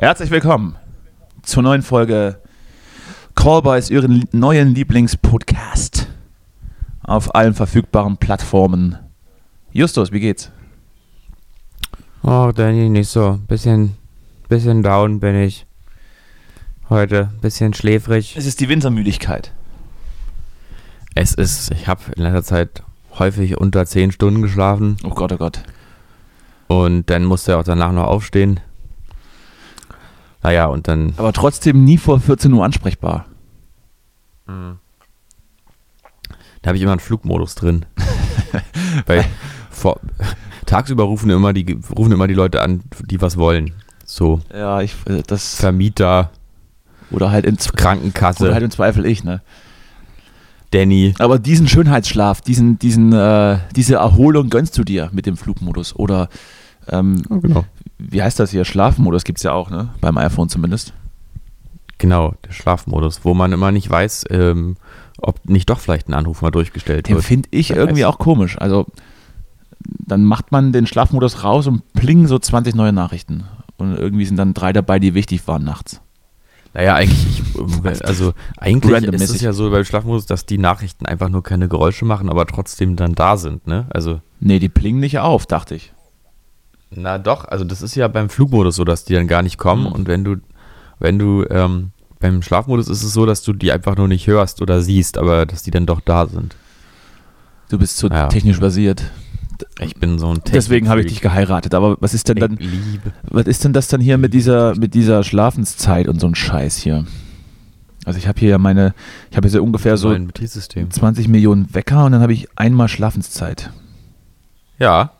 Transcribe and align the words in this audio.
Herzlich 0.00 0.30
willkommen 0.30 0.76
zur 1.42 1.62
neuen 1.62 1.82
Folge 1.82 2.40
Callboys, 3.34 3.90
Ihren 3.90 4.24
neuen 4.32 4.74
Lieblingspodcast 4.74 6.08
auf 7.02 7.34
allen 7.34 7.52
verfügbaren 7.52 8.16
Plattformen. 8.16 8.96
Justus, 9.72 10.10
wie 10.10 10.20
geht's? 10.20 10.50
Oh, 12.22 12.50
Danny, 12.54 12.88
nicht 12.88 13.10
so. 13.10 13.40
Bisschen, 13.46 13.94
bisschen 14.48 14.82
down 14.82 15.20
bin 15.20 15.34
ich. 15.34 15.66
Heute, 16.88 17.28
bisschen 17.42 17.74
schläfrig. 17.74 18.36
Es 18.38 18.46
ist 18.46 18.60
die 18.60 18.70
Wintermüdigkeit. 18.70 19.52
Es 21.14 21.34
ist, 21.34 21.72
ich 21.72 21.88
habe 21.88 22.00
in 22.16 22.22
letzter 22.22 22.42
Zeit 22.42 22.82
häufig 23.18 23.58
unter 23.58 23.84
10 23.84 24.12
Stunden 24.12 24.40
geschlafen 24.40 24.96
Oh 25.04 25.10
Gott, 25.10 25.32
oh 25.32 25.36
Gott. 25.36 25.62
und 26.68 27.10
dann 27.10 27.26
musste 27.26 27.52
er 27.52 27.58
auch 27.58 27.64
danach 27.64 27.92
noch 27.92 28.06
aufstehen. 28.06 28.60
Naja, 30.42 30.66
und 30.66 30.88
dann 30.88 31.12
Aber 31.16 31.32
trotzdem 31.32 31.84
nie 31.84 31.98
vor 31.98 32.20
14 32.20 32.52
Uhr 32.52 32.64
ansprechbar. 32.64 33.26
Da 36.62 36.68
habe 36.68 36.76
ich 36.76 36.82
immer 36.82 36.92
einen 36.92 37.00
Flugmodus 37.00 37.54
drin. 37.54 37.86
Weil 39.06 39.24
vor, 39.70 40.00
tagsüber 40.66 41.04
rufen 41.04 41.30
immer, 41.30 41.52
die, 41.52 41.78
rufen 41.96 42.12
immer 42.12 42.26
die 42.26 42.34
Leute 42.34 42.62
an, 42.62 42.82
die 43.06 43.20
was 43.20 43.36
wollen. 43.36 43.72
So 44.04 44.40
Ja, 44.52 44.80
ich, 44.80 44.96
äh, 45.06 45.22
das. 45.26 45.54
Vermieter, 45.56 46.30
Oder 47.10 47.30
halt, 47.30 47.46
in, 47.46 47.54
oder 47.54 47.72
Krankenkasse, 47.76 48.52
halt 48.52 48.64
im 48.64 48.70
Zweifel 48.70 49.06
ich, 49.06 49.24
ne? 49.24 49.40
Danny. 50.72 51.14
Aber 51.18 51.38
diesen 51.38 51.68
Schönheitsschlaf, 51.68 52.40
diesen, 52.40 52.78
diesen, 52.78 53.12
äh, 53.12 53.58
diese 53.74 53.96
Erholung 53.96 54.50
gönnst 54.50 54.78
du 54.78 54.84
dir 54.84 55.10
mit 55.12 55.26
dem 55.26 55.36
Flugmodus. 55.36 55.96
Oder, 55.96 56.28
ähm, 56.88 57.22
genau. 57.28 57.64
Wie 58.08 58.22
heißt 58.22 58.38
das 58.40 58.50
hier? 58.50 58.64
Schlafmodus 58.64 59.24
gibt's 59.24 59.42
ja 59.42 59.52
auch, 59.52 59.70
ne? 59.70 59.90
Beim 60.00 60.16
iPhone 60.18 60.48
zumindest. 60.48 60.92
Genau, 61.98 62.34
der 62.46 62.52
Schlafmodus, 62.52 63.24
wo 63.24 63.34
man 63.34 63.52
immer 63.52 63.72
nicht 63.72 63.90
weiß, 63.90 64.24
ähm, 64.30 64.76
ob 65.20 65.46
nicht 65.48 65.68
doch 65.68 65.78
vielleicht 65.80 66.08
ein 66.08 66.14
Anruf 66.14 66.40
mal 66.40 66.50
durchgestellt 66.50 67.08
Den 67.08 67.16
wird. 67.16 67.24
finde 67.26 67.48
ich 67.52 67.70
Wer 67.70 67.76
irgendwie 67.76 68.02
weiß. 68.02 68.08
auch 68.08 68.18
komisch. 68.18 68.58
Also, 68.58 68.86
dann 69.80 70.24
macht 70.24 70.50
man 70.52 70.72
den 70.72 70.86
Schlafmodus 70.86 71.44
raus 71.44 71.66
und 71.66 71.92
plingen 71.92 72.26
so 72.26 72.38
20 72.38 72.74
neue 72.74 72.92
Nachrichten. 72.92 73.44
Und 73.76 73.96
irgendwie 73.96 74.24
sind 74.24 74.36
dann 74.36 74.54
drei 74.54 74.72
dabei, 74.72 74.98
die 74.98 75.14
wichtig 75.14 75.46
waren 75.46 75.64
nachts. 75.64 76.00
Naja, 76.72 76.94
eigentlich, 76.94 77.42
ich, 77.54 78.04
also 78.06 78.32
eigentlich 78.56 79.02
ist 79.02 79.30
es 79.30 79.40
ja 79.40 79.52
so 79.52 79.70
beim 79.70 79.84
Schlafmodus, 79.84 80.26
dass 80.26 80.46
die 80.46 80.58
Nachrichten 80.58 81.04
einfach 81.04 81.28
nur 81.28 81.42
keine 81.42 81.68
Geräusche 81.68 82.04
machen, 82.04 82.28
aber 82.30 82.46
trotzdem 82.46 82.96
dann 82.96 83.14
da 83.14 83.36
sind, 83.36 83.66
ne? 83.66 83.86
Also 83.90 84.20
Nee, 84.38 84.58
die 84.58 84.68
plingen 84.68 85.00
nicht 85.00 85.18
auf, 85.18 85.46
dachte 85.46 85.74
ich. 85.74 85.92
Na 86.94 87.18
doch, 87.18 87.44
also 87.46 87.64
das 87.64 87.82
ist 87.82 87.94
ja 87.94 88.08
beim 88.08 88.28
Flugmodus 88.28 88.76
so, 88.76 88.84
dass 88.84 89.04
die 89.04 89.14
dann 89.14 89.28
gar 89.28 89.42
nicht 89.42 89.58
kommen 89.58 89.84
Mhm. 89.84 89.92
und 89.92 90.08
wenn 90.08 90.24
du, 90.24 90.36
wenn 90.98 91.18
du, 91.18 91.44
ähm, 91.50 91.90
beim 92.18 92.42
Schlafmodus 92.42 92.88
ist 92.88 93.02
es 93.02 93.12
so, 93.12 93.24
dass 93.26 93.42
du 93.42 93.52
die 93.52 93.72
einfach 93.72 93.96
nur 93.96 94.08
nicht 94.08 94.26
hörst 94.26 94.60
oder 94.60 94.82
siehst, 94.82 95.16
aber 95.16 95.46
dass 95.46 95.62
die 95.62 95.70
dann 95.70 95.86
doch 95.86 96.00
da 96.00 96.26
sind. 96.26 96.56
Du 97.70 97.78
bist 97.78 97.96
so 97.96 98.08
Ja. 98.08 98.26
technisch 98.26 98.58
basiert. 98.60 99.04
Ich 99.78 99.94
bin 99.96 100.18
so 100.18 100.32
ein 100.34 100.40
Deswegen 100.52 100.88
habe 100.88 101.00
ich 101.02 101.06
dich 101.06 101.20
geheiratet. 101.20 101.74
Aber 101.74 101.96
was 102.00 102.12
ist 102.14 102.28
denn 102.28 102.36
Ich 102.38 102.40
dann, 102.42 102.56
liebe. 102.56 103.12
was 103.22 103.46
ist 103.46 103.62
denn 103.64 103.72
das 103.72 103.88
dann 103.88 104.00
hier 104.00 104.18
mit 104.18 104.34
dieser, 104.34 104.74
mit 104.74 104.94
dieser 104.94 105.22
Schlafenszeit 105.22 106.08
und 106.08 106.20
so 106.20 106.26
ein 106.26 106.34
Scheiß 106.34 106.76
hier? 106.78 107.06
Also 108.06 108.18
ich 108.18 108.26
habe 108.26 108.40
hier 108.40 108.48
ja 108.50 108.58
meine, 108.58 108.94
ich 109.30 109.36
habe 109.36 109.46
hier 109.48 109.58
so 109.58 109.62
ungefähr 109.62 109.96
so 109.98 110.08
ein 110.08 110.26
Betriebssystem. 110.26 110.90
20 110.90 111.28
Millionen 111.28 111.72
Wecker 111.74 112.04
und 112.06 112.12
dann 112.12 112.22
habe 112.22 112.32
ich 112.32 112.48
einmal 112.58 112.88
Schlafenszeit. 112.88 113.70
Ja. 114.78 115.12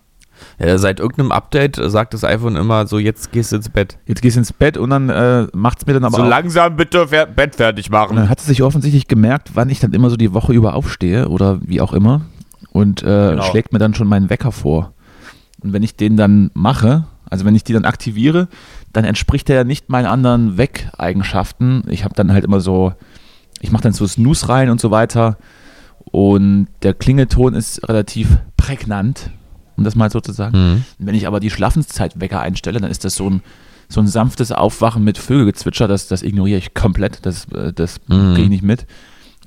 Ja. 0.59 0.79
Seit 0.79 1.01
irgendeinem 1.01 1.33
Update 1.33 1.77
sagt 1.83 2.15
das 2.15 2.25
iPhone 2.25 2.57
immer 2.57 2.87
so, 2.87 2.99
jetzt 2.99 3.33
gehst 3.33 3.53
du 3.53 3.57
ins 3.57 3.69
Bett. 3.69 3.99
Jetzt 4.07 4.23
gehst 4.23 4.37
du 4.37 4.41
ins 4.41 4.53
Bett 4.53 4.77
und 4.77 4.91
dann 4.91 5.09
äh, 5.09 5.47
macht's 5.53 5.87
mir 5.87 5.95
dann 5.95 6.05
aber 6.05 6.17
so 6.19 6.23
auch, 6.23 6.29
langsam 6.29 6.77
bitte 6.77 7.09
fer 7.09 7.27
Bett 7.27 7.57
fertig 7.57 7.87
Und 7.87 7.93
machen. 7.93 8.17
dann 8.17 8.29
hat 8.29 8.41
es 8.41 8.47
sich 8.47 8.63
offensichtlich 8.63 9.09
gemerkt, 9.09 9.51
wann 9.55 9.69
ich 9.71 9.81
dann 9.81 9.93
immer 9.93 10.11
so 10.11 10.17
die 10.17 10.33
Woche 10.35 10.53
über 10.53 10.75
aufstehe 10.75 11.29
oder 11.29 11.59
wie 11.63 11.81
auch 11.81 11.93
immer 11.93 12.23
und 12.73 13.03
äh, 13.03 13.31
Genau. 13.31 13.43
schlägt 13.45 13.73
mir 13.73 13.79
dann 13.79 13.95
schon 13.95 14.07
meinen 14.09 14.31
Wecker 14.31 14.53
vor. 14.53 14.93
Und 15.63 15.73
wenn 15.73 15.83
ich 15.83 15.97
den 15.97 16.17
dann 16.17 16.51
mache, 16.55 17.05
also 17.29 17.45
wenn 17.45 17.55
ich 17.55 17.65
die 17.65 17.73
dann 17.73 17.85
aktiviere, 17.85 18.49
dann 18.93 19.05
entspricht 19.05 19.49
der 19.49 19.57
ja 19.57 19.65
nicht 19.65 19.89
meinen 19.89 20.07
anderen 20.07 20.57
Weckeigenschaften. 20.59 21.85
Ich 21.89 22.05
habe 22.05 22.15
dann 22.15 22.33
halt 22.33 22.45
immer 22.45 22.61
so, 22.61 22.93
ich 23.61 23.71
mache 23.71 23.83
dann 23.83 23.93
so 23.93 24.07
Snooze 24.07 24.49
rein 24.49 24.71
und 24.71 24.81
so 24.81 24.91
weiter 24.91 25.37
und 26.13 26.69
der 26.83 26.95
Klingelton 26.95 27.55
ist 27.55 27.87
relativ 27.89 28.39
prägnant, 28.57 29.31
um 29.81 29.85
das 29.85 29.97
mal 29.97 30.11
so 30.11 30.21
zu 30.21 30.33
sagen. 30.33 30.57
Mhm. 30.57 30.85
Wenn 30.99 31.15
ich 31.15 31.27
aber 31.27 31.41
die 31.41 31.51
Schlafenszeitwecker 31.51 32.39
einstelle, 32.41 32.81
dann 32.81 32.91
ist 32.91 33.05
das 33.05 33.17
so 33.17 33.29
ein, 33.29 33.43
so 33.89 34.01
ein 34.01 34.07
sanftes 34.07 34.53
Aufwachen 34.53 35.03
mit 35.03 35.19
Vögelgezwitscher, 35.19 35.89
das, 35.89 36.07
das 36.07 36.23
ignoriere 36.23 36.59
ich 36.59 36.75
komplett, 36.75 37.25
das, 37.27 37.47
äh, 37.53 37.73
das 37.73 38.01
Mhm. 38.07 38.35
kriege 38.35 38.43
ich 38.43 38.49
nicht 38.51 38.63
mit. 38.63 38.87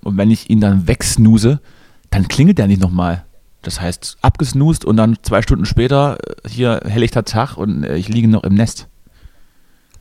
Und 0.04 0.18
wenn 0.18 0.32
ich 0.32 0.50
ihn 0.50 0.60
dann 0.60 0.88
wegsnooze, 0.88 1.62
dann 2.10 2.28
klingelt 2.28 2.58
der 2.58 2.68
nicht 2.68 2.82
nochmal. 2.82 3.24
Das 3.62 3.80
heißt, 3.80 4.18
abgesnoost 4.22 4.84
und 4.84 4.98
dann 4.98 5.16
zwei 5.22 5.42
Stunden 5.42 5.66
später 5.66 6.18
äh, 6.28 6.50
hier 6.50 6.82
helllichter 6.86 7.24
Tag 7.24 7.56
und 7.56 7.84
äh, 7.86 7.96
ich 7.96 8.10
liege 8.10 8.28
noch 8.28 8.44
im 8.44 8.56
Nest. 8.56 8.88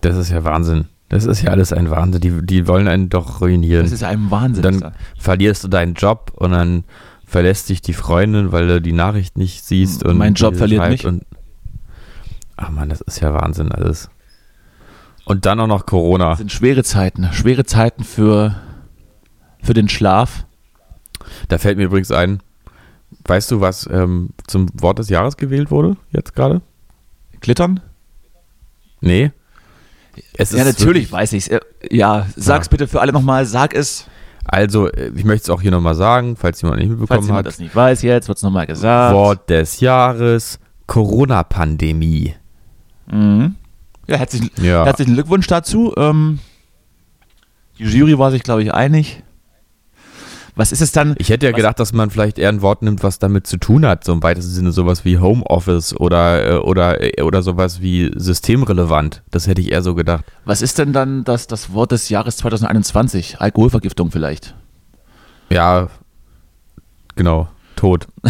Das 0.00 0.16
ist 0.16 0.30
ja 0.30 0.42
Wahnsinn. 0.42 0.86
Das 1.08 1.26
ist 1.26 1.42
ja 1.42 1.50
alles 1.50 1.72
ein 1.72 1.90
Wahnsinn. 1.90 2.20
Die, 2.22 2.44
die 2.44 2.66
wollen 2.66 2.88
einen 2.88 3.08
doch 3.10 3.40
ruinieren. 3.42 3.82
Das 3.84 3.92
ist 3.92 4.02
ein 4.02 4.30
Wahnsinn. 4.30 4.62
dann 4.62 4.92
verlierst 5.18 5.62
du 5.62 5.68
deinen 5.68 5.92
Job 5.94 6.32
und 6.34 6.52
dann 6.52 6.84
verlässt 7.32 7.70
dich 7.70 7.80
die 7.80 7.94
Freundin, 7.94 8.52
weil 8.52 8.68
du 8.68 8.80
die 8.82 8.92
Nachricht 8.92 9.38
nicht 9.38 9.64
siehst. 9.64 10.04
Und 10.04 10.18
Mein 10.18 10.34
Job 10.34 10.54
verliert 10.54 10.86
mich. 10.90 11.06
Und 11.06 11.24
Ach 12.58 12.68
man, 12.68 12.90
das 12.90 13.00
ist 13.00 13.20
ja 13.20 13.32
Wahnsinn 13.32 13.72
alles. 13.72 14.10
Und 15.24 15.46
dann 15.46 15.58
auch 15.58 15.66
noch 15.66 15.86
Corona. 15.86 16.30
das 16.30 16.38
sind 16.38 16.52
schwere 16.52 16.84
Zeiten. 16.84 17.28
Schwere 17.32 17.64
Zeiten 17.64 18.04
für, 18.04 18.56
für 19.62 19.72
den 19.72 19.88
Schlaf. 19.88 20.44
Da 21.48 21.56
fällt 21.56 21.78
mir 21.78 21.84
übrigens 21.84 22.10
ein, 22.12 22.42
weißt 23.24 23.50
du, 23.50 23.60
was 23.62 23.88
ähm, 23.90 24.30
zum 24.46 24.68
Wort 24.74 24.98
des 24.98 25.08
Jahres 25.08 25.38
gewählt 25.38 25.70
wurde 25.70 25.96
jetzt 26.10 26.34
gerade? 26.34 26.60
Glittern? 27.40 27.80
Nee. 29.00 29.30
Es 30.34 30.52
ja, 30.52 30.64
natürlich 30.64 31.10
weiß 31.10 31.32
ich 31.32 31.50
es. 31.50 31.60
Ja, 31.90 32.26
sag's 32.36 32.66
Ja. 32.66 32.70
bitte 32.70 32.88
für 32.88 33.00
alle 33.00 33.12
nochmal. 33.12 33.46
Sag 33.46 33.74
es, 33.74 34.06
Also, 34.44 34.88
äh, 34.90 35.12
ich 35.14 35.24
möchte 35.24 35.44
es 35.44 35.50
auch 35.50 35.62
hier 35.62 35.70
nochmal 35.70 35.94
sagen, 35.94 36.36
falls 36.36 36.60
jemand 36.62 36.80
nicht 36.80 36.88
falls 36.88 37.00
mitbekommen 37.00 37.26
jemand 37.26 37.38
hat. 37.46 37.52
das 37.52 37.58
nicht 37.58 37.74
weiß. 37.74 38.02
Jetzt 38.02 38.28
wird's 38.28 38.42
nochmal 38.42 38.66
gesagt. 38.66 39.14
Wort 39.14 39.48
des 39.50 39.80
Jahres, 39.80 40.58
Corona-Pandemie. 40.86 42.34
Mhm. 43.10 43.54
Ja, 44.08 44.16
herzlichen, 44.16 44.50
Ja. 44.60 44.84
herzlichen 44.84 45.14
Glückwunsch 45.14 45.46
dazu. 45.46 45.94
Ähm, 45.96 46.40
die 47.78 47.84
Jury 47.84 48.18
war 48.18 48.30
sich, 48.30 48.42
glaube 48.42 48.62
ich, 48.62 48.72
einig. 48.74 49.22
Was 50.54 50.70
ist 50.70 50.82
es 50.82 50.92
dann? 50.92 51.14
Ich 51.18 51.30
hätte 51.30 51.46
ja 51.46 51.52
Was- 51.52 51.56
gedacht, 51.56 51.80
dass 51.80 51.92
man 51.94 52.10
vielleicht 52.10 52.38
eher 52.38 52.50
ein 52.50 52.60
Wort 52.60 52.82
nimmt, 52.82 53.02
was 53.02 53.18
damit 53.18 53.46
zu 53.46 53.56
tun 53.56 53.86
hat, 53.86 54.04
so 54.04 54.12
im 54.12 54.22
weitesten 54.22 54.52
Sinne 54.52 54.72
sowas 54.72 55.04
wie 55.06 55.18
Homeoffice 55.18 55.96
oder, 55.98 56.46
äh, 56.46 56.56
oder, 56.58 57.18
äh, 57.18 57.22
oder 57.22 57.42
sowas 57.42 57.80
wie 57.80 58.10
systemrelevant. 58.14 59.22
Das 59.30 59.46
hätte 59.46 59.62
ich 59.62 59.72
eher 59.72 59.82
so 59.82 59.94
gedacht. 59.94 60.24
Was 60.44 60.60
ist 60.60 60.78
denn 60.78 60.92
dann 60.92 61.24
das, 61.24 61.46
das 61.46 61.72
Wort 61.72 61.92
des 61.92 62.10
Jahres 62.10 62.36
2021? 62.36 63.40
Alkoholvergiftung 63.40 64.10
vielleicht. 64.10 64.54
Ja, 65.48 65.88
genau, 67.16 67.48
tot. 67.76 68.06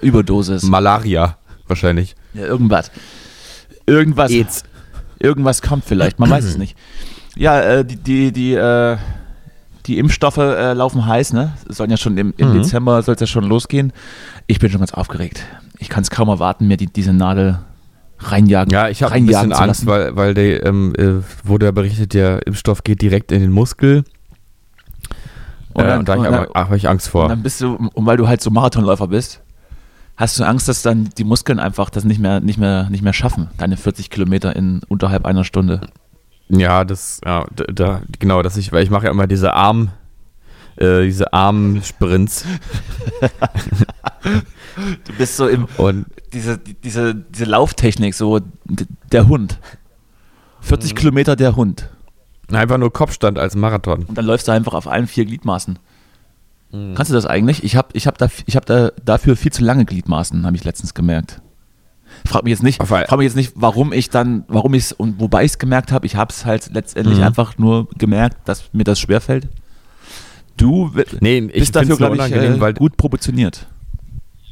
Überdosis. 0.00 0.62
Malaria 0.64 1.36
wahrscheinlich. 1.66 2.14
ja, 2.34 2.42
irgendwas. 2.46 2.90
Irgendwas. 3.86 4.30
AIDS. 4.30 4.64
Irgendwas 5.18 5.62
kommt 5.62 5.84
vielleicht, 5.84 6.18
man 6.18 6.30
weiß 6.30 6.44
es 6.44 6.56
nicht. 6.58 6.76
Ja, 7.36 7.60
äh, 7.60 7.84
die, 7.84 7.96
die, 7.96 8.32
die, 8.32 8.54
äh, 8.54 8.96
die 9.86 9.98
Impfstoffe 9.98 10.38
äh, 10.38 10.72
laufen 10.74 11.06
heiß, 11.06 11.32
ne? 11.32 11.52
Sollen 11.68 11.90
ja 11.90 11.96
schon 11.96 12.16
im, 12.18 12.34
im 12.36 12.50
Mhm. 12.50 12.54
Dezember 12.62 13.02
soll 13.02 13.14
es 13.14 13.20
ja 13.20 13.26
schon 13.26 13.44
losgehen. 13.44 13.92
Ich 14.46 14.58
bin 14.58 14.70
schon 14.70 14.80
ganz 14.80 14.92
aufgeregt. 14.92 15.44
Ich 15.78 15.88
kann 15.88 16.02
es 16.02 16.10
kaum 16.10 16.28
erwarten, 16.28 16.68
mir 16.68 16.76
die, 16.76 16.86
diese 16.86 17.12
Nadel 17.12 17.58
reinjagen. 18.18 18.72
Ja, 18.72 18.88
ich 18.88 19.02
habe 19.02 19.14
ein 19.14 19.26
bisschen 19.26 19.52
Angst, 19.52 19.86
weil, 19.86 20.14
weil 20.14 20.34
der, 20.34 20.64
ähm, 20.64 20.94
äh, 20.96 21.22
wurde 21.42 21.66
ja 21.66 21.72
berichtet, 21.72 22.14
der 22.14 22.46
Impfstoff 22.46 22.84
geht 22.84 23.02
direkt 23.02 23.32
in 23.32 23.40
den 23.40 23.50
Muskel. 23.50 24.04
Und, 25.72 25.84
äh, 25.84 25.88
dann, 25.88 25.98
und 26.00 26.08
da 26.08 26.14
und 26.14 26.26
habe 26.26 26.48
dann, 26.52 26.64
hab 26.68 26.72
ich 26.74 26.88
Angst 26.88 27.06
und 27.08 27.12
vor. 27.12 27.28
dann 27.28 27.42
bist 27.42 27.60
du, 27.60 27.74
und 27.74 28.06
weil 28.06 28.16
du 28.16 28.28
halt 28.28 28.40
so 28.40 28.50
Marathonläufer 28.50 29.08
bist, 29.08 29.40
hast 30.16 30.38
du 30.38 30.44
Angst, 30.44 30.68
dass 30.68 30.82
dann 30.82 31.08
die 31.18 31.24
Muskeln 31.24 31.58
einfach 31.58 31.90
das 31.90 32.04
nicht 32.04 32.20
mehr, 32.20 32.40
nicht 32.40 32.58
mehr, 32.58 32.88
nicht 32.90 33.02
mehr 33.02 33.12
schaffen, 33.14 33.48
deine 33.56 33.76
40 33.76 34.10
Kilometer 34.10 34.54
in 34.54 34.80
unterhalb 34.88 35.24
einer 35.24 35.44
Stunde. 35.44 35.80
Ja, 36.54 36.84
das, 36.84 37.20
ja, 37.24 37.46
da, 37.72 38.02
genau, 38.18 38.42
dass 38.42 38.56
ich, 38.56 38.72
weil 38.72 38.82
ich 38.84 38.90
mache 38.90 39.06
ja 39.06 39.10
immer 39.10 39.26
diese 39.26 39.54
Arm, 39.54 39.90
äh, 40.76 41.04
diese 41.04 41.32
Armsprints 41.32 42.44
Du 45.04 45.12
bist 45.18 45.36
so 45.36 45.48
im, 45.48 45.66
und 45.76 46.06
diese, 46.32 46.56
die- 46.58 46.74
diese, 46.74 47.14
diese 47.14 47.44
Lauftechnik, 47.44 48.14
so 48.14 48.40
der 49.10 49.28
Hund. 49.28 49.58
40 50.62 50.94
Kilometer 50.94 51.36
der 51.36 51.56
Hund. 51.56 51.90
einfach 52.50 52.78
nur 52.78 52.92
Kopfstand 52.92 53.38
als 53.38 53.54
Marathon. 53.56 54.04
Und 54.04 54.16
dann 54.16 54.24
läufst 54.24 54.48
du 54.48 54.52
einfach 54.52 54.74
auf 54.74 54.86
allen 54.86 55.06
vier 55.08 55.24
Gliedmaßen. 55.26 55.78
Mhm. 56.70 56.94
Kannst 56.94 57.10
du 57.10 57.14
das 57.14 57.26
eigentlich? 57.26 57.64
Ich 57.64 57.76
habe 57.76 57.88
ich 57.92 58.06
hab 58.06 58.16
da, 58.16 58.28
ich 58.46 58.56
hab 58.56 58.64
da 58.64 58.92
dafür 59.04 59.36
viel 59.36 59.52
zu 59.52 59.62
lange 59.64 59.84
Gliedmaßen, 59.84 60.46
habe 60.46 60.56
ich 60.56 60.64
letztens 60.64 60.94
gemerkt. 60.94 61.41
Frag 62.26 62.44
mich 62.44 62.52
jetzt 62.52 62.62
nicht, 62.62 62.82
frag 62.82 63.10
mich 63.16 63.24
jetzt 63.24 63.36
nicht, 63.36 63.52
warum 63.56 63.92
ich 63.92 64.08
dann, 64.10 64.44
warum 64.48 64.74
ich 64.74 64.84
es 64.84 64.92
und 64.92 65.20
wobei 65.20 65.44
ich 65.44 65.52
es 65.52 65.58
gemerkt 65.58 65.92
habe. 65.92 66.06
Ich 66.06 66.16
habe 66.16 66.32
es 66.32 66.44
halt 66.46 66.70
letztendlich 66.72 67.18
Mhm. 67.18 67.24
einfach 67.24 67.58
nur 67.58 67.88
gemerkt, 67.98 68.36
dass 68.46 68.64
mir 68.72 68.84
das 68.84 69.00
schwerfällt. 69.00 69.48
Du 70.56 70.90
Nee, 71.20 71.38
ich 71.38 71.60
bist 71.60 71.74
dafür, 71.76 71.96
glaube 71.96 72.16
ich, 72.16 72.22
äh, 72.32 72.60
weil- 72.60 72.74
gut 72.74 72.96
proportioniert. 72.96 73.66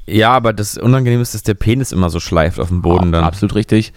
Ja, 0.07 0.33
aber 0.33 0.53
das 0.53 0.77
Unangenehme 0.77 1.23
ist, 1.23 1.35
dass 1.35 1.43
der 1.45 1.55
Penis 1.55 1.93
immer 1.93 2.11
so 2.11 2.19
schleift 2.19 2.59
auf 2.59 2.69
dem 2.69 2.83
Boden 2.83 3.07
Ja, 3.07 3.11
dann. 3.21 3.25
Absolut 3.25 3.55
richtig. 3.55 3.93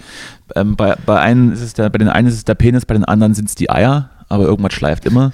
Ähm, 0.56 0.76
bei, 0.76 0.96
bei, 1.06 1.20
einen 1.20 1.52
ist 1.54 1.62
es 1.62 1.74
der, 1.74 1.90
bei 1.90 1.98
den 1.98 2.10
einen 2.10 2.28
ist 2.28 2.36
es 2.36 2.44
der 2.46 2.54
Penis, 2.56 2.86
bei 2.86 2.94
den 2.94 3.06
anderen 3.06 3.34
sind 3.34 3.50
es 3.50 3.56
die 3.56 3.72
Eier, 3.72 4.10
aber 4.30 4.44
irgendwas 4.44 4.74
schleift 4.74 5.06
immer. 5.06 5.32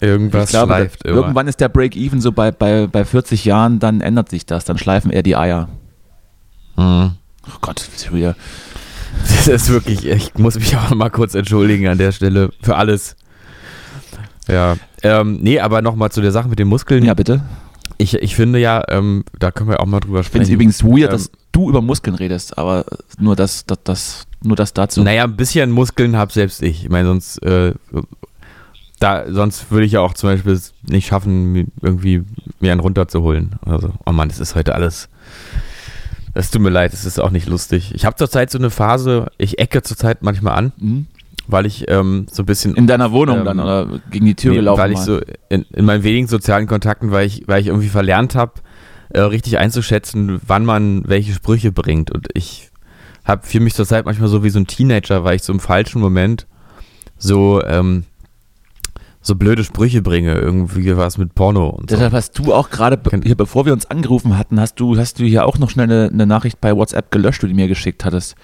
Irgendwas 0.00 0.48
glaube, 0.50 0.72
schleift 0.74 1.04
immer. 1.04 1.16
irgendwann 1.16 1.46
ist 1.46 1.60
der 1.60 1.68
Break-Even 1.68 2.20
so 2.22 2.32
bei, 2.32 2.50
bei, 2.52 2.86
bei 2.86 3.04
40 3.04 3.44
Jahren, 3.44 3.80
dann 3.80 4.00
ändert 4.00 4.30
sich 4.30 4.46
das, 4.46 4.64
dann 4.64 4.78
schleifen 4.78 5.10
eher 5.10 5.22
die 5.22 5.36
Eier. 5.36 5.68
Mhm. 6.76 7.12
Oh 7.46 7.56
Gott, 7.60 7.88
Julia. 8.10 8.34
Das 9.28 9.46
ist 9.48 9.68
wirklich, 9.70 10.06
ich 10.06 10.34
muss 10.34 10.54
mich 10.56 10.76
auch 10.76 10.90
mal 10.94 11.10
kurz 11.10 11.34
entschuldigen 11.34 11.86
an 11.88 11.98
der 11.98 12.12
Stelle 12.12 12.50
für 12.62 12.76
alles. 12.76 13.16
Ja, 14.48 14.76
ähm, 15.02 15.38
nee, 15.42 15.60
aber 15.60 15.82
nochmal 15.82 16.10
zu 16.10 16.20
der 16.20 16.32
Sache 16.32 16.48
mit 16.48 16.58
den 16.58 16.68
Muskeln. 16.68 17.04
Ja, 17.04 17.14
bitte. 17.14 17.42
Ich, 17.98 18.14
ich 18.14 18.34
finde 18.34 18.58
ja, 18.58 18.82
ähm, 18.88 19.24
da 19.38 19.50
können 19.50 19.68
wir 19.70 19.80
auch 19.80 19.86
mal 19.86 20.00
drüber 20.00 20.20
Ich 20.20 20.28
finde 20.28 20.42
es 20.42 20.48
sprechen. 20.48 20.54
übrigens 20.54 20.82
weird, 20.84 21.10
Ähm, 21.12 21.18
dass 21.18 21.30
du 21.52 21.68
über 21.68 21.82
Muskeln 21.82 22.16
redest, 22.16 22.58
aber 22.58 22.84
nur 23.18 23.36
das, 23.36 23.64
das, 23.66 23.78
das, 23.84 24.26
nur 24.42 24.56
das 24.56 24.72
dazu. 24.72 25.02
Naja, 25.02 25.24
ein 25.24 25.36
bisschen 25.36 25.70
Muskeln 25.70 26.16
habe 26.16 26.32
selbst 26.32 26.62
ich. 26.62 26.84
Ich 26.84 26.90
meine, 26.90 27.06
sonst, 27.08 27.38
äh, 27.42 27.74
da, 28.98 29.24
sonst 29.30 29.70
würde 29.70 29.84
ich 29.86 29.92
ja 29.92 30.00
auch 30.00 30.14
zum 30.14 30.30
Beispiel 30.30 30.52
es 30.52 30.72
nicht 30.82 31.06
schaffen, 31.06 31.70
irgendwie 31.80 32.24
mir 32.60 32.72
einen 32.72 32.80
runterzuholen. 32.80 33.56
Also, 33.64 33.92
oh 34.06 34.12
Mann, 34.12 34.28
das 34.28 34.40
ist 34.40 34.54
heute 34.54 34.74
alles. 34.74 35.08
Es 36.34 36.50
tut 36.50 36.62
mir 36.62 36.70
leid, 36.70 36.92
es 36.94 37.04
ist 37.04 37.18
auch 37.20 37.30
nicht 37.30 37.46
lustig. 37.48 37.92
Ich 37.94 38.04
habe 38.04 38.16
zurzeit 38.16 38.50
so 38.50 38.58
eine 38.58 38.70
Phase, 38.70 39.30
ich 39.38 39.58
ecke 39.58 39.82
zurzeit 39.82 40.22
manchmal 40.22 40.54
an, 40.56 40.72
Hm? 40.80 41.06
weil 41.46 41.66
ich 41.66 41.84
ähm, 41.90 42.26
so 42.30 42.42
ein 42.42 42.46
bisschen 42.46 42.74
In 42.76 42.86
deiner 42.86 43.12
Wohnung 43.12 43.40
Ähm, 43.40 43.44
dann 43.44 43.60
oder 43.60 44.00
gegen 44.10 44.26
die 44.26 44.34
Tür 44.34 44.52
Nee, 44.52 44.56
gelaufen? 44.58 44.80
weil 44.80 44.92
ich 44.92 44.98
mal? 44.98 45.04
so 45.04 45.20
in, 45.50 45.62
in 45.72 45.84
meinen 45.84 46.02
wenigen 46.04 46.26
sozialen 46.28 46.66
Kontakten, 46.66 47.10
weil 47.10 47.26
ich, 47.26 47.42
weil 47.48 47.60
ich 47.60 47.66
irgendwie 47.66 47.88
verlernt 47.88 48.34
habe, 48.34 48.52
äh, 49.10 49.20
richtig 49.20 49.58
einzuschätzen, 49.58 50.40
wann 50.46 50.64
man 50.64 51.06
welche 51.06 51.32
Sprüche 51.34 51.70
bringt. 51.72 52.10
Und 52.10 52.28
ich 52.34 52.70
habe 53.24 53.46
für 53.46 53.60
mich 53.60 53.74
zurzeit 53.74 54.06
manchmal 54.06 54.28
so 54.28 54.42
wie 54.42 54.50
so 54.50 54.58
ein 54.58 54.66
Teenager, 54.66 55.24
weil 55.24 55.36
ich 55.36 55.42
so 55.42 55.52
im 55.52 55.60
falschen 55.60 56.00
Moment 56.00 56.46
so, 57.18 57.62
ähm, 57.64 58.04
so 59.22 59.36
blöde 59.36 59.64
Sprüche 59.64 60.02
bringe. 60.02 60.34
Irgendwie 60.34 60.96
was 60.96 61.16
mit 61.16 61.34
Porno 61.34 61.68
und 61.70 61.88
so. 61.88 61.96
Deshalb 61.96 62.12
hast 62.12 62.38
du 62.38 62.52
auch 62.52 62.70
gerade, 62.70 63.00
hier, 63.22 63.36
bevor 63.36 63.64
wir 63.66 63.72
uns 63.72 63.86
angerufen 63.86 64.36
hatten, 64.36 64.60
hast 64.60 64.78
du, 64.80 64.96
hast 64.98 65.20
du 65.20 65.24
hier 65.24 65.46
auch 65.46 65.58
noch 65.58 65.70
schnell 65.70 65.84
eine, 65.90 66.10
eine 66.12 66.26
Nachricht 66.26 66.60
bei 66.60 66.76
WhatsApp 66.76 67.10
gelöscht, 67.10 67.42
die 67.42 67.48
du 67.48 67.54
mir 67.54 67.68
geschickt 67.68 68.04
hattest. 68.04 68.34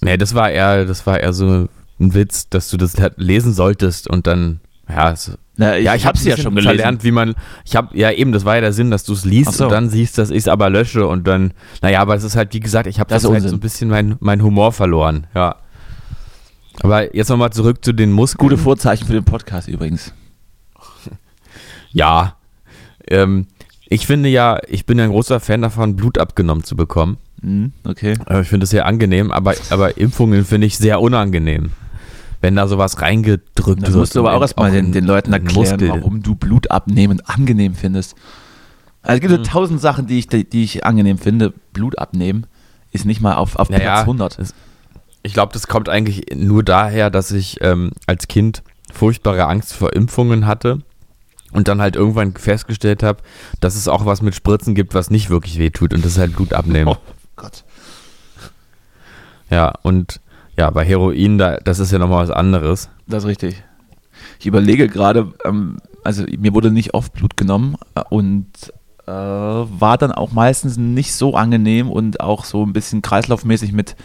Nee, 0.00 0.16
das 0.16 0.34
war 0.34 0.50
eher, 0.50 0.84
das 0.84 1.06
war 1.06 1.20
eher 1.20 1.32
so 1.32 1.68
ein 2.00 2.14
Witz, 2.14 2.48
dass 2.48 2.70
du 2.70 2.76
das 2.76 2.96
lesen 3.16 3.52
solltest 3.52 4.08
und 4.08 4.26
dann, 4.26 4.60
ja, 4.88 5.10
es, 5.10 5.36
Na, 5.56 5.76
ich, 5.76 5.84
ja, 5.84 5.94
ich 5.94 6.06
habe 6.06 6.16
hab's 6.16 6.24
ja 6.24 6.36
schon 6.36 6.54
gelesen. 6.54 6.68
verlernt, 6.76 7.04
wie 7.04 7.10
man. 7.10 7.34
Ich 7.64 7.76
habe 7.76 7.96
ja 7.98 8.10
eben, 8.12 8.32
das 8.32 8.44
war 8.44 8.54
ja 8.54 8.60
der 8.62 8.72
Sinn, 8.72 8.90
dass 8.90 9.04
du 9.04 9.12
es 9.12 9.24
liest 9.24 9.52
so. 9.54 9.64
und 9.64 9.70
dann 9.72 9.88
siehst, 9.90 10.16
dass 10.16 10.30
ich 10.30 10.38
es 10.38 10.48
aber 10.48 10.70
lösche 10.70 11.06
und 11.06 11.26
dann. 11.26 11.52
Naja, 11.82 12.00
aber 12.00 12.14
es 12.14 12.24
ist 12.24 12.36
halt, 12.36 12.54
wie 12.54 12.60
gesagt, 12.60 12.86
ich 12.86 13.00
habe 13.00 13.10
Das 13.10 13.22
das 13.24 13.32
halt 13.32 13.42
so 13.42 13.54
ein 13.56 13.60
bisschen 13.60 13.90
mein, 13.90 14.16
mein 14.20 14.42
Humor 14.42 14.72
verloren. 14.72 15.26
Ja. 15.34 15.56
Aber 16.82 17.14
jetzt 17.14 17.28
nochmal 17.28 17.50
zurück 17.52 17.84
zu 17.84 17.92
den 17.92 18.12
Muskeln. 18.12 18.48
Gute 18.48 18.56
Vorzeichen 18.60 19.06
für 19.06 19.12
den 19.14 19.24
Podcast 19.24 19.68
übrigens. 19.68 20.12
Ja. 21.92 22.36
Ähm, 23.08 23.46
ich 23.86 24.06
finde 24.06 24.28
ja, 24.28 24.58
ich 24.68 24.86
bin 24.86 24.98
ja 24.98 25.04
ein 25.04 25.10
großer 25.10 25.40
Fan 25.40 25.62
davon, 25.62 25.96
Blut 25.96 26.18
abgenommen 26.18 26.62
zu 26.64 26.76
bekommen. 26.76 27.16
Hm, 27.40 27.72
okay. 27.84 28.14
Äh, 28.28 28.42
Ich 28.42 28.48
finde 28.48 28.64
es 28.64 28.70
sehr 28.70 28.86
angenehm, 28.86 29.30
aber, 29.30 29.54
aber 29.70 29.96
Impfungen 29.96 30.44
finde 30.44 30.66
ich 30.66 30.76
sehr 30.76 31.00
unangenehm. 31.00 31.70
Wenn 32.40 32.54
da 32.54 32.68
sowas 32.68 33.00
reingedrückt 33.00 33.90
musst 33.92 34.14
du 34.14 34.20
aber 34.20 34.34
auch 34.34 34.40
erstmal 34.42 34.70
den, 34.70 34.92
den 34.92 35.04
Leuten 35.04 35.32
erklären, 35.32 35.80
Muskel. 35.80 35.88
warum 35.88 36.22
du 36.22 36.36
Blut 36.36 36.70
abnehmen 36.70 37.20
angenehm 37.26 37.74
findest. 37.74 38.14
Also 39.02 39.14
es 39.16 39.20
gibt 39.20 39.32
Mhm. 39.32 39.44
so 39.44 39.50
tausend 39.50 39.80
Sachen, 39.80 40.06
die 40.06 40.18
ich, 40.18 40.28
die 40.28 40.62
ich 40.62 40.84
angenehm 40.86 41.18
finde. 41.18 41.52
Blut 41.72 41.98
abnehmen 41.98 42.46
ist 42.92 43.06
nicht 43.06 43.20
mal 43.20 43.34
auf, 43.34 43.56
auf 43.56 43.70
Naja, 43.70 43.94
Platz 43.94 44.06
100. 44.06 44.38
es- 44.38 44.54
Ich 45.22 45.34
glaube, 45.34 45.52
das 45.52 45.66
kommt 45.66 45.88
eigentlich 45.88 46.26
nur 46.34 46.62
daher, 46.62 47.10
dass 47.10 47.30
ich 47.32 47.58
ähm, 47.60 47.90
als 48.06 48.28
Kind 48.28 48.62
furchtbare 48.92 49.46
Angst 49.46 49.74
vor 49.74 49.92
Impfungen 49.92 50.46
hatte 50.46 50.80
und 51.52 51.68
dann 51.68 51.80
halt 51.80 51.96
irgendwann 51.96 52.34
festgestellt 52.34 53.02
habe, 53.02 53.22
dass 53.60 53.74
es 53.74 53.88
auch 53.88 54.06
was 54.06 54.22
mit 54.22 54.34
Spritzen 54.34 54.74
gibt, 54.74 54.94
was 54.94 55.10
nicht 55.10 55.30
wirklich 55.30 55.58
wehtut 55.58 55.92
und 55.94 56.04
das 56.04 56.12
ist 56.12 56.18
halt 56.18 56.36
Blut 56.36 56.52
abnehmen. 56.52 56.88
Oh 56.88 56.96
Gott. 57.36 57.64
Ja, 59.50 59.72
und 59.82 60.20
ja, 60.56 60.70
bei 60.70 60.84
Heroin, 60.84 61.38
da, 61.38 61.56
das 61.56 61.78
ist 61.78 61.92
ja 61.92 61.98
nochmal 61.98 62.22
was 62.22 62.34
anderes. 62.34 62.90
Das 63.06 63.24
ist 63.24 63.28
richtig. 63.28 63.62
Ich 64.40 64.46
überlege 64.46 64.88
gerade, 64.88 65.32
ähm, 65.44 65.78
also 66.04 66.24
mir 66.38 66.54
wurde 66.54 66.70
nicht 66.70 66.94
oft 66.94 67.12
Blut 67.12 67.36
genommen 67.36 67.76
äh, 67.94 68.02
und 68.10 68.72
äh, 69.06 69.10
war 69.10 69.96
dann 69.98 70.12
auch 70.12 70.32
meistens 70.32 70.76
nicht 70.76 71.14
so 71.14 71.34
angenehm 71.34 71.90
und 71.90 72.20
auch 72.20 72.44
so 72.44 72.64
ein 72.64 72.72
bisschen 72.72 73.02
kreislaufmäßig 73.02 73.72
mit, 73.72 73.96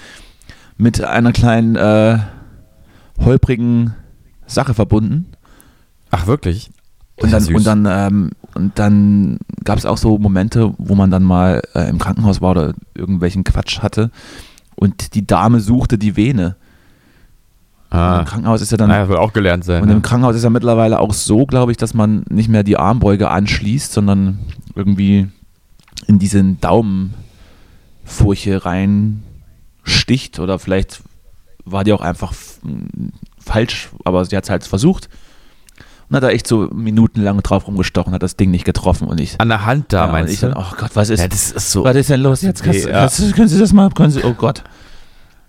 mit 0.77 1.03
einer 1.03 1.31
kleinen 1.31 1.75
äh, 1.75 2.17
holprigen 3.19 3.93
Sache 4.47 4.73
verbunden. 4.73 5.27
Ach, 6.11 6.27
wirklich? 6.27 6.71
Und 7.21 7.31
Das 7.31 7.45
dann, 7.45 7.55
und 7.55 7.67
dann, 7.67 7.87
ähm, 7.89 8.31
und 8.55 8.79
dann 8.79 9.37
gab 9.63 9.77
es 9.77 9.85
auch 9.85 9.97
so 9.97 10.17
Momente, 10.17 10.73
wo 10.77 10.95
man 10.95 11.11
dann 11.11 11.23
mal 11.23 11.61
äh, 11.75 11.89
im 11.89 11.99
Krankenhaus 11.99 12.41
war 12.41 12.51
oder 12.51 12.73
irgendwelchen 12.95 13.43
Quatsch 13.43 13.79
hatte 13.81 14.09
und 14.75 15.13
die 15.15 15.25
Dame 15.25 15.59
suchte 15.59 15.97
die 15.97 16.15
Vene. 16.15 16.55
Ah, 17.91 18.19
Im 18.21 18.25
Krankenhaus 18.25 18.61
ist 18.61 18.71
ja 18.71 18.77
dann 18.77 18.89
naja, 18.89 19.07
wird 19.07 19.19
auch 19.19 19.33
gelernt 19.33 19.63
sein. 19.63 19.83
und 19.83 19.89
im 19.89 19.97
Ne? 19.97 20.01
Krankenhaus 20.01 20.35
ist 20.35 20.43
ja 20.43 20.49
mittlerweile 20.49 20.99
auch 20.99 21.13
so, 21.13 21.45
glaube 21.45 21.71
ich, 21.71 21.77
dass 21.77 21.93
man 21.93 22.25
nicht 22.29 22.49
mehr 22.49 22.63
die 22.63 22.77
Armbeuge 22.77 23.29
anschließt, 23.29 23.93
sondern 23.93 24.39
irgendwie 24.75 25.27
in 26.07 26.17
diesen 26.17 26.59
Daumenfurche 26.59 28.65
reinsticht 29.85 30.39
oder 30.39 30.59
vielleicht 30.59 31.01
war 31.65 31.83
die 31.83 31.93
auch 31.93 32.01
einfach 32.01 32.33
falsch, 33.39 33.89
aber 34.03 34.25
sie 34.25 34.35
hat 34.35 34.43
es 34.43 34.49
halt 34.49 34.63
versucht 34.65 35.09
und 36.09 36.15
hat 36.15 36.23
da 36.23 36.29
echt 36.29 36.47
so 36.47 36.69
minutenlang 36.73 37.41
drauf 37.41 37.67
rumgestochen, 37.67 38.13
hat 38.13 38.23
das 38.23 38.35
Ding 38.35 38.51
nicht 38.51 38.65
getroffen 38.65 39.07
und 39.07 39.19
ich, 39.19 39.39
An 39.39 39.49
der 39.49 39.65
Hand 39.65 39.93
da, 39.93 40.05
ja, 40.05 40.11
meinst 40.11 40.33
ich 40.33 40.39
du? 40.41 40.47
dann, 40.47 40.57
oh 40.57 40.75
Gott, 40.77 40.91
was 40.95 41.09
ist, 41.09 41.19
ja, 41.19 41.27
das 41.27 41.51
ist 41.51 41.71
so. 41.71 41.83
was 41.83 41.95
ist 41.95 42.09
denn 42.09 42.21
los 42.21 42.41
jetzt? 42.41 42.63
Kannst, 42.63 42.85
Ja. 42.85 42.99
kannst, 43.01 43.33
können 43.33 43.47
Sie 43.47 43.59
das 43.59 43.73
mal, 43.73 43.89
können 43.91 44.11
Sie, 44.11 44.23
oh 44.23 44.33
Gott. 44.33 44.63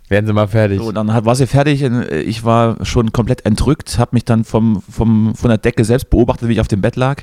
Werden 0.09 0.27
Sie 0.27 0.33
mal 0.35 0.47
fertig. 0.47 0.79
So, 0.81 0.93
dann 0.93 1.09
war 1.09 1.35
sie 1.35 1.47
fertig. 1.47 1.83
und, 1.83 2.03
äh, 2.03 2.21
Ich 2.21 2.45
war 2.45 2.77
schon 2.85 3.11
komplett 3.13 3.47
entrückt, 3.47 3.99
habe 3.99 4.11
mich 4.13 4.25
dann 4.25 4.45
vom, 4.45 4.83
vom, 4.89 5.35
von 5.35 5.49
der 5.49 5.57
Decke 5.57 5.85
selbst 5.85 6.11
beobachtet, 6.11 6.49
wie 6.49 6.53
ich 6.53 6.61
auf 6.61 6.69
dem 6.69 6.83
Bett 6.83 6.97
lag. 6.97 7.23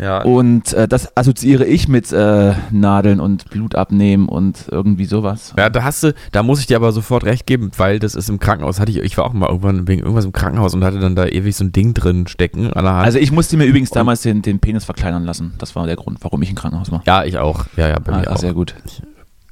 Ja. 0.00 0.22
Und 0.22 0.72
äh, 0.72 0.86
das 0.88 1.16
assoziiere 1.16 1.64
ich 1.64 1.88
mit 1.88 2.12
äh, 2.12 2.54
Nadeln 2.70 3.20
und 3.20 3.50
Blut 3.50 3.74
abnehmen 3.74 4.28
und 4.28 4.66
irgendwie 4.70 5.04
sowas. 5.04 5.54
Ja, 5.58 5.68
da 5.70 5.82
hast 5.84 6.02
du, 6.02 6.14
da 6.32 6.42
muss 6.42 6.60
ich 6.60 6.66
dir 6.66 6.76
aber 6.76 6.92
sofort 6.92 7.24
recht 7.24 7.46
geben, 7.46 7.70
weil 7.76 7.98
das 7.98 8.14
ist 8.14 8.28
im 8.28 8.38
Krankenhaus, 8.38 8.80
hatte 8.80 8.90
ich, 8.92 8.98
ich 8.98 9.16
war 9.18 9.24
auch 9.24 9.32
mal 9.32 9.48
irgendwann 9.48 9.88
wegen 9.88 10.02
irgendwas 10.02 10.24
im 10.24 10.32
Krankenhaus 10.32 10.74
und 10.74 10.84
hatte 10.84 10.98
dann 11.00 11.14
da 11.16 11.26
ewig 11.26 11.54
so 11.56 11.64
ein 11.64 11.72
Ding 11.72 11.94
drin 11.94 12.26
stecken 12.26 12.72
an 12.72 12.84
der 12.84 12.94
Hand. 12.94 13.04
Also 13.06 13.18
ich 13.18 13.32
musste 13.32 13.56
mir 13.56 13.64
übrigens 13.64 13.90
damals 13.90 14.22
den, 14.22 14.42
den 14.42 14.60
Penis 14.60 14.84
verkleinern 14.84 15.24
lassen. 15.24 15.54
Das 15.58 15.74
war 15.76 15.86
der 15.86 15.96
Grund, 15.96 16.18
warum 16.22 16.40
ich 16.42 16.50
im 16.50 16.56
Krankenhaus 16.56 16.90
war. 16.90 17.02
ja, 17.06 17.24
ich 17.24 17.38
auch. 17.38 17.66
Ja, 17.76 17.88
ja, 17.88 17.98
bei 17.98 18.12
Ah, 18.12 18.18
mir 18.20 18.28
ah, 18.30 18.34
auch. 18.34 18.38
sehr 18.38 18.54
gut. 18.54 18.74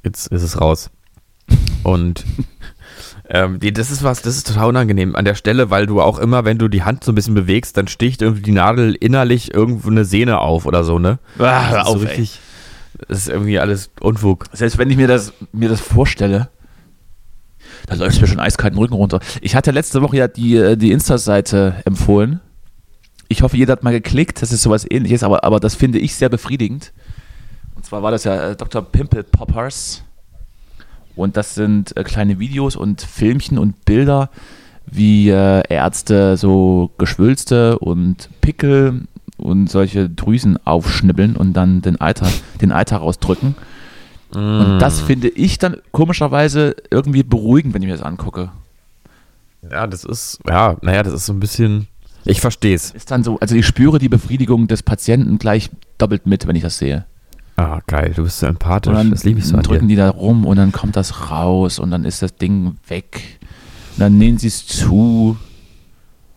Jetzt 0.03 0.27
ist 0.27 0.43
es 0.43 0.59
raus. 0.59 0.89
Und 1.83 2.23
ähm, 3.29 3.59
das 3.59 3.91
ist 3.91 4.03
was, 4.03 4.21
das 4.21 4.35
ist 4.37 4.47
total 4.47 4.69
unangenehm 4.69 5.15
an 5.15 5.23
der 5.25 5.35
Stelle, 5.35 5.69
weil 5.69 5.85
du 5.85 6.01
auch 6.01 6.17
immer, 6.19 6.45
wenn 6.45 6.57
du 6.57 6.67
die 6.67 6.83
Hand 6.83 7.03
so 7.03 7.11
ein 7.11 7.15
bisschen 7.15 7.35
bewegst, 7.35 7.77
dann 7.77 7.87
sticht 7.87 8.21
irgendwie 8.21 8.41
die 8.41 8.51
Nadel 8.51 8.95
innerlich 8.95 9.53
irgendwo 9.53 9.89
eine 9.89 10.03
Sehne 10.05 10.39
auf 10.39 10.65
oder 10.65 10.83
so, 10.83 10.97
ne? 10.99 11.19
Ah, 11.37 11.71
Das 11.71 11.87
ist 11.87 11.93
so 11.93 11.99
richtig. 11.99 12.39
Das 13.07 13.17
ist 13.19 13.29
irgendwie 13.29 13.59
alles 13.59 13.91
Unfug. 14.01 14.45
Selbst 14.51 14.77
wenn 14.77 14.89
ich 14.89 14.97
mir 14.97 15.07
das, 15.07 15.31
mir 15.53 15.69
das 15.69 15.79
vorstelle, 15.79 16.49
da 17.87 17.95
läuft 17.95 18.19
mir 18.19 18.27
schon 18.27 18.39
eiskalt 18.39 18.73
den 18.73 18.79
Rücken 18.79 18.95
runter. 18.95 19.19
Ich 19.41 19.55
hatte 19.55 19.71
letzte 19.71 20.01
Woche 20.01 20.17
ja 20.17 20.27
die, 20.27 20.57
äh, 20.57 20.75
die 20.75 20.91
Insta-Seite 20.91 21.75
empfohlen. 21.85 22.41
ich 23.27 23.41
hoffe, 23.43 23.55
jeder 23.57 23.73
hat 23.73 23.83
mal 23.83 23.91
geklickt, 23.93 24.41
das 24.41 24.51
ist 24.51 24.63
sowas 24.63 24.85
ähnliches, 24.89 25.23
aber, 25.23 25.43
aber 25.43 25.59
das 25.59 25.75
finde 25.75 25.99
ich 25.99 26.15
sehr 26.15 26.29
befriedigend. 26.29 26.91
Und 27.75 27.85
zwar 27.85 28.01
war 28.03 28.11
das 28.11 28.23
ja 28.25 28.49
äh, 28.49 28.55
Dr. 28.55 28.81
Pimple 28.81 29.23
Poppers. 29.23 30.03
Und 31.15 31.37
das 31.37 31.55
sind 31.55 31.95
äh, 31.97 32.03
kleine 32.03 32.39
Videos 32.39 32.75
und 32.75 33.01
Filmchen 33.01 33.57
und 33.57 33.85
Bilder, 33.85 34.29
wie 34.85 35.29
äh, 35.29 35.63
Ärzte 35.69 36.37
so 36.37 36.91
Geschwülste 36.97 37.79
und 37.79 38.29
Pickel 38.41 39.07
und 39.37 39.69
solche 39.69 40.09
Drüsen 40.09 40.57
aufschnibbeln 40.65 41.35
und 41.35 41.53
dann 41.53 41.81
den 41.81 41.99
Eiter, 41.99 42.27
den 42.61 42.71
Eiter 42.71 42.97
rausdrücken. 42.97 43.55
Und 44.31 44.77
das 44.79 45.01
finde 45.01 45.27
ich 45.27 45.57
dann 45.57 45.77
komischerweise 45.91 46.75
irgendwie 46.91 47.23
beruhigend, 47.23 47.73
wenn 47.73 47.81
ich 47.81 47.87
mir 47.87 47.95
das 47.97 48.05
angucke. 48.05 48.51
Ja, 49.69 49.87
das 49.87 50.03
ist, 50.03 50.39
ja, 50.47 50.77
naja, 50.81 51.03
das 51.03 51.13
ist 51.13 51.25
so 51.25 51.33
ein 51.33 51.39
bisschen, 51.39 51.87
ich 52.25 52.39
verstehe 52.39 52.75
es. 52.75 52.91
Ist 52.91 53.09
dann 53.09 53.23
so, 53.23 53.39
also 53.39 53.55
ich 53.55 53.65
spüre 53.65 53.97
die 53.97 54.09
Befriedigung 54.09 54.67
des 54.67 54.83
Patienten 54.83 55.39
gleich 55.39 55.71
doppelt 55.97 56.27
mit, 56.27 56.45
wenn 56.47 56.55
ich 56.55 56.61
das 56.61 56.77
sehe. 56.77 57.05
Ah, 57.59 57.81
geil, 57.87 58.13
du 58.15 58.23
bist 58.23 58.39
so 58.39 58.45
empathisch, 58.45 58.89
Und 58.91 58.95
dann 58.95 59.11
das 59.11 59.23
liebe 59.25 59.39
ich 59.39 59.45
so 59.47 59.57
an 59.57 59.63
drücken 59.63 59.87
dir. 59.89 59.95
die 59.95 59.97
da 59.97 60.09
rum 60.11 60.45
und 60.45 60.55
dann 60.57 60.71
kommt 60.71 60.95
das 60.95 61.29
raus 61.29 61.77
und 61.79 61.91
dann 61.91 62.05
ist 62.05 62.21
das 62.21 62.35
Ding 62.35 62.77
weg. 62.87 63.39
Und 63.95 63.99
dann 63.99 64.17
nähen 64.17 64.37
sie 64.37 64.47
es 64.47 64.65
zu. 64.65 65.35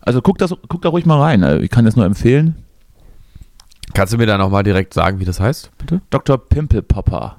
Also 0.01 0.21
guck, 0.21 0.37
das, 0.37 0.53
guck 0.67 0.81
da 0.81 0.89
ruhig 0.89 1.05
mal 1.05 1.21
rein. 1.21 1.43
äh, 1.43 1.59
Ich 1.59 1.69
kann 1.69 1.85
das 1.85 1.95
nur 1.95 2.05
empfehlen. 2.05 2.55
Kannst 3.93 4.11
du 4.11 4.17
mir 4.17 4.25
da 4.25 4.37
nochmal 4.37 4.63
direkt 4.63 4.93
sagen, 4.93 5.19
wie 5.19 5.25
das 5.25 5.39
heißt, 5.39 5.71
bitte? 5.77 6.01
Dr. 6.09 6.37
Pimple 6.37 6.81
Popper. 6.81 7.37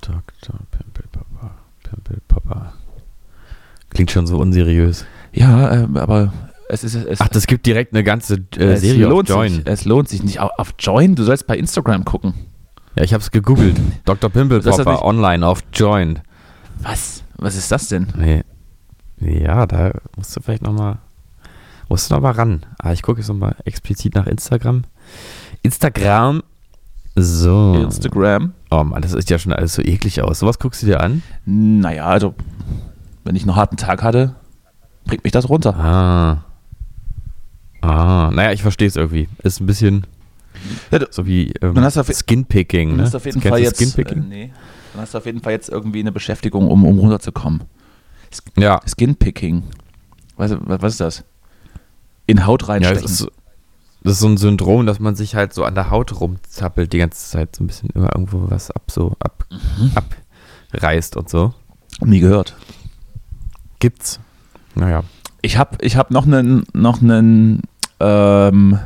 Dr. 0.00 0.58
Pimpelpapa, 0.70 1.50
Pimpelpapa. 1.82 2.72
Klingt 3.90 4.10
schon 4.10 4.26
so 4.26 4.38
unseriös. 4.38 5.04
Ja, 5.32 5.72
äh, 5.84 5.88
aber 5.98 6.32
es 6.68 6.84
ist 6.84 6.94
es, 6.94 7.20
Ach, 7.20 7.28
das 7.28 7.46
gibt 7.46 7.66
direkt 7.66 7.92
eine 7.92 8.04
ganze 8.04 8.36
äh, 8.56 8.76
Serie 8.76 9.12
auf 9.12 9.28
Join. 9.28 9.54
sich. 9.54 9.66
Es 9.66 9.84
lohnt 9.84 10.08
sich 10.08 10.22
nicht. 10.22 10.40
Auf, 10.40 10.50
auf 10.58 10.74
Join? 10.78 11.14
Du 11.14 11.24
sollst 11.24 11.46
bei 11.46 11.56
Instagram 11.56 12.04
gucken. 12.04 12.34
Ja, 12.96 13.02
ich 13.02 13.12
habe 13.12 13.22
es 13.22 13.30
gegoogelt. 13.30 13.76
Dr. 14.04 14.30
Pimpelpopper 14.30 15.04
online 15.04 15.46
auf 15.46 15.60
Join. 15.72 16.20
Was? 16.80 17.22
Was 17.36 17.56
ist 17.56 17.70
das 17.70 17.88
denn? 17.88 18.08
Nee. 18.16 18.42
Ja, 19.20 19.66
da 19.66 19.92
musst 20.16 20.36
du 20.36 20.40
vielleicht 20.40 20.62
nochmal. 20.62 20.98
Musst 21.88 22.10
du 22.10 22.14
noch 22.14 22.22
mal 22.22 22.32
ran. 22.32 22.64
Ah, 22.78 22.92
ich 22.92 23.02
gucke 23.02 23.20
jetzt 23.20 23.28
nochmal 23.28 23.56
explizit 23.64 24.14
nach 24.14 24.26
Instagram. 24.26 24.84
Instagram. 25.62 26.42
So. 27.16 27.74
Instagram. 27.74 28.52
Oh 28.70 28.82
Mann, 28.82 29.02
das 29.02 29.12
sieht 29.12 29.30
ja 29.30 29.38
schon 29.38 29.52
alles 29.52 29.74
so 29.74 29.82
eklig 29.82 30.22
aus. 30.22 30.40
Sowas 30.40 30.58
guckst 30.58 30.82
du 30.82 30.86
dir 30.86 31.00
an? 31.00 31.22
Naja, 31.44 32.06
also, 32.06 32.34
wenn 33.24 33.36
ich 33.36 33.42
einen 33.42 33.54
harten 33.54 33.76
Tag 33.76 34.02
hatte, 34.02 34.34
bringt 35.04 35.24
mich 35.24 35.32
das 35.32 35.48
runter. 35.48 35.74
Ah. 35.76 36.44
Ah, 37.84 38.30
naja, 38.32 38.52
ich 38.52 38.62
verstehe 38.62 38.88
es 38.88 38.96
irgendwie. 38.96 39.28
Ist 39.42 39.60
ein 39.60 39.66
bisschen 39.66 40.06
Ja, 40.90 41.00
du- 41.00 41.06
so 41.10 41.26
wie 41.26 41.52
ähm, 41.60 41.74
Dann 41.74 41.84
hast 41.84 41.96
du 41.96 42.02
Skinpicking. 42.04 42.90
Du 42.90 42.96
Ne? 42.96 43.02
hast 43.02 43.14
auf 43.14 43.26
jeden 43.26 43.40
Fall 43.40 43.58
du 43.60 43.64
jetzt. 43.64 43.80
Äh, 43.80 43.84
Skinpicking? 43.86 44.28
nee. 44.28 44.52
Dann 44.92 45.02
hast 45.02 45.14
du 45.14 45.18
auf 45.18 45.26
jeden 45.26 45.40
Fall 45.40 45.52
jetzt 45.52 45.68
irgendwie 45.68 46.00
eine 46.00 46.12
Beschäftigung, 46.12 46.68
um, 46.68 46.84
um 46.86 46.98
runterzukommen. 46.98 47.64
Ja. 48.56 48.80
Skinpicking. 48.86 49.64
Was, 50.36 50.54
was, 50.60 50.92
ist 50.94 51.00
das? 51.00 51.24
In 52.26 52.46
Haut 52.46 52.62
Ja, 52.62 52.68
reinstechen. 52.68 53.02
das 53.02 53.10
ist, 53.20 53.28
das 54.02 54.12
ist 54.14 54.20
so 54.20 54.28
ein 54.28 54.36
Syndrom, 54.36 54.86
dass 54.86 54.98
man 55.00 55.14
sich 55.16 55.34
halt 55.34 55.52
so 55.52 55.64
an 55.64 55.74
der 55.74 55.90
Haut 55.90 56.18
rumzappelt 56.20 56.92
die 56.92 56.98
ganze 56.98 57.28
Zeit, 57.30 57.54
so 57.56 57.62
ein 57.64 57.66
bisschen 57.66 57.90
immer 57.90 58.10
irgendwo 58.14 58.50
was 58.50 58.70
ab 58.70 58.90
so 58.90 59.14
ab, 59.20 59.44
Mhm. 59.50 59.92
abreißt 60.72 61.16
und 61.16 61.28
so. 61.28 61.52
Nie 62.00 62.20
gehört. 62.20 62.56
Gibt's. 63.78 64.20
Naja. 64.74 65.04
Ich 65.42 65.58
habe 65.58 65.76
ich 65.82 65.96
hab 65.96 66.10
noch 66.10 66.26
einen, 66.26 66.64
noch 66.72 67.02
einen 67.02 67.62
ähm, 68.04 68.78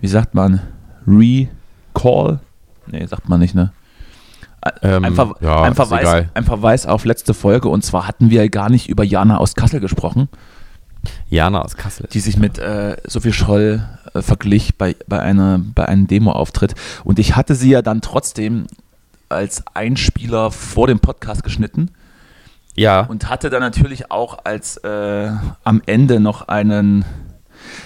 wie 0.00 0.08
sagt 0.08 0.34
man, 0.34 0.60
Recall? 1.06 2.40
Nee, 2.86 3.06
sagt 3.06 3.28
man 3.28 3.40
nicht, 3.40 3.54
ne? 3.54 3.72
Ähm, 4.82 5.04
einfach, 5.04 5.40
ja, 5.40 5.62
ein, 5.62 5.74
Verweis, 5.74 6.26
ein 6.34 6.44
Verweis 6.44 6.86
auf 6.86 7.04
letzte 7.04 7.34
Folge 7.34 7.68
und 7.68 7.84
zwar 7.84 8.06
hatten 8.06 8.30
wir 8.30 8.48
gar 8.48 8.70
nicht 8.70 8.88
über 8.88 9.02
Jana 9.02 9.38
aus 9.38 9.56
Kassel 9.56 9.80
gesprochen, 9.80 10.28
Jana 11.28 11.62
aus 11.62 11.74
Kassel. 11.76 12.06
die 12.12 12.20
sich 12.20 12.36
mit 12.36 12.58
äh, 12.60 12.96
Sophie 13.04 13.32
Scholl 13.32 13.82
äh, 14.14 14.22
verglich 14.22 14.76
bei, 14.78 14.94
bei, 15.08 15.18
einer, 15.18 15.58
bei 15.58 15.86
einem 15.88 16.06
Demo-Auftritt 16.06 16.76
und 17.02 17.18
ich 17.18 17.34
hatte 17.34 17.56
sie 17.56 17.70
ja 17.70 17.82
dann 17.82 18.02
trotzdem 18.02 18.66
als 19.28 19.64
Einspieler 19.74 20.52
vor 20.52 20.86
dem 20.86 21.00
Podcast 21.00 21.42
geschnitten 21.42 21.90
Ja. 22.76 23.00
und 23.00 23.28
hatte 23.28 23.50
dann 23.50 23.62
natürlich 23.62 24.12
auch 24.12 24.44
als 24.44 24.76
äh, 24.76 25.30
am 25.64 25.82
Ende 25.86 26.20
noch 26.20 26.46
einen, 26.46 27.04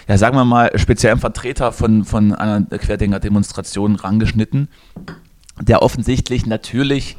ja 0.09 0.19
sagen 0.19 0.37
wir 0.37 0.45
mal, 0.45 0.71
speziellen 0.79 1.19
Vertreter 1.19 1.73
von, 1.73 2.05
von 2.05 2.35
einer 2.35 2.63
Querdenker-Demonstration 2.63 3.97
rangeschnitten, 3.97 4.69
der 5.61 5.83
offensichtlich 5.83 6.47
natürlich 6.47 7.17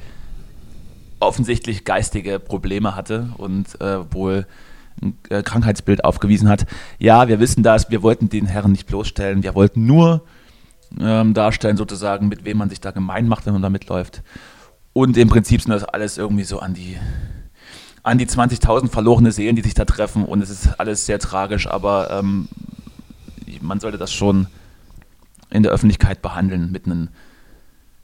offensichtlich 1.19 1.83
geistige 1.83 2.39
Probleme 2.39 2.95
hatte 2.95 3.29
und 3.38 3.79
äh, 3.81 4.13
wohl 4.13 4.45
ein 5.01 5.17
äh, 5.29 5.41
Krankheitsbild 5.41 6.03
aufgewiesen 6.03 6.50
hat. 6.50 6.65
Ja, 7.00 7.27
wir 7.27 7.39
wissen 7.39 7.63
das, 7.63 7.89
wir 7.89 8.03
wollten 8.03 8.29
den 8.29 8.45
Herren 8.45 8.71
nicht 8.71 8.88
bloßstellen, 8.88 9.43
wir 9.43 9.55
wollten 9.55 9.86
nur 9.86 10.24
ähm, 11.00 11.33
darstellen, 11.33 11.77
sozusagen, 11.77 12.27
mit 12.27 12.45
wem 12.45 12.57
man 12.57 12.69
sich 12.69 12.81
da 12.81 12.91
gemein 12.91 13.27
macht, 13.27 13.45
wenn 13.45 13.53
man 13.53 13.62
da 13.62 13.69
mitläuft. 13.69 14.21
Und 14.93 15.17
im 15.17 15.27
Prinzip 15.27 15.62
sind 15.62 15.71
das 15.71 15.83
alles 15.83 16.17
irgendwie 16.17 16.43
so 16.43 16.59
an 16.59 16.74
die 16.74 16.97
an 18.08 18.18
die 18.18 18.26
20.000 18.26 18.90
verlorene 18.90 19.34
Seelen, 19.34 19.58
die 19.58 19.62
sich 19.62 19.74
da 19.74 19.84
treffen 19.84 20.24
und 20.24 20.42
es 20.42 20.50
ist 20.50 20.80
alles 20.80 21.06
sehr 21.06 21.20
tragisch, 21.20 21.68
aber 21.68 22.10
ähm, 22.10 22.48
man 23.60 23.82
sollte 23.82 23.98
das 23.98 24.14
schon 24.14 24.48
in 25.50 25.62
der 25.62 25.74
Öffentlichkeit 25.74 26.22
behandeln 26.22 26.72
mit 26.72 26.86
einem 26.86 27.10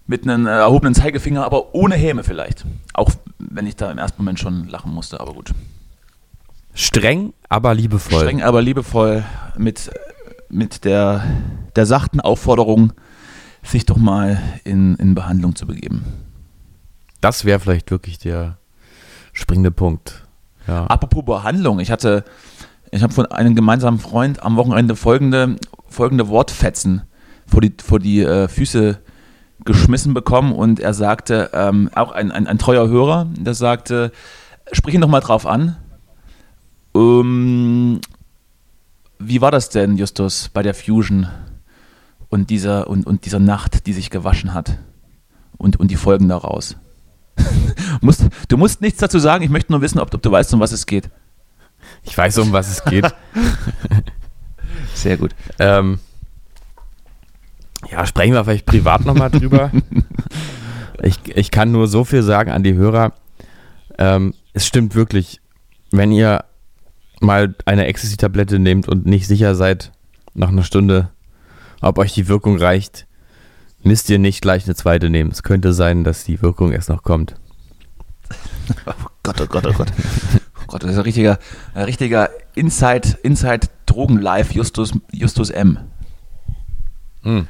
mit 0.06 0.28
einem 0.28 0.46
äh, 0.46 0.50
erhobenen 0.50 0.94
Zeigefinger, 0.94 1.46
aber 1.46 1.74
ohne 1.74 1.96
Häme 1.96 2.26
vielleicht. 2.26 2.66
Auch 2.94 3.12
wenn 3.40 3.66
ich 3.66 3.78
da 3.78 3.90
im 3.90 3.98
ersten 3.98 4.22
Moment 4.22 4.38
schon 4.38 4.68
lachen 4.68 4.94
musste, 4.94 5.22
aber 5.22 5.34
gut. 5.34 5.54
Streng, 6.74 7.34
aber 7.48 7.74
liebevoll. 7.74 8.20
Streng, 8.20 8.44
aber 8.44 8.62
liebevoll 8.62 9.24
mit, 9.58 9.90
mit 10.50 10.84
der, 10.84 11.24
der 11.78 11.86
sachten 11.86 12.20
Aufforderung, 12.20 12.92
sich 13.64 13.86
doch 13.86 13.96
mal 13.96 14.42
in, 14.66 14.96
in 14.96 15.16
Behandlung 15.16 15.56
zu 15.56 15.66
begeben. 15.66 16.04
Das 17.22 17.46
wäre 17.46 17.62
vielleicht 17.62 17.90
wirklich 17.90 18.18
der 18.18 18.58
springende 19.34 19.72
Punkt. 19.72 20.24
Ja. 20.68 20.86
Apropos 20.86 21.26
Behandlung, 21.26 21.80
ich 21.80 21.92
hatte, 21.92 22.24
ich 22.92 23.04
habe 23.04 23.14
von 23.14 23.26
einem 23.26 23.56
gemeinsamen 23.56 24.00
Freund 24.00 24.42
am 24.42 24.56
Wochenende 24.56 24.96
folgende, 24.96 25.58
folgende 25.88 26.30
Wortfetzen 26.30 27.04
vor 27.48 27.62
die, 27.62 27.74
vor 27.84 28.00
die 28.00 28.22
äh, 28.22 28.48
Füße 28.48 29.00
geschmissen 29.66 30.14
bekommen 30.14 30.54
und 30.54 30.80
er 30.80 30.94
sagte, 30.94 31.50
ähm, 31.54 31.90
auch 31.96 32.12
ein, 32.12 32.32
ein, 32.32 32.48
ein 32.48 32.58
treuer 32.58 32.88
Hörer, 32.88 33.28
der 33.38 33.54
sagte, 33.54 34.12
sprich 34.72 34.96
ihn 34.96 35.02
doch 35.02 35.08
mal 35.08 35.20
drauf 35.20 35.46
an. 35.46 35.78
Ähm, 36.96 38.02
wie 39.20 39.42
war 39.42 39.52
das 39.52 39.70
denn, 39.70 39.98
Justus, 39.98 40.50
bei 40.54 40.64
der 40.64 40.74
Fusion 40.74 41.28
und 42.30 42.50
dieser, 42.50 42.88
und, 42.88 43.06
und 43.06 43.26
dieser 43.26 43.40
Nacht, 43.40 43.86
die 43.88 43.94
sich 43.94 44.10
gewaschen 44.10 44.54
hat 44.54 44.80
und, 45.58 45.80
und 45.80 45.92
die 45.92 45.96
Folgen 45.96 46.28
daraus? 46.28 46.76
musst, 48.02 48.26
du 48.48 48.58
musst 48.58 48.82
nichts 48.82 49.00
dazu 49.00 49.20
sagen, 49.20 49.44
ich 49.44 49.50
möchte 49.50 49.72
nur 49.72 49.82
wissen, 49.82 50.00
ob, 50.00 50.14
ob 50.14 50.22
du 50.22 50.32
weißt, 50.32 50.54
um 50.54 50.60
was 50.60 50.72
es 50.72 50.86
geht. 50.86 51.10
Ich 52.04 52.18
weiß, 52.18 52.38
um 52.40 52.52
was 52.52 52.70
es 52.70 52.84
geht. 52.84 53.14
Sehr 54.94 55.18
gut. 55.18 55.32
ähm, 55.60 56.00
ja, 57.92 58.06
sprechen 58.06 58.34
wir 58.34 58.44
vielleicht 58.44 58.66
privat 58.66 59.06
nochmal 59.06 59.30
drüber. 59.30 59.72
ich, 61.04 61.18
ich 61.36 61.52
kann 61.52 61.72
nur 61.72 61.88
so 61.88 62.04
viel 62.04 62.24
sagen 62.24 62.52
an 62.52 62.64
die 62.64 62.76
Hörer. 62.76 63.14
Ähm, 63.98 64.34
es 64.54 64.66
stimmt 64.66 64.96
wirklich, 64.96 65.42
wenn 65.92 66.12
ihr 66.12 66.46
mal 67.20 67.56
eine 67.66 67.86
Ecstasy-Tablette 67.86 68.60
nehmt 68.60 68.88
und 68.88 69.06
nicht 69.06 69.28
sicher 69.28 69.56
seid 69.56 69.92
nach 70.34 70.50
einer 70.50 70.64
Stunde, 70.64 71.10
ob 71.82 71.98
euch 71.98 72.14
die 72.14 72.28
Wirkung 72.28 72.58
reicht, 72.58 73.08
müsst 73.86 74.10
ihr 74.10 74.20
nicht 74.20 74.42
gleich 74.42 74.66
eine 74.66 74.76
zweite 74.76 75.10
nehmen. 75.10 75.32
Es 75.32 75.44
könnte 75.44 75.74
sein, 75.74 76.04
dass 76.04 76.24
die 76.24 76.42
Wirkung 76.42 76.72
erst 76.72 76.90
noch 76.90 77.04
kommt. 77.04 77.36
Oh 78.86 78.94
Gott, 79.24 79.42
oh 79.42 79.46
Gott, 79.48 79.66
oh 79.66 79.74
Gott. 79.74 79.88
Oh 80.62 80.64
Gott, 80.68 80.84
das 80.84 80.92
ist 80.92 80.98
ein 80.98 81.04
richtiger, 81.04 81.38
ein 81.74 81.84
richtiger 81.84 82.30
Inside, 82.56 83.18
Inside 83.24 83.68
Drogen 83.86 84.18
Live 84.20 84.52
Justus, 84.54 84.94
Justus 85.12 85.50
M. 85.50 85.80
Hm. 87.24 87.48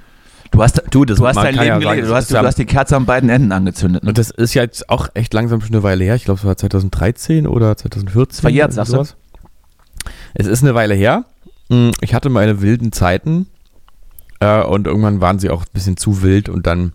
Du 0.51 0.61
hast, 0.61 0.81
Du, 0.91 1.03
das- 1.05 1.17
du 1.17 1.27
hast 1.27 1.35
dein 1.37 1.55
ja 1.55 1.63
Leben 1.63 1.81
sagen, 1.81 1.95
gelebt. 1.95 2.07
Du 2.09 2.15
hast, 2.15 2.29
du 2.31 2.35
ja- 2.35 2.43
hast 2.43 2.57
die 2.57 2.65
Kerze 2.65 2.95
an 2.95 3.05
beiden 3.05 3.29
Enden 3.29 3.51
angezündet. 3.51 4.03
Ne? 4.03 4.09
Und 4.09 4.17
das 4.17 4.29
ist 4.29 4.53
ja 4.53 4.61
jetzt 4.63 4.89
auch 4.89 5.09
echt 5.15 5.33
langsam 5.33 5.61
schon 5.61 5.71
eine 5.73 5.83
Weile 5.83 6.03
her. 6.03 6.15
Ich 6.15 6.25
glaube, 6.25 6.39
es 6.39 6.45
war 6.45 6.55
2013 6.57 7.47
oder 7.47 7.75
2014. 7.77 8.41
Verjährt, 8.41 8.73
sagst 8.73 8.93
du? 8.93 9.03
Es 10.35 10.45
ist 10.47 10.63
eine 10.63 10.75
Weile 10.75 10.93
her. 10.95 11.25
Hm, 11.69 11.91
Ich 12.01 12.13
hatte 12.13 12.29
meine 12.29 12.61
wilden 12.61 12.91
Zeiten 12.91 13.47
äh, 14.43 14.63
und 14.65 14.87
irgendwann 14.87 15.21
waren 15.21 15.39
sie 15.39 15.49
auch 15.49 15.61
ein 15.63 15.73
bisschen 15.73 15.97
zu 15.97 16.21
wild 16.21 16.49
und 16.49 16.67
dann, 16.67 16.93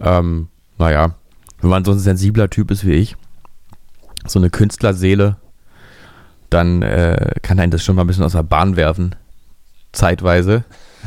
ähm, 0.00 0.48
naja, 0.78 1.14
wenn 1.60 1.70
man 1.70 1.84
so 1.84 1.92
ein 1.92 1.98
sensibler 1.98 2.50
Typ 2.50 2.70
ist 2.70 2.84
wie 2.86 2.92
ich, 2.92 3.16
so 4.26 4.38
eine 4.38 4.50
Künstlerseele, 4.50 5.36
dann 6.50 6.82
äh, 6.82 7.32
kann 7.42 7.58
einen 7.58 7.70
das 7.70 7.84
schon 7.84 7.96
mal 7.96 8.02
ein 8.04 8.06
bisschen 8.06 8.24
aus 8.24 8.32
der 8.32 8.42
Bahn 8.42 8.76
werfen. 8.76 9.14
Zeitweise. 9.92 10.64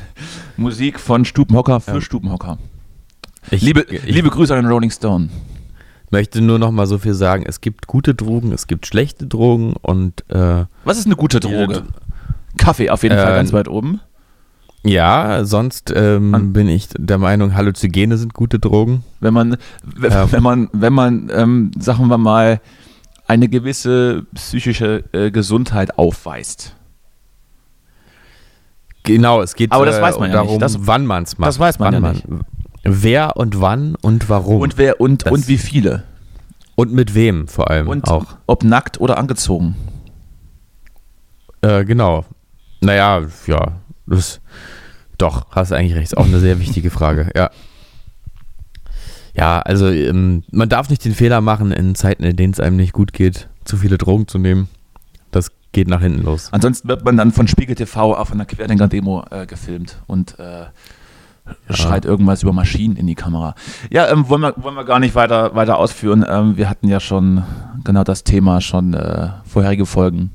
Musik 0.57 0.99
von 0.99 1.25
Stubenhocker 1.25 1.79
für 1.79 1.95
Ja. 1.95 2.01
Stubenhocker. 2.01 2.57
Ich, 3.51 3.61
liebe, 3.61 3.81
ich 3.89 4.03
liebe 4.05 4.29
Grüße 4.29 4.53
an 4.55 4.63
den 4.63 4.71
Rolling 4.71 4.91
Stone. 4.91 5.29
möchte 6.11 6.41
nur 6.41 6.59
noch 6.59 6.71
mal 6.71 6.87
so 6.87 6.97
viel 6.97 7.13
sagen. 7.13 7.43
Es 7.47 7.61
gibt 7.61 7.87
gute 7.87 8.13
Drogen, 8.15 8.51
es 8.51 8.67
gibt 8.67 8.85
schlechte 8.85 9.27
Drogen 9.27 9.73
und 9.81 10.29
äh, 10.29 10.65
Was 10.83 10.97
ist 10.97 11.05
eine 11.05 11.15
gute 11.15 11.39
Droge? 11.39 11.83
Kaffee 12.57 12.89
auf 12.89 13.03
jeden 13.03 13.17
Äh, 13.17 13.21
Fall 13.23 13.35
ganz 13.35 13.53
weit 13.53 13.67
oben. 13.67 14.01
Ja, 14.83 15.43
sonst 15.43 15.91
ähm, 15.95 16.53
bin 16.53 16.67
ich 16.69 16.87
der 16.97 17.17
Meinung, 17.17 17.53
Halluzygene 17.55 18.17
sind 18.17 18.33
gute 18.33 18.59
Drogen. 18.59 19.03
Wenn 19.19 19.33
man, 19.33 19.57
w- 19.83 20.07
Ja. 20.07 20.31
wenn 20.31 20.41
man, 20.43 20.69
wenn 20.71 20.93
man, 20.93 21.29
ähm, 21.33 21.71
sagen 21.77 22.07
wir 22.07 22.17
mal, 22.17 22.61
eine 23.27 23.47
gewisse 23.49 24.23
psychische 24.33 25.03
äh, 25.11 25.31
Gesundheit 25.31 25.97
aufweist. 25.97 26.75
Genau, 29.03 29.41
es 29.41 29.55
geht 29.55 29.71
Aber 29.71 29.85
das 29.85 29.97
äh, 29.97 30.01
weiß 30.01 30.19
man 30.19 30.29
ja 30.29 30.35
darum, 30.37 30.51
nicht. 30.53 30.61
Das- 30.61 30.77
wann 30.87 31.05
man 31.05 31.23
es 31.23 31.37
macht. 31.37 31.47
das 31.47 31.59
weiß 31.59 31.79
man 31.79 31.93
wann 31.93 32.03
ja 32.03 32.11
nicht. 32.13 32.25
Wer 32.83 33.37
und 33.37 33.59
wann 33.61 33.95
und 34.01 34.29
warum. 34.29 34.61
Und 34.61 34.77
wer 34.77 34.99
und, 35.01 35.25
Das- 35.25 35.31
und 35.33 35.47
wie 35.47 35.57
viele. 35.57 36.03
Und 36.75 36.93
mit 36.93 37.13
wem 37.13 37.47
vor 37.47 37.69
allem 37.69 37.87
Und 37.89 38.07
auch. 38.07 38.25
ob 38.47 38.63
nackt 38.63 39.01
oder 39.01 39.17
angezogen. 39.17 39.75
Äh, 41.61 41.83
genau. 41.83 42.23
Naja, 42.79 43.21
ja, 43.47 43.73
das, 44.09 44.41
doch, 45.17 45.47
hast 45.51 45.71
eigentlich 45.71 45.95
recht. 45.95 46.17
Auch 46.17 46.25
eine 46.25 46.39
sehr 46.39 46.59
wichtige 46.59 46.89
Frage, 46.89 47.29
ja. 47.35 47.49
Ja, 49.33 49.59
also 49.59 49.87
ähm, 49.89 50.43
man 50.51 50.69
darf 50.69 50.89
nicht 50.89 51.05
den 51.05 51.13
Fehler 51.13 51.39
machen, 51.39 51.71
in 51.71 51.95
Zeiten, 51.95 52.23
in 52.23 52.35
denen 52.35 52.51
es 52.51 52.59
einem 52.59 52.75
nicht 52.75 52.93
gut 52.93 53.13
geht, 53.13 53.47
zu 53.63 53.77
viele 53.77 53.97
Drogen 53.97 54.27
zu 54.27 54.37
nehmen. 54.37 54.67
Das 55.31 55.51
geht 55.71 55.87
nach 55.87 56.01
hinten 56.01 56.23
los. 56.23 56.49
Ansonsten 56.51 56.87
wird 56.87 57.05
man 57.05 57.15
dann 57.15 57.31
von 57.31 57.47
Spiegel 57.47 57.75
TV 57.75 58.15
auf 58.15 58.31
einer 58.31 58.45
Querdenker-Demo 58.45 59.25
äh, 59.29 59.45
gefilmt 59.45 60.01
und 60.07 60.37
äh, 60.39 60.65
schreit 61.69 62.05
irgendwas 62.05 62.43
über 62.43 62.53
Maschinen 62.53 62.95
in 62.95 63.07
die 63.07 63.15
Kamera. 63.15 63.55
Ja, 63.91 64.09
ähm, 64.09 64.27
wollen, 64.29 64.41
wir, 64.41 64.55
wollen 64.57 64.75
wir 64.75 64.83
gar 64.83 64.99
nicht 64.99 65.15
weiter, 65.15 65.55
weiter 65.55 65.77
ausführen. 65.77 66.25
Ähm, 66.27 66.57
wir 66.57 66.69
hatten 66.69 66.87
ja 66.87 66.99
schon 66.99 67.43
genau 67.83 68.03
das 68.03 68.23
Thema 68.23 68.61
schon 68.61 68.93
äh, 68.93 69.29
vorherige 69.45 69.85
Folgen 69.85 70.31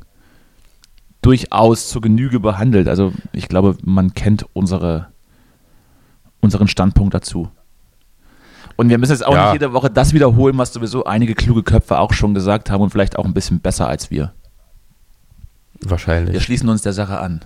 durchaus 1.25 1.88
zur 1.88 2.02
Genüge 2.02 2.38
behandelt. 2.40 2.87
Also 2.88 3.12
ich 3.33 3.49
glaube, 3.49 3.76
man 3.83 4.12
kennt 4.14 4.45
unsere, 4.52 5.09
unseren 6.40 6.69
Standpunkt 6.69 7.14
dazu. 7.14 7.49
Und 8.76 8.88
wir 8.90 8.99
müssen 8.99 9.12
jetzt 9.12 9.25
auch 9.26 9.33
Ja. 9.35 9.45
nicht 9.52 9.62
jede 9.62 9.73
Woche 9.73 9.88
das 9.88 10.12
wiederholen, 10.12 10.59
was 10.59 10.73
sowieso 10.73 11.04
einige 11.04 11.35
kluge 11.35 11.62
Köpfe 11.62 11.99
auch 11.99 12.12
schon 12.12 12.35
gesagt 12.35 12.71
haben 12.71 12.83
und 12.83 12.90
vielleicht 12.90 13.16
auch 13.19 13.25
ein 13.25 13.33
bisschen 13.35 13.61
besser 13.61 13.88
als 13.88 14.11
wir. 14.11 14.33
Wir 15.81 15.90
Wahrscheinlich. 15.90 16.43
schließen 16.43 16.69
uns 16.69 16.83
der 16.83 16.93
Sache 16.93 17.19
an. 17.19 17.40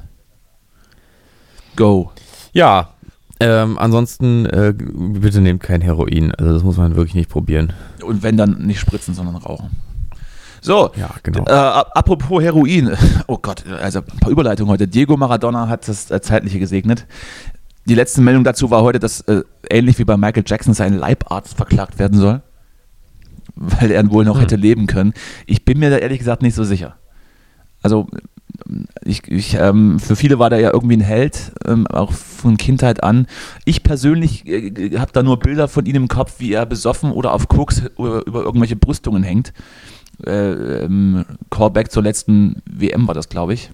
Go. 1.76 2.10
Ja, 2.52 2.94
ähm, 3.40 3.78
ansonsten 3.78 4.46
äh, 4.46 4.74
bitte 4.76 5.40
nehmt 5.40 5.62
kein 5.62 5.80
Heroin. 5.82 6.34
Also 6.34 6.52
das 6.54 6.62
muss 6.64 6.76
man 6.76 6.96
wirklich 6.96 7.14
nicht 7.14 7.30
probieren. 7.30 7.72
Und 8.04 8.22
wenn 8.24 8.36
dann 8.36 8.58
nicht 8.66 8.80
spritzen, 8.80 9.14
sondern 9.14 9.36
rauchen. 9.36 9.70
So, 10.60 10.90
Ja, 10.96 11.10
genau. 11.22 11.44
äh, 11.46 11.50
ap- 11.52 11.90
apropos 11.94 12.42
Heroin. 12.42 12.96
Oh 13.26 13.38
Gott, 13.40 13.64
also 13.66 14.00
ein 14.00 14.18
paar 14.20 14.30
Überleitungen 14.30 14.70
heute. 14.72 14.88
Diego 14.88 15.16
Maradona 15.16 15.68
hat 15.68 15.86
das 15.88 16.10
äh, 16.10 16.20
Zeitliche 16.20 16.58
gesegnet. 16.58 17.06
Die 17.86 17.94
letzte 17.94 18.20
Meldung 18.20 18.44
dazu 18.44 18.70
war 18.70 18.82
heute, 18.82 18.98
dass 18.98 19.20
äh, 19.22 19.42
ähnlich 19.70 19.98
wie 19.98 20.04
bei 20.04 20.16
Michael 20.16 20.44
Jackson 20.46 20.74
sein 20.74 20.94
Leibarzt 20.98 21.56
verklagt 21.56 21.98
werden 21.98 22.18
soll, 22.18 22.42
weil 23.56 23.90
er 23.90 24.10
wohl 24.10 24.24
noch 24.24 24.34
Hm. 24.36 24.40
hätte 24.42 24.56
leben 24.56 24.86
können. 24.86 25.12
Ich 25.46 25.64
bin 25.64 25.78
mir 25.78 25.90
da 25.90 25.96
ehrlich 25.96 26.18
gesagt 26.18 26.42
nicht 26.42 26.54
so 26.54 26.64
sicher. 26.64 26.96
Also 27.82 28.08
ich, 29.04 29.26
ich, 29.28 29.54
ähm, 29.54 30.00
für 30.00 30.16
viele 30.16 30.38
war 30.38 30.50
der 30.50 30.58
ja 30.60 30.72
irgendwie 30.72 30.96
ein 30.96 31.00
Held, 31.02 31.52
ähm, 31.66 31.86
auch 31.86 32.12
von 32.12 32.56
Kindheit 32.56 33.02
an. 33.04 33.26
Ich 33.64 33.82
persönlich 33.82 34.46
äh, 34.48 34.98
habe 34.98 35.12
da 35.12 35.22
nur 35.22 35.38
Bilder 35.38 35.68
von 35.68 35.86
ihm 35.86 35.94
im 35.96 36.08
Kopf, 36.08 36.34
wie 36.38 36.52
er 36.52 36.66
besoffen 36.66 37.12
oder 37.12 37.32
auf 37.32 37.48
Koks 37.48 37.82
über, 37.98 38.26
über 38.26 38.42
irgendwelche 38.42 38.74
Brüstungen 38.76 39.22
hängt. 39.22 39.52
Äh, 40.26 40.84
ähm, 40.84 41.24
Callback 41.50 41.90
zur 41.92 42.02
letzten 42.02 42.62
WM 42.68 43.06
war 43.06 43.14
das, 43.14 43.28
glaube 43.28 43.54
ich. 43.54 43.70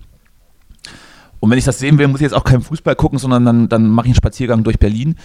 Und 1.40 1.50
wenn 1.50 1.58
ich 1.58 1.64
das 1.64 1.78
sehen 1.78 1.98
will, 1.98 2.08
muss 2.08 2.20
ich 2.20 2.24
jetzt 2.24 2.34
auch 2.34 2.44
keinen 2.44 2.62
Fußball 2.62 2.96
gucken, 2.96 3.18
sondern 3.18 3.44
dann, 3.44 3.68
dann 3.68 3.88
mache 3.88 4.06
ich 4.06 4.10
einen 4.10 4.16
Spaziergang 4.16 4.64
durch 4.64 4.78
Berlin. 4.78 5.16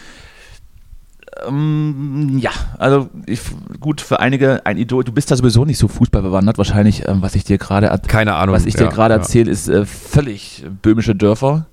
Ähm, 1.48 2.38
ja, 2.40 2.52
also 2.78 3.10
ich, 3.26 3.40
gut 3.80 4.02
für 4.02 4.20
einige 4.20 4.66
ein 4.66 4.78
Idol. 4.78 5.04
Du 5.04 5.12
bist 5.12 5.32
da 5.32 5.36
sowieso 5.36 5.64
nicht 5.64 5.78
so 5.78 5.88
fußballbewandert, 5.88 6.58
wahrscheinlich, 6.58 7.08
ähm, 7.08 7.22
was 7.22 7.36
ich 7.36 7.44
dir 7.44 7.58
gerade 7.58 7.88
er- 7.88 8.00
Keine 8.00 8.36
Ahnung. 8.36 8.56
was 8.56 8.66
ich 8.66 8.76
dir 8.76 8.86
ja, 8.86 8.90
gerade 8.90 9.14
ja. 9.14 9.20
erzähle, 9.20 9.50
ist 9.50 9.70
äh, 9.70 9.86
völlig 9.86 10.66
böhmische 10.82 11.16
Dörfer. 11.16 11.68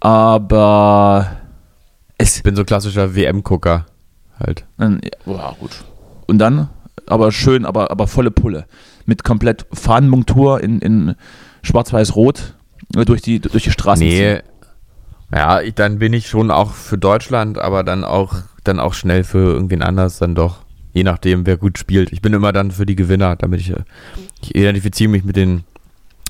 Aber 0.00 1.30
es. 2.18 2.36
Ich 2.36 2.42
bin 2.42 2.56
so 2.56 2.64
klassischer 2.64 3.14
WM-Gucker 3.14 3.86
halt. 4.38 4.66
Dann, 4.76 5.00
ja, 5.02 5.32
ja, 5.32 5.56
gut. 5.58 5.84
Und 6.26 6.38
dann, 6.38 6.68
aber 7.06 7.32
schön, 7.32 7.64
aber, 7.64 7.90
aber 7.90 8.06
volle 8.06 8.30
Pulle. 8.30 8.66
Mit 9.04 9.24
komplett 9.24 9.66
Fahnenmontur 9.72 10.60
in, 10.60 10.80
in 10.80 11.14
Schwarz-Weiß-Rot 11.62 12.54
äh, 12.96 13.04
durch 13.04 13.22
die, 13.22 13.40
durch 13.40 13.64
die 13.64 13.70
Straßen. 13.70 14.06
Nee. 14.06 14.40
Ja, 15.32 15.60
ich, 15.60 15.74
dann 15.74 15.98
bin 15.98 16.12
ich 16.12 16.28
schon 16.28 16.50
auch 16.50 16.72
für 16.72 16.98
Deutschland, 16.98 17.58
aber 17.58 17.82
dann 17.82 18.04
auch, 18.04 18.34
dann 18.64 18.78
auch 18.78 18.94
schnell 18.94 19.24
für 19.24 19.38
irgendwen 19.38 19.82
anders 19.82 20.18
dann 20.18 20.34
doch. 20.34 20.64
Je 20.92 21.02
nachdem, 21.02 21.44
wer 21.44 21.58
gut 21.58 21.76
spielt. 21.76 22.10
Ich 22.12 22.22
bin 22.22 22.32
immer 22.32 22.52
dann 22.52 22.70
für 22.70 22.86
die 22.86 22.96
Gewinner, 22.96 23.36
damit 23.36 23.60
ich, 23.60 23.70
äh, 23.70 23.84
ich 24.40 24.54
identifiziere 24.54 25.10
mich 25.10 25.24
mit 25.24 25.36
den, 25.36 25.64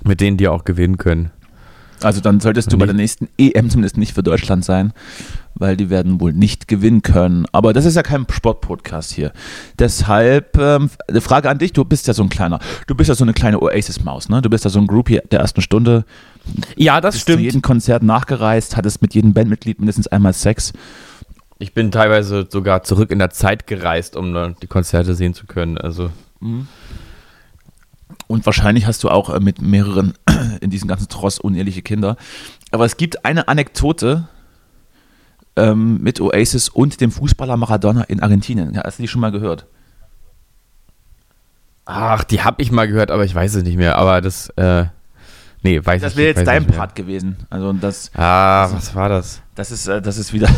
mit 0.04 0.20
denen, 0.20 0.36
die 0.36 0.48
auch 0.48 0.64
gewinnen 0.64 0.98
können. 0.98 1.30
Also 2.02 2.20
dann 2.20 2.40
solltest 2.40 2.72
du 2.72 2.76
bei 2.78 2.84
Nee. 2.84 2.92
der 2.92 2.96
nächsten 2.96 3.28
EM 3.38 3.70
zumindest 3.70 3.96
nicht 3.96 4.14
für 4.14 4.22
Deutschland 4.22 4.64
sein, 4.64 4.92
weil 5.54 5.76
die 5.76 5.88
werden 5.90 6.20
wohl 6.20 6.32
nicht 6.32 6.68
gewinnen 6.68 7.02
können. 7.02 7.46
Aber 7.52 7.72
das 7.72 7.84
ist 7.86 7.94
ja 7.96 8.02
kein 8.02 8.26
Sportpodcast 8.30 9.12
hier. 9.12 9.32
Deshalb 9.78 10.56
ähm, 10.58 10.90
eine 11.08 11.20
Frage 11.20 11.48
an 11.48 11.58
dich, 11.58 11.72
du 11.72 11.84
bist 11.84 12.06
ja 12.06 12.14
so 12.14 12.22
ein 12.22 12.28
kleiner, 12.28 12.58
du 12.86 12.94
bist 12.94 13.08
ja 13.08 13.14
so 13.14 13.24
eine 13.24 13.32
kleine 13.32 13.60
Oasis-Maus, 13.62 14.28
ne? 14.28 14.42
Du 14.42 14.50
bist 14.50 14.64
ja 14.64 14.70
so 14.70 14.78
ein 14.78 14.86
Groupie 14.86 15.20
der 15.30 15.40
ersten 15.40 15.62
Stunde, 15.62 16.04
Ja, 16.76 17.00
das 17.00 17.14
bist 17.14 17.26
zu 17.26 17.38
jedem 17.38 17.62
Konzert 17.62 18.02
nachgereist, 18.02 18.76
hattest 18.76 19.00
mit 19.02 19.14
jedem 19.14 19.32
Bandmitglied 19.32 19.78
mindestens 19.80 20.06
einmal 20.08 20.32
Sex. 20.32 20.72
Ich 21.58 21.72
bin 21.72 21.90
teilweise 21.90 22.46
sogar 22.50 22.82
zurück 22.82 23.10
in 23.10 23.18
der 23.18 23.30
Zeit 23.30 23.66
gereist, 23.66 24.14
um 24.16 24.54
die 24.60 24.66
Konzerte 24.66 25.14
sehen 25.14 25.32
zu 25.32 25.46
können. 25.46 25.78
Also 25.78 26.10
Und 28.28 28.44
wahrscheinlich 28.46 28.86
hast 28.86 29.04
du 29.04 29.08
auch 29.08 29.30
äh, 29.30 29.40
mit 29.40 29.60
mehreren 29.62 30.14
in 30.60 30.70
diesem 30.70 30.88
ganzen 30.88 31.08
Tross 31.08 31.38
uneheliche 31.38 31.82
Kinder. 31.82 32.16
Aber 32.72 32.84
es 32.84 32.96
gibt 32.96 33.24
eine 33.24 33.48
Anekdote 33.48 34.28
ähm, 35.56 35.98
mit 36.02 36.20
Oasis 36.20 36.68
und 36.68 37.00
dem 37.00 37.10
Fußballer 37.12 37.56
Maradona 37.56 38.02
in 38.02 38.20
Argentinien. 38.22 38.76
Hast 38.82 38.98
du 38.98 39.02
die 39.02 39.08
schon 39.08 39.20
mal 39.20 39.30
gehört? 39.32 39.66
Ach, 41.84 42.24
die 42.24 42.42
habe 42.42 42.60
ich 42.62 42.72
mal 42.72 42.88
gehört, 42.88 43.10
aber 43.10 43.24
ich 43.24 43.34
weiß 43.34 43.54
es 43.54 43.62
nicht 43.62 43.76
mehr. 43.76 43.96
Aber 43.96 44.20
das, 44.20 44.48
äh, 44.56 44.86
nee, 45.62 45.80
weiß 45.84 46.02
Das 46.02 46.12
ich 46.12 46.18
wäre 46.18 46.30
weiß 46.30 46.36
jetzt 46.36 46.38
ich 46.40 46.44
dein 46.46 46.62
nicht. 46.64 46.76
Part 46.76 46.94
gewesen. 46.96 47.36
Also 47.48 47.72
das, 47.74 48.10
Ah, 48.14 48.68
was 48.72 48.94
war 48.94 49.08
das? 49.08 49.40
das 49.54 49.70
ist, 49.70 49.86
äh, 49.86 50.02
das 50.02 50.18
ist 50.18 50.32
wieder 50.32 50.48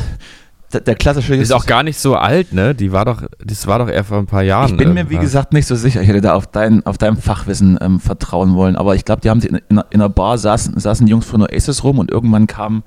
der, 0.73 0.95
klassische. 0.95 1.33
Die 1.35 1.39
ist 1.41 1.53
auch 1.53 1.67
gar 1.67 1.83
nicht 1.83 1.99
so 1.99 2.15
alt, 2.17 2.53
ne? 2.53 2.75
Die 2.75 2.93
war 2.93 3.05
doch, 3.05 3.23
das 3.45 3.67
war 3.67 3.79
doch 3.79 3.89
eher 3.89 4.05
vor 4.05 4.19
ein 4.19 4.27
paar 4.27 4.43
Jahren. 4.43 4.71
ich 4.71 4.77
bin 4.77 4.93
mir, 4.95 5.09
wie 5.11 5.17
gesagt, 5.19 5.53
nicht 5.53 5.67
so 5.67 5.75
sicher. 5.77 6.03
Ich 6.03 6.09
hätte 6.09 6.21
da 6.21 6.35
auf 6.35 6.47
dein, 6.47 6.85
auf 6.85 6.99
dein 6.99 7.17
Fachwissen 7.17 7.79
ähm, 7.81 8.01
vertrauen 8.01 8.55
wollen. 8.55 8.77
Aber 8.77 8.95
ich 8.95 9.05
glaube, 9.05 9.21
die 9.23 9.31
haben 9.31 9.41
sie 9.41 9.49
in, 9.49 9.57
in, 9.57 9.79
einer- 9.79 9.87
in 9.91 10.01
einer 10.01 10.09
Bar 10.11 10.37
saßen, 10.39 10.79
saßen 10.79 11.07
die 11.07 11.11
Jungs 11.11 11.25
von 11.27 11.43
Oasis 11.43 11.85
rum 11.85 11.99
und 11.99 12.11
irgendwann 12.11 12.47
kamen 12.47 12.83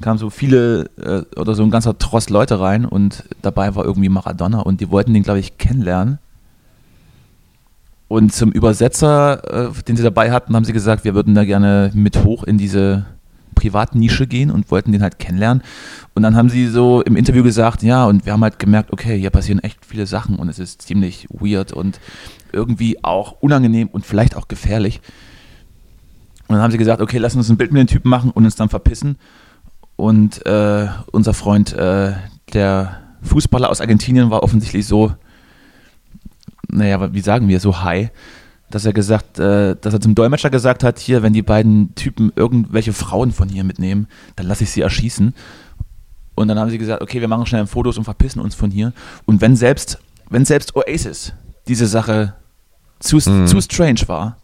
kamen 0.00 0.18
so 0.18 0.30
viele 0.30 0.86
äh, 1.00 1.22
oder 1.38 1.54
so 1.54 1.62
ein 1.62 1.70
ganzer 1.70 1.96
Tross 1.96 2.28
Leute 2.28 2.58
rein 2.58 2.84
und 2.86 3.22
dabei 3.40 3.76
war 3.76 3.84
irgendwie 3.84 4.08
Maradona 4.08 4.58
und 4.58 4.80
die 4.80 4.90
wollten 4.90 5.14
den, 5.14 5.22
glaube 5.22 5.38
ich, 5.38 5.58
kennenlernen. 5.58 6.18
Und 8.08 8.32
zum 8.32 8.50
Übersetzer, 8.52 9.68
äh, 9.70 9.82
den 9.86 9.96
sie 9.96 10.02
dabei 10.02 10.32
hatten, 10.32 10.54
haben 10.56 10.64
sie 10.64 10.72
gesagt, 10.72 11.04
wir 11.04 11.14
würden 11.14 11.34
da 11.34 11.44
gerne 11.44 11.90
mit 11.94 12.24
hoch 12.24 12.42
in 12.44 12.58
diese 12.58 13.06
Privatnische 13.54 14.26
gehen 14.26 14.50
und 14.50 14.70
wollten 14.70 14.92
den 14.92 15.02
halt 15.02 15.18
kennenlernen. 15.18 15.62
Und 16.14 16.22
dann 16.22 16.36
haben 16.36 16.48
sie 16.48 16.66
so 16.68 17.02
im 17.02 17.16
Interview 17.16 17.42
gesagt, 17.42 17.82
ja, 17.82 18.06
und 18.06 18.26
wir 18.26 18.32
haben 18.32 18.42
halt 18.42 18.58
gemerkt, 18.58 18.92
okay, 18.92 19.18
hier 19.18 19.30
passieren 19.30 19.60
echt 19.60 19.84
viele 19.84 20.06
Sachen 20.06 20.36
und 20.36 20.48
es 20.48 20.58
ist 20.58 20.82
ziemlich 20.82 21.26
weird 21.30 21.72
und 21.72 22.00
irgendwie 22.52 23.02
auch 23.02 23.32
unangenehm 23.40 23.88
und 23.88 24.06
vielleicht 24.06 24.36
auch 24.36 24.48
gefährlich. 24.48 25.00
Und 26.48 26.56
dann 26.56 26.62
haben 26.62 26.70
sie 26.70 26.78
gesagt, 26.78 27.00
okay, 27.00 27.18
lass 27.18 27.34
uns 27.34 27.48
ein 27.48 27.56
Bild 27.56 27.72
mit 27.72 27.80
den 27.80 27.86
Typen 27.86 28.10
machen 28.10 28.30
und 28.30 28.44
uns 28.44 28.56
dann 28.56 28.68
verpissen. 28.68 29.16
Und 29.96 30.44
äh, 30.46 30.88
unser 31.10 31.32
Freund, 31.32 31.72
äh, 31.72 32.12
der 32.52 32.98
Fußballer 33.22 33.70
aus 33.70 33.80
Argentinien, 33.80 34.30
war 34.30 34.42
offensichtlich 34.42 34.86
so, 34.86 35.14
naja, 36.68 37.12
wie 37.14 37.20
sagen 37.20 37.48
wir, 37.48 37.60
so 37.60 37.82
high, 37.82 38.10
dass 38.72 38.84
er 38.84 38.92
gesagt, 38.92 39.38
äh, 39.38 39.76
dass 39.80 39.94
er 39.94 40.00
zum 40.00 40.14
Dolmetscher 40.14 40.50
gesagt 40.50 40.82
hat, 40.82 40.98
hier, 40.98 41.22
wenn 41.22 41.32
die 41.32 41.42
beiden 41.42 41.94
Typen 41.94 42.32
irgendwelche 42.34 42.92
Frauen 42.92 43.30
von 43.30 43.48
hier 43.48 43.62
mitnehmen, 43.64 44.08
dann 44.36 44.46
lasse 44.46 44.64
ich 44.64 44.70
sie 44.70 44.80
erschießen. 44.80 45.34
Und 46.34 46.48
dann 46.48 46.58
haben 46.58 46.70
sie 46.70 46.78
gesagt, 46.78 47.02
okay, 47.02 47.20
wir 47.20 47.28
machen 47.28 47.46
schnell 47.46 47.66
Fotos 47.66 47.98
und 47.98 48.04
verpissen 48.04 48.40
uns 48.40 48.54
von 48.54 48.70
hier. 48.70 48.92
Und 49.26 49.40
wenn 49.40 49.54
selbst, 49.54 49.98
wenn 50.30 50.44
selbst 50.44 50.74
Oasis 50.74 51.34
diese 51.68 51.86
Sache 51.86 52.34
zu, 52.98 53.18
Mhm. 53.30 53.46
zu 53.46 53.60
strange 53.60 54.00
war, 54.06 54.38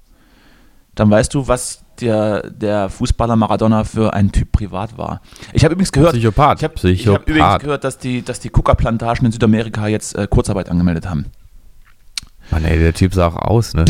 dann 0.95 1.11
weißt 1.11 1.33
du, 1.33 1.49
was 1.49 1.83
der, 2.01 2.51
der 2.51 2.91
Fußballer 2.91 3.37
Maradona 3.37 3.85
für 3.85 4.13
ein 4.13 4.31
Typ 4.31 4.53
privat 4.53 4.99
war. 4.99 5.21
Ich 5.53 5.65
habe 5.65 5.73
übrigens 5.75 5.91
gehört, 5.93 6.13
Psychopath. 6.13 6.59
ich 6.85 7.07
habe 7.07 7.19
hab 7.19 7.29
übrigens 7.29 7.59
gehört, 7.61 7.85
dass 7.85 7.99
die, 7.99 8.23
dass 8.23 8.39
die 8.41 8.51
Coca-Plantagen 8.51 9.25
in 9.27 9.33
Südamerika 9.33 9.89
jetzt 9.89 10.15
äh, 10.17 10.27
Kurzarbeit 10.29 10.69
angemeldet 10.69 11.09
haben. 11.09 11.27
Mann, 12.51 12.65
ey, 12.65 12.79
der 12.79 12.95
Typ 12.95 13.15
sah 13.15 13.29
auch 13.29 13.37
aus, 13.37 13.75
ne? 13.75 13.85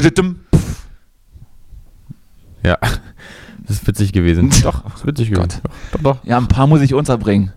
Ja, 2.65 2.77
das 2.81 3.77
ist 3.77 3.87
witzig 3.87 4.13
gewesen. 4.13 4.51
Doch, 4.63 4.83
das 4.83 5.01
ist 5.01 5.07
witzig 5.07 5.31
gewesen. 5.31 5.61
Doch, 5.93 6.01
doch. 6.03 6.25
Ja, 6.25 6.39
ein 6.39 6.49
paar 6.49 6.67
muss 6.67 6.81
ich 6.81 6.95
unterbringen. 6.95 7.53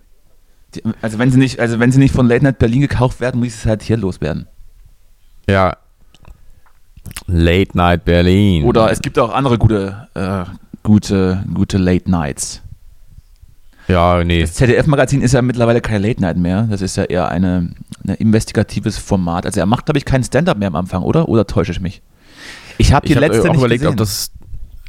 Die, 0.75 0.83
also 1.01 1.19
wenn 1.19 1.31
sie 1.31 1.39
nicht, 1.39 1.59
also 1.59 1.79
wenn 1.79 1.91
sie 1.91 1.99
nicht 1.99 2.13
von 2.13 2.27
Late 2.27 2.43
Night 2.43 2.59
Berlin 2.59 2.81
gekauft 2.81 3.19
werden, 3.19 3.39
muss 3.39 3.49
ich 3.49 3.55
es 3.55 3.65
halt 3.65 3.81
hier 3.81 3.97
loswerden. 3.97 4.47
Ja. 5.49 5.75
Late 7.27 7.75
Night 7.77 8.05
Berlin. 8.05 8.63
Oder 8.65 8.91
es 8.91 9.01
gibt 9.01 9.17
auch 9.19 9.33
andere 9.33 9.57
gute, 9.57 10.07
äh, 10.13 10.45
gute, 10.83 11.43
gute 11.53 11.77
Late 11.77 12.09
Nights. 12.09 12.61
Ja, 13.87 14.23
nee. 14.23 14.41
Das 14.41 14.53
ZDF-Magazin 14.53 15.21
ist 15.21 15.33
ja 15.33 15.41
mittlerweile 15.41 15.81
keine 15.81 16.07
Late 16.07 16.21
Night 16.21 16.37
mehr. 16.37 16.67
Das 16.69 16.81
ist 16.81 16.95
ja 16.97 17.03
eher 17.03 17.29
eine, 17.29 17.71
ein 18.07 18.15
investigatives 18.15 18.97
Format. 18.97 19.45
Also 19.45 19.59
er 19.59 19.65
macht, 19.65 19.85
glaube 19.85 19.97
ich, 19.97 20.05
keinen 20.05 20.23
Stand-up 20.23 20.57
mehr 20.57 20.67
am 20.67 20.75
Anfang, 20.75 21.03
oder? 21.03 21.27
Oder 21.27 21.47
täusche 21.47 21.71
ich 21.71 21.81
mich? 21.81 22.01
Ich 22.77 22.93
habe 22.93 23.05
die 23.05 23.13
Ich 23.13 23.17
habe 23.17 23.27
letzte 23.27 23.41
auch 23.43 23.53
nicht 23.53 23.57
überlegt, 23.59 23.81
gesehen. 23.81 23.93
ob 23.93 23.97
das 23.97 24.31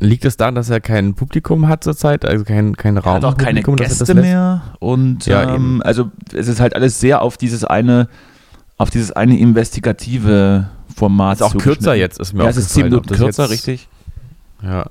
liegt 0.01 0.25
es 0.25 0.37
daran, 0.37 0.55
dass 0.55 0.69
er 0.69 0.81
kein 0.81 1.15
Publikum 1.15 1.69
hat 1.69 1.85
zurzeit, 1.85 2.25
also 2.25 2.45
kein, 2.45 2.77
kein 2.77 2.97
er 2.97 3.05
Raum. 3.05 3.15
hat 3.15 3.25
auch 3.25 3.37
keine 3.37 3.61
Publikum, 3.63 3.85
er 3.85 3.89
Gäste 3.89 4.15
mehr 4.15 4.63
und 4.81 5.27
Ja, 5.27 5.55
ähm, 5.55 5.81
also 5.85 6.11
es 6.35 6.49
ist 6.49 6.61
halt 6.61 6.75
alles 6.75 6.99
sehr 7.01 7.23
auf 7.23 7.37
dieses 7.37 7.65
eine 7.65 8.09
auf 8.79 8.91
dieses 8.91 9.13
eine 9.13 9.39
investigative 9.39 10.69
Format 10.95 11.37
Ist 11.37 11.43
auch 11.43 11.57
kürzer 11.57 11.95
jetzt, 11.95 12.19
ist 12.19 12.33
mir 12.33 12.45
ja, 12.45 12.51
es 12.51 12.57
ist 12.57 12.77
ob 12.77 12.83
Minuten 12.83 13.15
kürzer, 13.15 13.49
richtig? 13.49 13.89
Ja. 14.63 14.87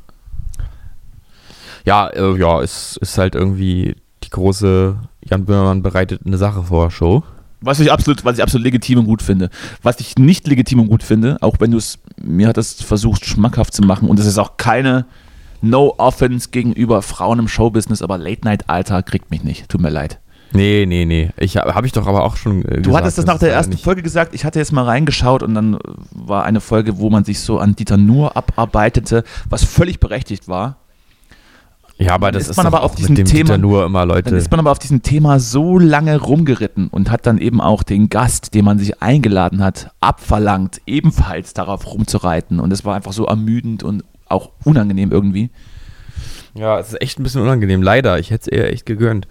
Ja, 1.86 2.08
äh, 2.08 2.38
ja, 2.38 2.62
es 2.62 2.98
ist 2.98 3.17
halt 3.17 3.36
irgendwie 3.36 3.96
die 4.24 4.30
große 4.30 4.98
Jan 5.24 5.46
Böhmermann 5.46 5.82
bereitet 5.82 6.22
eine 6.26 6.38
Sache 6.38 6.63
vor 6.63 6.91
Show. 6.91 7.24
Was 7.62 7.80
ich 7.80 7.91
absolut, 7.91 8.26
was 8.26 8.38
ich 8.38 8.44
absolut 8.44 8.65
legitim 8.65 9.00
und 9.00 9.06
gut 9.06 9.22
finde. 9.22 9.50
Was 9.84 10.00
ich 10.00 10.17
nicht 10.17 10.48
legitim 10.48 10.80
und 10.80 10.88
gut 10.88 11.04
finde, 11.04 11.38
auch 11.41 11.56
wenn 11.60 11.72
du 11.72 11.78
es, 11.78 12.00
mir 12.20 12.48
hat 12.48 12.58
das 12.58 12.82
versucht 12.82 13.26
schmackhaft 13.26 13.74
zu 13.74 13.84
machen 13.84 14.10
und 14.10 14.20
es 14.20 14.26
ist 14.26 14.39
auch 14.39 14.58
keine 14.58 15.06
No 15.62 15.94
Offense 15.98 16.50
gegenüber 16.50 17.04
Frauen 17.04 17.38
im 17.38 17.48
Showbusiness, 17.48 18.02
aber 18.02 18.17
Late 18.17 18.41
Night 18.46 18.67
Alter 18.67 19.04
kriegt 19.04 19.30
mich 19.30 19.44
nicht. 19.44 19.70
Tut 19.70 19.80
mir 19.80 19.91
leid. 19.91 20.20
Nee, 20.54 20.86
nee, 20.88 21.06
nee. 21.06 21.30
Ich 21.38 21.56
habe 21.58 21.76
hab 21.76 21.86
ich 21.86 21.91
doch 21.91 22.08
aber 22.08 22.24
auch 22.24 22.36
schon 22.36 22.65
äh, 22.65 22.78
Du 22.78 22.89
gesagt, 22.89 22.98
hattest 22.98 23.17
das 23.20 23.26
nach 23.26 23.39
der 23.39 23.54
ersten 23.54 23.78
Folge 23.78 24.02
gesagt. 24.02 24.34
Ich 24.34 24.44
hatte 24.44 24.60
jetzt 24.60 24.74
mal 24.74 24.84
reingeschaut 24.84 25.44
und 25.44 25.54
dann 25.54 25.76
äh, 25.76 25.80
war 26.12 26.44
eine 26.44 26.60
Folge, 26.62 26.98
wo 26.98 27.10
man 27.10 27.24
sich 27.24 27.39
so 27.39 27.60
an 27.60 27.76
Dieter 27.76 27.98
Nuhr 27.98 28.36
abarbeitete, 28.36 29.24
was 29.50 29.63
völlig 29.63 30.00
berechtigt 30.00 30.48
war. 30.48 30.78
Ja, 32.02 32.16
aber 32.16 32.28
Dann 32.32 32.40
das 32.40 32.44
ist 32.44 32.50
ist, 32.52 32.58
man 32.58 32.66
aber 32.66 32.82
auf 32.84 32.96
diesem 32.96 33.16
Thema- 33.16 33.58
nur 33.58 33.86
immer 33.86 34.00
Dann 34.00 34.10
Leute. 34.10 34.36
ist 34.36 34.50
man 34.50 34.60
aber 34.60 34.72
auf 34.72 34.80
diesem 34.80 35.04
Thema 35.04 35.40
so 35.40 35.78
lange 35.78 36.18
rumgeritten 36.20 36.88
und 36.88 37.12
hat 37.12 37.28
dann 37.28 37.38
eben 37.38 37.62
auch 37.62 37.84
den 37.84 38.10
Gast, 38.10 38.54
den 38.56 38.66
man 38.66 38.80
sich 38.80 39.02
eingeladen 39.02 39.64
hat, 39.64 39.92
abverlangt, 40.02 40.82
ebenfalls 40.88 41.54
darauf 41.54 41.86
rumzureiten. 41.94 42.60
Und 42.60 42.74
es 42.74 42.84
war 42.86 42.96
einfach 42.96 43.14
so 43.14 43.26
ermüdend 43.28 43.84
und 43.84 44.04
auch 44.28 44.50
unangenehm 44.64 45.12
irgendwie. 45.12 45.50
Ja, 46.56 46.80
es 46.80 46.88
ist 46.90 47.02
echt 47.02 47.20
ein 47.20 47.24
bisschen 47.24 47.42
unangenehm. 47.42 47.82
Leider, 47.84 48.18
ich 48.20 48.32
hätte 48.32 48.42
es 48.42 48.48
eher 48.48 48.72
echt 48.74 48.86
gegönnt. 48.86 49.28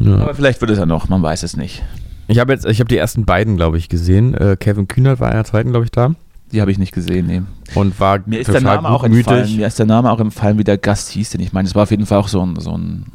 Ja. 0.00 0.16
Aber 0.16 0.34
vielleicht 0.34 0.60
wird 0.60 0.70
es 0.70 0.78
ja 0.78 0.86
noch, 0.86 1.08
man 1.08 1.22
weiß 1.22 1.42
es 1.42 1.56
nicht. 1.56 1.82
Ich 2.28 2.38
habe 2.38 2.52
jetzt, 2.52 2.64
ich 2.64 2.80
habe 2.80 2.88
die 2.88 2.96
ersten 2.96 3.24
beiden, 3.26 3.56
glaube 3.56 3.76
ich, 3.76 3.88
gesehen. 3.88 4.34
Äh, 4.34 4.56
Kevin 4.58 4.88
Kühnert 4.88 5.20
war 5.20 5.28
in 5.28 5.34
der 5.34 5.44
zweiten, 5.44 5.70
glaube 5.70 5.84
ich, 5.84 5.90
da 5.90 6.14
Die 6.52 6.60
habe 6.60 6.70
ich 6.70 6.78
nicht 6.78 6.92
gesehen. 6.92 7.26
Nee. 7.26 7.42
und 7.74 7.98
war 7.98 8.20
Mir 8.26 8.40
ist 8.40 8.52
der 8.52 8.60
Name 8.60 8.88
auch 8.90 9.04
entfallen. 9.04 9.24
gutmütig. 9.40 9.56
Mir 9.56 9.66
ist 9.66 9.78
der 9.78 9.86
Name 9.86 10.10
auch 10.10 10.20
entfallen, 10.20 10.58
wie 10.58 10.64
der 10.64 10.78
Gast 10.78 11.08
hieß, 11.10 11.30
denn 11.30 11.40
ich 11.40 11.52
meine, 11.52 11.66
es 11.68 11.74
war 11.74 11.84
auf 11.84 11.90
jeden 11.90 12.06
Fall 12.06 12.18
auch 12.18 12.28
so 12.28 12.44
ein, 12.44 12.56
so 12.60 12.76
ein 12.76 13.06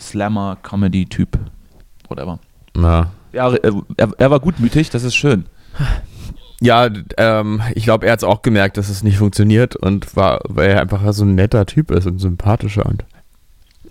Slammer-Comedy-Typ. 0.00 1.38
Whatever. 2.08 2.38
Ja, 2.76 3.10
Ja, 3.32 3.52
er, 3.54 3.72
er, 3.96 4.08
er 4.18 4.30
war 4.30 4.40
gutmütig, 4.40 4.90
das 4.90 5.02
ist 5.04 5.14
schön. 5.14 5.44
ja 6.60 6.88
ähm, 7.18 7.60
ich 7.74 7.84
glaube, 7.84 8.06
er 8.06 8.12
hat 8.12 8.20
es 8.20 8.24
auch 8.24 8.42
gemerkt, 8.42 8.76
dass 8.76 8.88
es 8.88 9.02
nicht 9.02 9.18
funktioniert 9.18 9.76
und 9.76 10.16
war, 10.16 10.40
weil 10.48 10.70
er 10.70 10.80
einfach 10.80 11.12
so 11.12 11.24
ein 11.24 11.34
netter 11.34 11.66
Typ 11.66 11.90
ist 11.90 12.06
und 12.06 12.18
sympathischer 12.18 12.86
und 12.86 13.04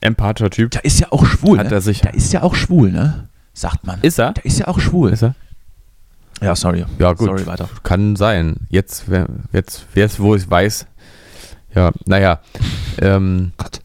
empathischer 0.02 0.50
Typ. 0.50 0.72
Der 0.72 0.84
ist 0.86 1.00
ja 1.00 1.08
auch 1.12 1.26
schwul. 1.26 1.58
Hat 1.60 1.68
ne? 1.70 1.74
er 1.76 1.82
sich- 1.82 2.02
Der 2.02 2.14
ist 2.14 2.34
ja 2.34 2.44
auch 2.44 2.56
schwul, 2.56 2.92
ne? 2.92 3.28
Sagt 3.54 3.86
man. 3.88 4.02
Ist 4.02 4.20
er? 4.20 4.34
Der 4.34 4.46
ist 4.46 4.60
ja 4.60 4.68
auch 4.68 4.80
schwul. 4.80 5.12
Ist 5.12 5.24
er? 5.24 5.36
Ja, 6.42 6.56
sorry. 6.56 6.86
Ja, 7.00 7.14
gut. 7.14 7.28
Sorry, 7.28 7.46
weiter. 7.46 7.70
Kann 7.84 8.16
sein. 8.16 8.68
Jetzt, 8.70 9.06
jetzt, 9.52 9.86
jetzt 9.96 10.20
wo 10.20 10.36
ich 10.36 10.50
weiß. 10.50 10.86
Ja, 11.74 11.92
naja. 12.06 12.40
Ähm, 13.02 13.54
Gott. 13.58 13.82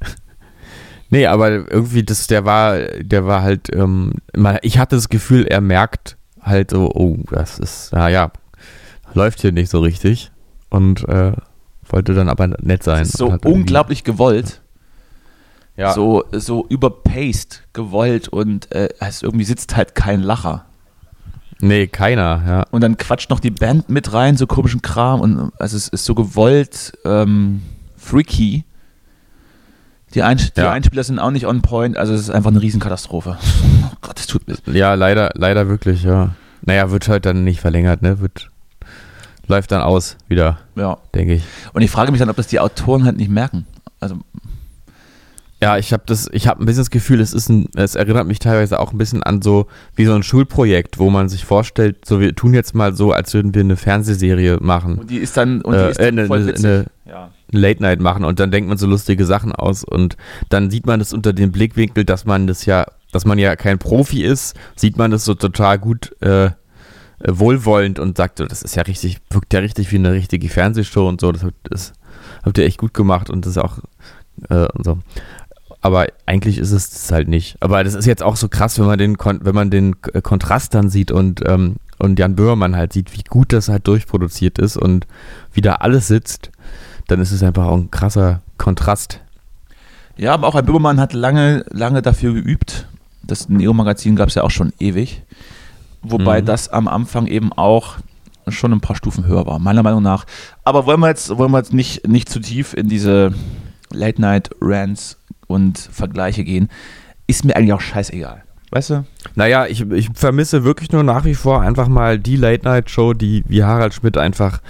nee, 1.10 1.26
aber 1.26 1.50
irgendwie, 1.50 2.02
das, 2.02 2.26
der 2.26 2.44
war, 2.44 2.78
der 2.78 3.26
war 3.26 3.42
halt, 3.42 3.74
ähm, 3.74 4.14
ich 4.62 4.78
hatte 4.78 4.96
das 4.96 5.08
Gefühl, 5.08 5.46
er 5.46 5.60
merkt 5.60 6.16
halt 6.40 6.70
so, 6.70 6.90
oh, 6.94 7.18
das 7.30 7.58
ist, 7.58 7.92
naja, 7.92 8.30
läuft 9.14 9.40
hier 9.40 9.52
nicht 9.52 9.70
so 9.70 9.80
richtig. 9.80 10.30
Und 10.70 11.08
äh, 11.08 11.32
wollte 11.88 12.14
dann 12.14 12.28
aber 12.28 12.48
nett 12.48 12.82
sein. 12.82 13.04
So 13.04 13.36
unglaublich 13.44 14.04
gewollt. 14.04 14.60
Ja. 15.76 15.92
So, 15.92 16.24
so 16.32 16.66
überpaced 16.68 17.62
gewollt 17.72 18.28
und 18.28 18.70
äh, 18.72 18.88
es 18.98 19.22
irgendwie 19.22 19.44
sitzt 19.44 19.76
halt 19.76 19.94
kein 19.94 20.20
Lacher. 20.20 20.66
Nee, 21.60 21.86
keiner, 21.88 22.42
ja. 22.46 22.64
Und 22.70 22.82
dann 22.82 22.96
quatscht 22.96 23.30
noch 23.30 23.40
die 23.40 23.50
Band 23.50 23.88
mit 23.88 24.12
rein, 24.12 24.36
so 24.36 24.46
komischen 24.46 24.80
Kram. 24.82 25.20
Und 25.20 25.52
also 25.58 25.76
es 25.76 25.88
ist 25.88 26.04
so 26.04 26.14
gewollt 26.14 26.92
ähm, 27.04 27.62
freaky. 27.96 28.64
Die, 30.14 30.22
Einsch 30.22 30.52
die 30.54 30.60
Ja. 30.60 30.70
Einspieler 30.70 31.02
sind 31.04 31.18
auch 31.18 31.30
nicht 31.32 31.46
on 31.46 31.60
point. 31.60 31.96
Also 31.96 32.14
es 32.14 32.20
ist 32.22 32.30
einfach 32.30 32.50
eine 32.50 32.62
Riesenkatastrophe. 32.62 33.36
Oh 33.90 33.96
Gott, 34.02 34.20
es 34.20 34.26
tut 34.28 34.46
mir. 34.46 34.56
Ja, 34.74 34.94
leider, 34.94 35.30
leider 35.34 35.68
wirklich, 35.68 36.04
ja. 36.04 36.30
Naja, 36.62 36.90
wird 36.90 37.08
halt 37.08 37.24
dann 37.26 37.42
nicht 37.42 37.60
verlängert, 37.60 38.00
ne? 38.02 38.20
Wird, 38.20 38.50
läuft 39.48 39.72
dann 39.72 39.80
aus 39.80 40.16
wieder, 40.28 40.58
Ja. 40.76 40.98
denke 41.14 41.34
ich. 41.34 41.42
Und 41.72 41.82
ich 41.82 41.90
frage 41.90 42.12
mich 42.12 42.20
dann, 42.20 42.28
ob 42.30 42.36
das 42.36 42.46
die 42.46 42.60
Autoren 42.60 43.04
halt 43.04 43.16
nicht 43.16 43.30
merken. 43.30 43.66
Also 43.98 44.18
Ja, 45.60 45.76
ich 45.76 45.92
habe 45.92 46.04
das, 46.06 46.28
ich 46.32 46.46
habe 46.46 46.62
ein 46.62 46.66
bisschen 46.66 46.82
das 46.82 46.90
Gefühl, 46.90 47.20
es 47.20 47.32
ist 47.34 47.48
ein, 47.48 47.68
es 47.74 47.96
erinnert 47.96 48.28
mich 48.28 48.38
teilweise 48.38 48.78
auch 48.78 48.92
ein 48.92 48.98
bisschen 48.98 49.24
an 49.24 49.42
so 49.42 49.66
wie 49.96 50.04
so 50.04 50.14
ein 50.14 50.22
Schulprojekt, 50.22 50.98
wo 51.00 51.10
man 51.10 51.28
sich 51.28 51.44
vorstellt, 51.44 52.04
so 52.04 52.20
wir 52.20 52.32
tun 52.36 52.54
jetzt 52.54 52.76
mal 52.76 52.94
so, 52.94 53.10
als 53.12 53.34
würden 53.34 53.54
wir 53.54 53.62
eine 53.62 53.76
Fernsehserie 53.76 54.58
machen, 54.60 54.98
und 54.98 55.10
die 55.10 55.16
ist 55.18 55.36
dann, 55.36 55.60
und 55.62 55.74
die 55.74 55.80
Äh, 55.80 55.90
ist 55.90 56.00
dann 56.00 56.18
äh, 56.18 56.26
voll 56.26 56.40
ne- 56.40 56.46
witzig. 56.46 56.64
ne- 56.64 56.84
ja. 57.06 57.30
Late 57.50 57.82
Night 57.82 57.98
machen 58.00 58.24
und 58.24 58.38
dann 58.38 58.50
denkt 58.52 58.68
man 58.68 58.78
so 58.78 58.86
lustige 58.86 59.24
Sachen 59.26 59.50
aus 59.52 59.82
und 59.82 60.16
dann 60.48 60.70
sieht 60.70 60.86
man 60.86 61.00
das 61.00 61.12
unter 61.12 61.32
dem 61.32 61.50
Blickwinkel, 61.50 62.04
dass 62.04 62.24
man 62.24 62.46
das 62.46 62.64
ja, 62.66 62.86
dass 63.10 63.24
man 63.24 63.38
ja 63.38 63.56
kein 63.56 63.78
Profi 63.78 64.22
ist, 64.22 64.54
sieht 64.76 64.96
man 64.96 65.10
das 65.10 65.24
so 65.24 65.34
total 65.34 65.78
gut 65.80 66.14
äh, 66.20 66.50
wohlwollend 67.26 67.98
und 67.98 68.16
sagt 68.16 68.38
so, 68.38 68.44
das 68.44 68.62
ist 68.62 68.76
ja 68.76 68.82
richtig, 68.82 69.18
wirkt 69.30 69.52
ja 69.52 69.60
richtig 69.60 69.90
wie 69.92 69.96
eine 69.96 70.12
richtige 70.12 70.48
Fernsehshow 70.48 71.08
und 71.08 71.20
so, 71.20 71.32
das, 71.32 71.42
habt- 71.42 71.54
das 71.70 71.92
habt 72.44 72.58
ihr 72.58 72.64
echt 72.64 72.78
gut 72.78 72.94
gemacht 72.94 73.28
und 73.30 73.44
das 73.44 73.52
ist 73.52 73.58
auch 73.58 73.78
äh, 74.50 74.66
und 74.74 74.84
so. 74.84 74.98
Aber 75.80 76.06
eigentlich 76.26 76.58
ist 76.58 76.72
es 76.72 76.90
das 76.90 77.12
halt 77.12 77.28
nicht. 77.28 77.56
Aber 77.60 77.84
das 77.84 77.94
ist 77.94 78.04
jetzt 78.06 78.22
auch 78.22 78.36
so 78.36 78.48
krass, 78.48 78.78
wenn 78.78 78.86
man 78.86 78.98
den, 78.98 79.16
Kon 79.16 79.40
wenn 79.42 79.54
man 79.54 79.70
den 79.70 79.94
äh, 80.12 80.20
Kontrast 80.20 80.74
dann 80.74 80.90
sieht 80.90 81.12
und, 81.12 81.42
ähm, 81.48 81.76
und 81.98 82.18
Jan 82.18 82.34
Böhmermann 82.36 82.76
halt 82.76 82.92
sieht, 82.92 83.16
wie 83.16 83.22
gut 83.22 83.52
das 83.52 83.68
halt 83.68 83.86
durchproduziert 83.86 84.58
ist 84.58 84.76
und 84.76 85.06
wie 85.52 85.60
da 85.60 85.74
alles 85.76 86.08
sitzt, 86.08 86.50
dann 87.06 87.20
ist 87.20 87.30
es 87.32 87.42
einfach 87.42 87.66
auch 87.66 87.76
ein 87.76 87.90
krasser 87.90 88.40
Kontrast. 88.58 89.20
Ja, 90.16 90.34
aber 90.34 90.48
auch 90.48 90.56
ein 90.56 90.66
Böhmermann 90.66 90.98
hat 91.00 91.12
lange, 91.12 91.64
lange 91.70 92.02
dafür 92.02 92.34
geübt. 92.34 92.88
Das 93.22 93.48
Neo-Magazin 93.48 94.16
gab 94.16 94.28
es 94.28 94.34
ja 94.34 94.42
auch 94.42 94.50
schon 94.50 94.72
ewig. 94.80 95.22
Wobei 96.02 96.40
Mhm. 96.42 96.46
das 96.46 96.68
am 96.68 96.88
Anfang 96.88 97.26
eben 97.28 97.52
auch 97.52 97.96
schon 98.48 98.72
ein 98.72 98.80
paar 98.80 98.96
Stufen 98.96 99.26
höher 99.26 99.46
war, 99.46 99.58
meiner 99.58 99.82
Meinung 99.82 100.02
nach. 100.02 100.24
Aber 100.64 100.86
wollen 100.86 101.00
wir 101.00 101.08
jetzt, 101.08 101.36
wollen 101.36 101.52
wir 101.52 101.58
jetzt 101.58 101.72
nicht, 101.72 102.08
nicht 102.08 102.28
zu 102.28 102.40
tief 102.40 102.74
in 102.74 102.88
diese 102.88 103.32
Late-Night-Rants 103.92 105.18
und 105.48 105.78
Vergleiche 105.78 106.44
gehen, 106.44 106.68
ist 107.26 107.44
mir 107.44 107.56
eigentlich 107.56 107.72
auch 107.72 107.80
scheißegal. 107.80 108.44
Weißt 108.70 108.90
du? 108.90 109.04
Naja, 109.34 109.66
ich, 109.66 109.80
ich 109.90 110.10
vermisse 110.14 110.62
wirklich 110.62 110.92
nur 110.92 111.02
nach 111.02 111.24
wie 111.24 111.34
vor 111.34 111.62
einfach 111.62 111.88
mal 111.88 112.18
die 112.18 112.36
Late-Night-Show, 112.36 113.14
die 113.14 113.42
wie 113.48 113.64
Harald 113.64 113.94
Schmidt 113.94 114.16
einfach 114.16 114.60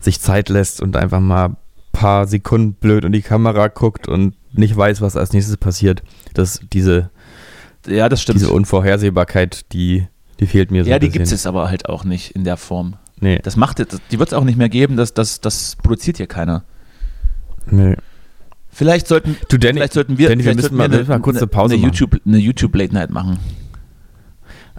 sich 0.00 0.20
Zeit 0.20 0.48
lässt 0.48 0.80
und 0.82 0.96
einfach 0.96 1.20
mal 1.20 1.46
ein 1.50 1.56
paar 1.92 2.26
Sekunden 2.26 2.74
blöd 2.74 3.04
in 3.04 3.12
die 3.12 3.22
Kamera 3.22 3.68
guckt 3.68 4.08
und 4.08 4.34
nicht 4.52 4.76
weiß, 4.76 5.00
was 5.00 5.16
als 5.16 5.32
nächstes 5.32 5.56
passiert. 5.56 6.02
Das, 6.34 6.60
diese, 6.72 7.10
Ja, 7.86 8.08
das 8.08 8.20
stimmt. 8.22 8.40
diese 8.40 8.50
Unvorhersehbarkeit, 8.50 9.72
die, 9.72 10.06
die 10.40 10.46
fehlt 10.46 10.70
mir 10.72 10.84
so 10.84 10.90
ja, 10.90 10.98
die 10.98 11.10
gibt 11.10 11.24
es 11.26 11.30
jetzt 11.30 11.46
aber 11.46 11.68
halt 11.68 11.88
auch 11.88 12.04
nicht 12.04 12.32
in 12.32 12.42
der 12.44 12.56
Form. 12.56 12.96
Nee, 13.20 13.38
Das 13.42 13.56
macht, 13.56 13.78
die 13.78 14.18
wird 14.18 14.28
es 14.28 14.34
auch 14.34 14.44
nicht 14.44 14.58
mehr 14.58 14.68
geben, 14.68 14.96
das, 14.96 15.14
das, 15.14 15.40
das 15.40 15.76
produziert 15.76 16.16
hier 16.18 16.26
keiner. 16.26 16.64
nee. 17.70 17.96
Vielleicht 18.76 19.08
sollten, 19.08 19.36
Du, 19.48 19.56
Danny, 19.56 19.78
vielleicht 19.78 19.94
sollten 19.94 20.18
wir, 20.18 20.28
Danny, 20.28 20.44
wir 20.44 20.52
vielleicht 20.52 20.70
müssen 20.70 20.76
mal- 20.76 20.90
wir 20.90 20.98
müssen 20.98 21.08
mal 21.10 21.20
kurz 21.20 21.38
eine 21.38 21.46
Pause 21.46 21.74
eine 21.74 21.80
machen. 21.82 21.92
YouTube, 21.94 22.20
eine 22.26 22.36
YouTube 22.38 22.74
Late 22.76 22.92
Night 22.92 23.10
machen. 23.10 23.38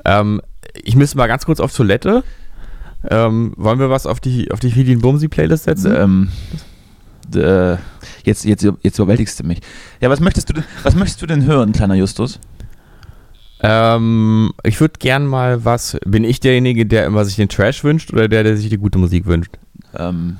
ähm, 0.06 0.40
ich 0.76 0.96
müsste 0.96 1.18
mal 1.18 1.26
ganz 1.28 1.46
kurz 1.46 1.60
auf 1.60 1.76
Toilette. 1.76 2.24
Ähm, 3.10 3.54
wollen 3.58 3.80
wir 3.80 3.90
was 3.90 4.06
auf 4.06 4.20
die, 4.20 4.52
auf 4.52 4.60
die 4.60 4.70
Fidin 4.72 5.02
Bumsi 5.02 5.28
Playlist 5.28 5.64
setzen? 5.64 5.96
Ähm, 5.96 6.30
äh, 7.36 7.78
jetzt, 8.24 8.46
jetzt, 8.46 8.64
jetzt 8.84 9.00
überwältigst 9.00 9.40
du 9.40 9.44
mich. 9.46 9.60
Ja, 10.00 10.10
was 10.12 10.20
möchtest 10.20 10.50
du 10.50 10.54
denn, 10.54 10.64
was 10.84 10.94
möchtest 10.96 11.22
du 11.24 11.26
denn 11.26 11.46
hören, 11.46 11.72
kleiner 11.72 11.96
Justus? 11.96 12.40
Ähm, 13.62 14.52
ich 14.64 14.80
würde 14.80 14.94
gern 15.00 15.26
mal 15.26 15.66
was. 15.66 15.98
Bin 16.06 16.24
ich 16.24 16.40
derjenige, 16.40 16.86
der 16.86 17.06
immer 17.08 17.26
sich 17.26 17.36
den 17.36 17.50
Trash 17.50 17.84
wünscht 17.84 18.14
oder 18.14 18.28
der, 18.28 18.44
der 18.44 18.58
sich 18.58 18.70
die 18.70 18.78
gute 18.78 19.00
Musik 19.00 19.26
wünscht? 19.26 19.58
Ähm, 19.98 20.38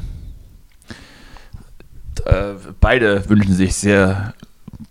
äh, 2.26 2.56
beide 2.80 3.30
wünschen 3.30 3.54
sich 3.54 3.76
sehr 3.76 4.34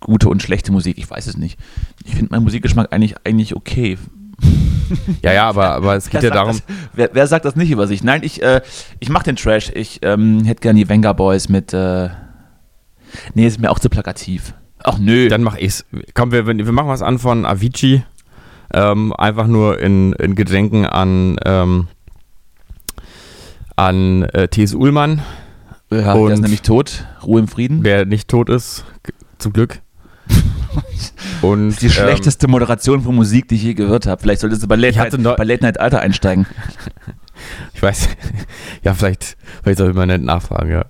gute 0.01 0.29
und 0.29 0.43
schlechte 0.43 0.73
Musik. 0.73 0.99
Ich 0.99 1.09
weiß 1.09 1.27
es 1.27 1.37
nicht. 1.37 1.59
Ich 2.05 2.15
finde 2.15 2.33
meinen 2.33 2.45
Musikgeschmack 2.45 2.93
eigentlich, 2.93 3.15
eigentlich 3.25 3.55
okay. 3.55 3.99
Ja, 5.23 5.33
ja, 5.33 5.49
aber, 5.49 5.71
aber 5.71 5.97
es 5.97 6.11
geht 6.11 6.23
Wer 6.23 6.29
ja 6.29 6.35
darum. 6.35 6.53
Das, 6.53 6.63
wer, 6.95 7.11
wer 7.13 7.27
sagt 7.27 7.45
das 7.45 7.57
nicht 7.57 7.71
über 7.71 7.89
sich? 7.89 8.05
Nein, 8.05 8.23
ich, 8.23 8.43
äh, 8.43 8.61
ich 9.01 9.09
mache 9.09 9.25
den 9.25 9.35
Trash. 9.35 9.73
Ich 9.75 9.99
ähm, 10.03 10.45
hätte 10.45 10.61
gern 10.61 10.77
die 10.77 10.89
Venga 10.89 11.13
Boys 11.13 11.49
mit. 11.49 11.73
Äh, 11.73 12.11
nee, 13.35 13.47
ist 13.47 13.61
mir 13.61 13.71
auch 13.71 13.81
zu 13.81 13.89
plakativ. 13.89 14.55
Ach 14.85 14.99
nö. 14.99 15.29
Dann 15.29 15.43
mach 15.43 15.57
ich's. 15.57 15.85
Komm, 16.15 16.31
wir, 16.31 16.47
wir 16.47 16.73
machen 16.73 16.89
was 16.89 17.03
an 17.03 17.19
von 17.19 17.45
Avicii. 17.45 18.05
Ähm, 18.73 19.13
einfach 19.13 19.47
nur 19.47 19.79
in, 19.81 20.13
in 20.15 20.35
Gedenken 20.35 20.87
an, 20.87 21.37
ähm, 21.45 21.89
an 23.77 24.23
äh, 24.23 24.49
T.S. 24.49 24.75
Ullmann, 24.75 25.23
ja, 25.91 25.99
der 26.15 26.17
und- 26.17 26.33
ist 26.33 26.41
nämlich 26.41 26.63
tot. 26.63 27.07
Ruhe 27.25 27.41
im 27.41 27.49
Frieden. 27.49 27.81
wer 27.83 28.05
nicht 28.05 28.29
tot 28.29 28.49
ist, 28.49 28.85
zum 29.39 29.53
Glück. 29.53 29.81
Und 31.43 31.81
die 31.81 31.91
schlechteste 31.91 32.49
Moderation 32.49 33.03
von 33.03 33.15
Musik, 33.15 33.49
die 33.49 33.55
ich 33.55 33.63
je 33.63 33.75
gehört 33.75 34.07
habe. 34.07 34.21
Vielleicht 34.21 34.41
solltest 34.41 34.63
du 34.63 34.67
bei 34.67 34.77
Late, 34.77 34.99
Night, 34.99 35.37
bei 35.37 35.45
Late 35.45 35.63
Night 35.63 35.81
Alter 35.81 36.01
einsteigen. 36.01 36.47
Ich 37.75 37.83
weiß, 37.83 38.09
ja, 38.83 38.95
vielleicht, 38.95 39.37
vielleicht 39.63 39.79
soll 39.79 39.91
ich 39.91 39.95
mal 39.95 40.07
nicht 40.07 40.23
nachfragen, 40.23 40.71
ja. 40.71 40.87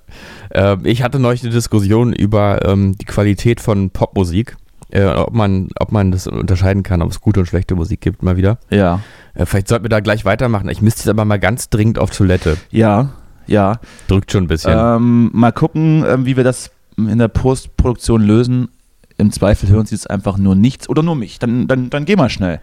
Ähm, 0.52 0.80
ich 0.84 1.02
hatte 1.02 1.18
neulich 1.18 1.42
eine 1.42 1.52
Diskussion 1.52 2.12
über 2.12 2.64
ähm, 2.64 2.96
die 2.96 3.04
Qualität 3.04 3.60
von 3.60 3.90
Popmusik, 3.90 4.56
äh, 4.90 5.04
ob, 5.04 5.34
man, 5.34 5.68
ob 5.80 5.90
man 5.90 6.12
das 6.12 6.28
unterscheiden 6.28 6.84
kann, 6.84 7.02
ob 7.02 7.10
es 7.10 7.20
gute 7.20 7.40
und 7.40 7.46
schlechte 7.46 7.74
Musik 7.74 8.00
gibt, 8.00 8.22
mal 8.22 8.36
wieder. 8.36 8.58
Ja. 8.70 9.00
Äh, 9.34 9.44
vielleicht 9.44 9.68
sollten 9.68 9.84
wir 9.84 9.88
da 9.88 10.00
gleich 10.00 10.24
weitermachen. 10.24 10.68
Ich 10.68 10.80
müsste 10.80 11.00
jetzt 11.00 11.08
aber 11.08 11.24
mal 11.24 11.40
ganz 11.40 11.68
dringend 11.68 11.98
auf 11.98 12.10
Toilette. 12.10 12.56
Ja, 12.70 13.10
ja. 13.46 13.80
Drückt 14.08 14.32
schon 14.32 14.44
ein 14.44 14.48
bisschen. 14.48 14.74
Ähm, 14.76 15.30
mal 15.32 15.52
gucken, 15.52 16.04
ähm, 16.06 16.26
wie 16.26 16.36
wir 16.36 16.44
das 16.44 16.70
in 16.96 17.18
der 17.18 17.28
Postproduktion 17.28 18.22
lösen. 18.22 18.68
Im 19.18 19.30
Zweifel 19.32 19.68
hören 19.68 19.86
sie 19.86 19.94
jetzt 19.94 20.10
einfach 20.10 20.36
nur 20.36 20.54
nichts 20.54 20.88
oder 20.88 21.02
nur 21.02 21.16
mich. 21.16 21.38
Dann, 21.38 21.68
dann, 21.68 21.90
dann 21.90 22.04
geh 22.04 22.16
mal 22.16 22.28
schnell. 22.28 22.60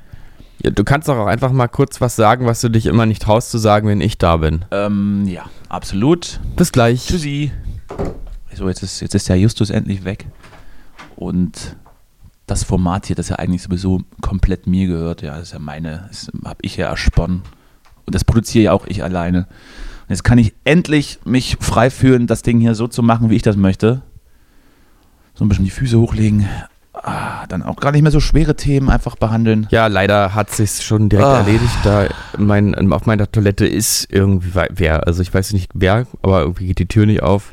Ja, 0.62 0.70
du 0.70 0.84
kannst 0.84 1.08
doch 1.08 1.18
auch 1.18 1.26
einfach 1.26 1.52
mal 1.52 1.68
kurz 1.68 2.00
was 2.00 2.16
sagen, 2.16 2.46
was 2.46 2.62
du 2.62 2.70
dich 2.70 2.86
immer 2.86 3.06
nicht 3.06 3.22
traust 3.22 3.52
zu 3.52 3.58
sagen, 3.58 3.88
wenn 3.88 4.02
ich 4.02 4.18
da 4.18 4.38
bin. 4.38 4.66
Ähm, 4.72 5.26
ja, 5.28 5.46
absolut. 5.70 6.40
Bis 6.56 6.72
gleich. 6.72 7.08
Tschüssi. 7.08 7.52
So, 8.56 8.68
jetzt 8.68 8.84
ist, 8.84 9.02
jetzt 9.02 9.16
ist 9.16 9.30
der 9.30 9.40
Justus 9.40 9.72
endlich 9.72 10.06
weg. 10.06 10.28
Und 11.16 11.76
das 12.46 12.64
Format 12.64 13.08
hier, 13.08 13.16
das 13.16 13.30
ja 13.30 13.38
eigentlich 13.38 13.64
sowieso 13.64 14.02
komplett 14.22 14.68
mir 14.68 14.88
gehört, 14.88 15.22
ja, 15.22 15.38
das 15.38 15.48
ist 15.48 15.54
ja 15.54 15.60
meine, 15.60 16.06
das 16.10 16.32
habe 16.46 16.60
ich 16.62 16.78
ja 16.78 16.88
ersponnen. 16.88 17.42
Und 18.06 18.14
das 18.14 18.24
produziere 18.26 18.66
ja 18.66 18.72
auch 18.74 18.86
ich 18.86 19.04
alleine. 19.04 19.48
Und 20.04 20.10
jetzt 20.10 20.24
kann 20.24 20.38
ich 20.38 20.54
endlich 20.64 21.20
mich 21.26 21.58
frei 21.60 21.90
fühlen, 21.90 22.28
das 22.28 22.42
Ding 22.42 22.60
hier 22.60 22.76
so 22.76 22.88
zu 22.88 23.02
machen, 23.04 23.30
wie 23.30 23.36
ich 23.36 23.42
das 23.42 23.56
möchte. 23.56 24.02
So 25.34 25.46
ein 25.46 25.50
bisschen 25.50 25.66
die 25.66 25.72
Füße 25.72 25.98
hochlegen. 26.00 26.48
Ah, 26.94 27.48
dann 27.48 27.64
auch 27.64 27.78
gar 27.78 27.92
nicht 27.92 28.04
mehr 28.04 28.12
so 28.12 28.20
schwere 28.20 28.56
Themen 28.56 28.90
einfach 28.90 29.16
behandeln. 29.16 29.68
Ja, 29.72 29.88
leider 29.88 30.36
hat 30.36 30.52
sich's 30.52 30.84
schon 30.84 31.10
direkt 31.10 31.28
Ah. 31.28 31.40
erledigt, 31.40 31.76
da 31.84 32.08
mein, 32.38 32.94
auf 32.94 33.06
meiner 33.08 33.30
Toilette 33.32 33.66
ist 33.66 34.08
irgendwie 34.12 34.52
wer. 34.72 35.08
Also 35.08 35.22
ich 35.22 35.34
weiß 35.34 35.54
nicht 35.54 35.72
wer, 35.74 36.06
aber 36.22 36.42
irgendwie 36.42 36.68
geht 36.68 36.80
die 36.80 36.86
Tür 36.88 37.06
nicht 37.08 37.24
auf. 37.24 37.52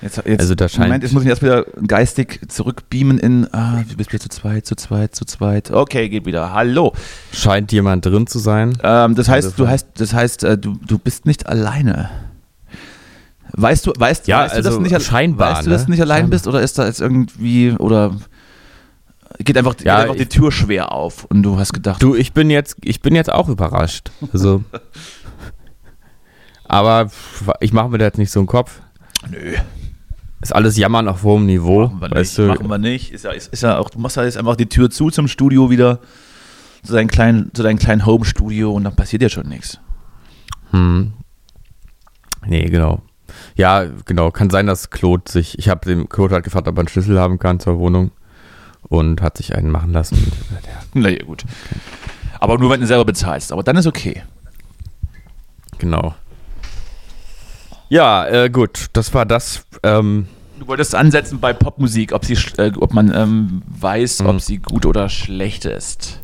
Jetzt, 0.00 0.22
jetzt, 0.24 0.40
Also 0.40 0.54
da 0.54 0.68
scheint- 0.68 0.84
Moment, 0.86 1.02
jetzt 1.02 1.12
muss 1.12 1.24
ich 1.24 1.28
erst 1.28 1.42
wieder 1.42 1.64
geistig 1.86 2.40
zurückbeamen 2.48 3.18
in, 3.18 3.52
ah, 3.52 3.82
du 3.88 3.96
bist 3.96 4.12
wieder 4.12 4.22
zu 4.22 4.28
zweit, 4.28 4.64
zu 4.64 4.76
zweit, 4.76 5.14
zu 5.16 5.24
zweit. 5.24 5.70
Okay, 5.72 6.08
geht 6.08 6.24
wieder. 6.24 6.52
Hallo. 6.52 6.92
Scheint 7.32 7.72
jemand 7.72 8.06
drin 8.06 8.26
zu 8.28 8.38
sein. 8.38 8.78
Ähm, 8.84 9.14
das 9.16 9.28
heißt, 9.28 9.48
Also- 9.48 9.64
du 9.64 9.68
heißt, 9.68 9.86
das 9.96 10.12
heißt, 10.14 10.44
äh, 10.44 10.56
du, 10.58 10.76
du 10.86 10.98
bist 10.98 11.26
nicht 11.26 11.46
alleine. 11.46 12.10
Weißt 13.52 13.86
du, 13.86 13.92
weißt, 13.96 14.28
Ja, 14.28 14.42
weißt 14.44 14.52
du, 14.52 14.56
dass 14.58 14.66
also 14.66 14.78
du 14.78 14.84
nicht, 14.84 15.02
scheinbar, 15.02 15.54
weißt 15.56 15.66
du, 15.66 15.70
dass 15.70 15.80
ne? 15.82 15.86
du 15.86 15.90
nicht 15.92 16.02
allein 16.02 16.16
Scheinbar. 16.18 16.30
bist 16.30 16.46
oder 16.46 16.60
ist 16.60 16.78
da 16.78 16.86
jetzt 16.86 17.00
irgendwie 17.00 17.72
oder 17.72 18.14
geht 19.38 19.56
einfach, 19.58 19.76
geht 19.76 19.86
Ja, 19.86 19.96
einfach 19.98 20.14
die 20.16 20.26
Tür 20.26 20.52
schwer 20.52 20.92
auf 20.92 21.24
und 21.24 21.42
du 21.42 21.58
hast 21.58 21.72
gedacht, 21.72 22.00
Du, 22.02 22.14
ich 22.14 22.32
bin 22.34 22.50
jetzt, 22.50 22.76
ich 22.84 23.00
bin 23.00 23.14
jetzt 23.16 23.32
auch 23.32 23.48
überrascht. 23.48 24.10
Also, 24.32 24.62
aber 26.64 27.10
ich 27.60 27.72
mache 27.72 27.88
mir 27.88 27.98
da 27.98 28.04
jetzt 28.04 28.18
nicht 28.18 28.30
so 28.30 28.40
einen 28.40 28.46
Kopf. 28.46 28.80
nö, 29.30 29.54
Ist 30.40 30.54
alles 30.54 30.76
Jammern 30.76 31.08
auf 31.08 31.24
hohem 31.24 31.46
Niveau. 31.46 31.88
machen 31.88 32.00
wir 32.00 32.10
weißt 32.12 32.38
nicht, 32.38 32.48
du? 32.48 32.52
machen 32.52 32.68
wir 32.68 32.78
nicht. 32.78 33.12
Ist 33.12 33.24
ja, 33.24 33.32
ist, 33.32 33.52
ist 33.52 33.62
ja 33.62 33.78
auch, 33.78 33.90
du 33.90 33.98
machst 33.98 34.16
ja 34.16 34.24
jetzt 34.24 34.36
einfach 34.36 34.56
die 34.56 34.68
Tür 34.68 34.88
zu 34.90 35.10
zum 35.10 35.26
Studio 35.26 35.70
wieder, 35.70 35.98
zu 36.84 36.92
deinem 36.92 37.08
kleinen, 37.08 37.50
zu 37.54 37.62
deinem 37.62 37.78
kleinen 37.78 38.06
Home-Studio 38.06 38.72
und 38.72 38.84
dann 38.84 38.94
passiert 38.94 39.22
ja 39.22 39.28
schon 39.28 39.48
nichts. 39.48 39.80
Hm. 40.70 41.12
Nee, 42.46 42.66
genau. 42.66 43.02
Ja, 43.56 43.84
genau. 44.06 44.30
Kann 44.30 44.50
sein, 44.50 44.66
dass 44.66 44.90
Claude 44.90 45.30
sich. 45.30 45.58
Ich 45.58 45.68
habe 45.68 45.84
dem 45.84 46.08
Claude 46.08 46.34
halt 46.34 46.44
gefragt, 46.44 46.68
ob 46.68 46.76
er 46.76 46.80
einen 46.80 46.88
Schlüssel 46.88 47.18
haben 47.18 47.38
kann 47.38 47.60
zur 47.60 47.78
Wohnung. 47.78 48.12
Und 48.82 49.20
hat 49.20 49.36
sich 49.36 49.54
einen 49.54 49.70
machen 49.70 49.92
lassen. 49.92 50.16
Und 50.94 51.02
Naja, 51.02 51.24
gut. 51.24 51.44
Aber 52.40 52.58
nur, 52.58 52.70
wenn 52.70 52.80
du 52.80 52.86
selber 52.86 53.04
bezahlst. 53.04 53.52
Aber 53.52 53.62
dann 53.62 53.76
ist 53.76 53.86
okay. 53.86 54.22
genau. 55.78 56.14
Ja, 57.88 58.26
äh, 58.26 58.50
gut. 58.50 58.86
Das 58.92 59.14
war 59.14 59.24
das. 59.26 59.64
Ähm, 59.82 60.26
Du 60.58 60.66
wolltest 60.66 60.94
ansetzen 60.96 61.38
bei 61.38 61.52
Popmusik, 61.52 62.12
ob, 62.12 62.24
sie, 62.24 62.36
äh, 62.56 62.72
ob 62.80 62.92
man 62.92 63.14
ähm, 63.14 63.62
weiß, 63.68 64.22
Mhm. 64.22 64.26
ob 64.28 64.40
sie 64.40 64.58
gut 64.58 64.86
oder 64.86 65.08
schlecht 65.08 65.64
ist. 65.64 66.20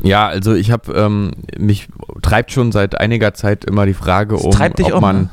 ja, 0.00 0.26
also 0.26 0.54
ich 0.54 0.70
habe 0.70 1.08
mich 1.08 1.36
mich 1.58 1.88
treibt 2.22 2.50
schon 2.50 2.72
seit 2.72 2.98
einiger 2.98 3.34
Zeit 3.34 3.64
immer 3.66 3.84
die 3.86 3.94
Frage 3.94 4.36
um, 4.36 4.54
ob 4.54 4.92
um, 4.94 5.00
man, 5.02 5.30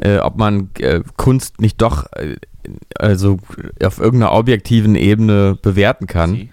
äh, 0.00 0.18
ob 0.18 0.36
man 0.38 0.70
äh, 0.80 1.02
Kunst 1.16 1.60
nicht 1.60 1.80
doch 1.80 2.06
äh, 2.16 2.36
also 2.98 3.38
auf 3.82 3.98
irgendeiner 4.00 4.32
objektiven 4.32 4.94
Ebene 4.96 5.56
bewerten 5.62 6.06
kann. 6.08 6.30
Sie- 6.34 6.50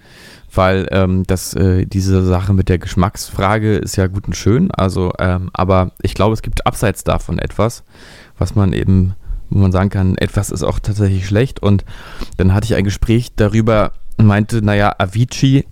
weil 0.54 0.88
ähm, 0.92 1.24
das, 1.28 1.54
äh, 1.54 1.86
diese 1.86 2.24
Sache 2.24 2.54
mit 2.54 2.70
der 2.70 2.78
Geschmacksfrage 2.78 3.76
ist 3.76 3.98
ja 3.98 4.08
gut 4.08 4.26
und 4.28 4.38
schön, 4.38 4.72
also, 4.72 5.12
ähm, 5.20 5.50
aber 5.52 5.92
ich 6.02 6.14
glaube, 6.14 6.34
es 6.34 6.42
gibt 6.42 6.66
abseits 6.66 7.04
davon 7.04 7.40
etwas, 7.40 7.84
was 8.38 8.56
man 8.56 8.74
eben, 8.74 9.16
wo 9.50 9.60
man 9.60 9.72
sagen 9.72 9.90
kann, 9.90 10.18
etwas 10.18 10.52
ist 10.52 10.64
auch 10.64 10.80
tatsächlich 10.80 11.26
schlecht 11.28 11.62
und 11.62 11.86
dann 12.38 12.54
hatte 12.54 12.66
ich 12.66 12.76
ein 12.76 12.84
Gespräch 12.84 13.36
darüber 13.36 13.92
und 14.18 14.26
meinte, 14.26 14.62
naja, 14.62 14.94
Avicii 14.98 15.66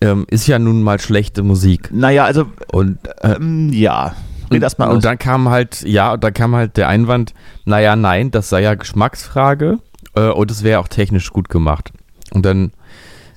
ähm, 0.00 0.26
ist 0.28 0.46
ja 0.46 0.58
nun 0.58 0.82
mal 0.82 1.00
schlechte 1.00 1.42
Musik 1.42 1.90
Naja, 1.92 2.24
also, 2.24 2.46
und 2.72 2.98
äh, 3.22 3.34
ähm, 3.34 3.72
ja. 3.72 4.14
Aus. 4.50 4.74
und 4.78 5.04
dann 5.04 5.18
kam 5.18 5.48
halt, 5.48 5.80
ja, 5.82 6.12
und 6.12 6.22
dann 6.22 6.34
kam 6.34 6.54
halt 6.54 6.76
der 6.76 6.88
Einwand, 6.88 7.32
naja, 7.64 7.96
nein, 7.96 8.30
das 8.30 8.50
sei 8.50 8.60
ja 8.60 8.74
Geschmacksfrage 8.74 9.78
äh, 10.14 10.28
und 10.28 10.50
es 10.50 10.62
wäre 10.62 10.80
auch 10.80 10.88
technisch 10.88 11.30
gut 11.30 11.48
gemacht. 11.48 11.90
Und 12.32 12.44
dann 12.44 12.72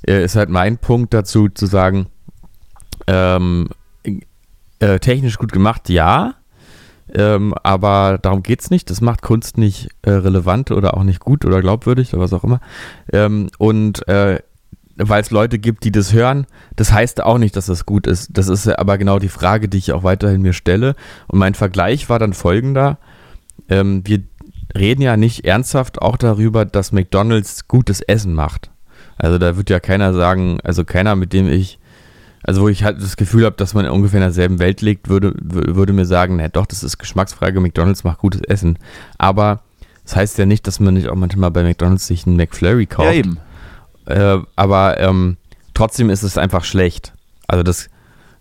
äh, 0.05 0.25
ist 0.25 0.35
halt 0.35 0.49
mein 0.49 0.77
Punkt 0.77 1.13
dazu 1.13 1.47
zu 1.47 1.67
sagen, 1.67 2.07
ähm, 3.07 3.69
äh, 4.79 4.99
technisch 4.99 5.37
gut 5.37 5.51
gemacht, 5.51 5.89
ja, 5.89 6.35
ähm, 7.13 7.53
aber 7.63 8.17
darum 8.21 8.43
geht 8.43 8.61
es 8.61 8.71
nicht. 8.71 8.89
Das 8.89 9.01
macht 9.01 9.21
Kunst 9.21 9.57
nicht 9.57 9.89
äh, 10.01 10.11
relevant 10.11 10.71
oder 10.71 10.97
auch 10.97 11.03
nicht 11.03 11.19
gut 11.19 11.45
oder 11.45 11.61
glaubwürdig 11.61 12.13
oder 12.13 12.23
was 12.23 12.33
auch 12.33 12.43
immer. 12.43 12.59
Ähm, 13.11 13.47
und 13.57 14.07
äh, 14.07 14.39
weil 14.97 15.21
es 15.21 15.31
Leute 15.31 15.59
gibt, 15.59 15.83
die 15.83 15.91
das 15.91 16.13
hören, 16.13 16.47
das 16.75 16.91
heißt 16.91 17.21
auch 17.21 17.37
nicht, 17.37 17.55
dass 17.55 17.65
das 17.65 17.85
gut 17.85 18.07
ist. 18.07 18.29
Das 18.37 18.47
ist 18.47 18.67
aber 18.67 18.97
genau 18.97 19.19
die 19.19 19.29
Frage, 19.29 19.67
die 19.67 19.77
ich 19.77 19.91
auch 19.91 20.03
weiterhin 20.03 20.41
mir 20.41 20.53
stelle. 20.53 20.95
Und 21.27 21.39
mein 21.39 21.53
Vergleich 21.53 22.09
war 22.09 22.17
dann 22.17 22.33
folgender. 22.33 22.97
Ähm, 23.69 24.03
wir 24.05 24.23
reden 24.75 25.01
ja 25.01 25.17
nicht 25.17 25.45
ernsthaft 25.45 26.01
auch 26.01 26.17
darüber, 26.17 26.65
dass 26.65 26.91
McDonald's 26.91 27.67
gutes 27.67 28.01
Essen 28.01 28.33
macht. 28.33 28.71
Also 29.17 29.37
da 29.37 29.57
wird 29.57 29.69
ja 29.69 29.79
keiner 29.79 30.13
sagen, 30.13 30.59
also 30.63 30.83
keiner, 30.83 31.15
mit 31.15 31.33
dem 31.33 31.47
ich, 31.47 31.79
also 32.45 32.61
wo 32.61 32.67
ich 32.69 32.83
halt 32.83 33.01
das 33.01 33.17
Gefühl 33.17 33.45
habe, 33.45 33.55
dass 33.57 33.73
man 33.73 33.87
ungefähr 33.89 34.19
in 34.19 34.23
derselben 34.25 34.59
Welt 34.59 34.81
liegt, 34.81 35.09
würde, 35.09 35.31
wür- 35.31 35.75
würde 35.75 35.93
mir 35.93 36.05
sagen, 36.05 36.37
na 36.37 36.47
doch, 36.47 36.65
das 36.65 36.83
ist 36.83 36.97
Geschmacksfrage, 36.97 37.59
McDonald's 37.59 38.03
macht 38.03 38.19
gutes 38.19 38.41
Essen. 38.41 38.77
Aber 39.17 39.61
das 40.03 40.15
heißt 40.15 40.37
ja 40.37 40.45
nicht, 40.45 40.67
dass 40.67 40.79
man 40.79 40.93
nicht 40.93 41.07
auch 41.09 41.15
manchmal 41.15 41.51
bei 41.51 41.63
McDonald's 41.63 42.07
sich 42.07 42.25
einen 42.27 42.35
McFlurry 42.37 42.85
kauft. 42.85 43.07
ja, 43.09 43.13
eben. 43.15 43.37
Äh, 44.05 44.37
aber 44.55 44.99
ähm, 44.99 45.37
trotzdem 45.73 46.09
ist 46.11 46.21
es 46.23 46.37
einfach 46.37 46.63
schlecht. 46.63 47.13
Also 47.47 47.63
das, 47.63 47.89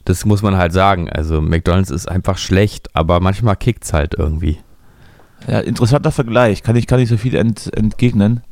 das 0.05 0.27
muss 0.27 0.43
man 0.43 0.57
halt 0.57 0.75
sagen. 0.75 1.09
Also 1.09 1.40
McDonald's 1.40 1.90
ist 1.90 2.07
einfach 2.07 2.37
schlecht, 2.37 2.95
aber 2.95 3.21
manchmal 3.21 3.57
kickt's 3.57 3.95
halt 3.95 4.14
irgendwie. 4.19 4.59
Ja, 5.49 5.61
interessanter 5.61 6.11
Vergleich. 6.12 6.62
Kann 6.62 6.77
ich, 6.77 6.87
kann 6.87 7.01
ich 7.01 7.09
so 7.09 7.17
viel 7.17 7.35
ent, 7.35 7.71
entgegnen. 7.75 8.43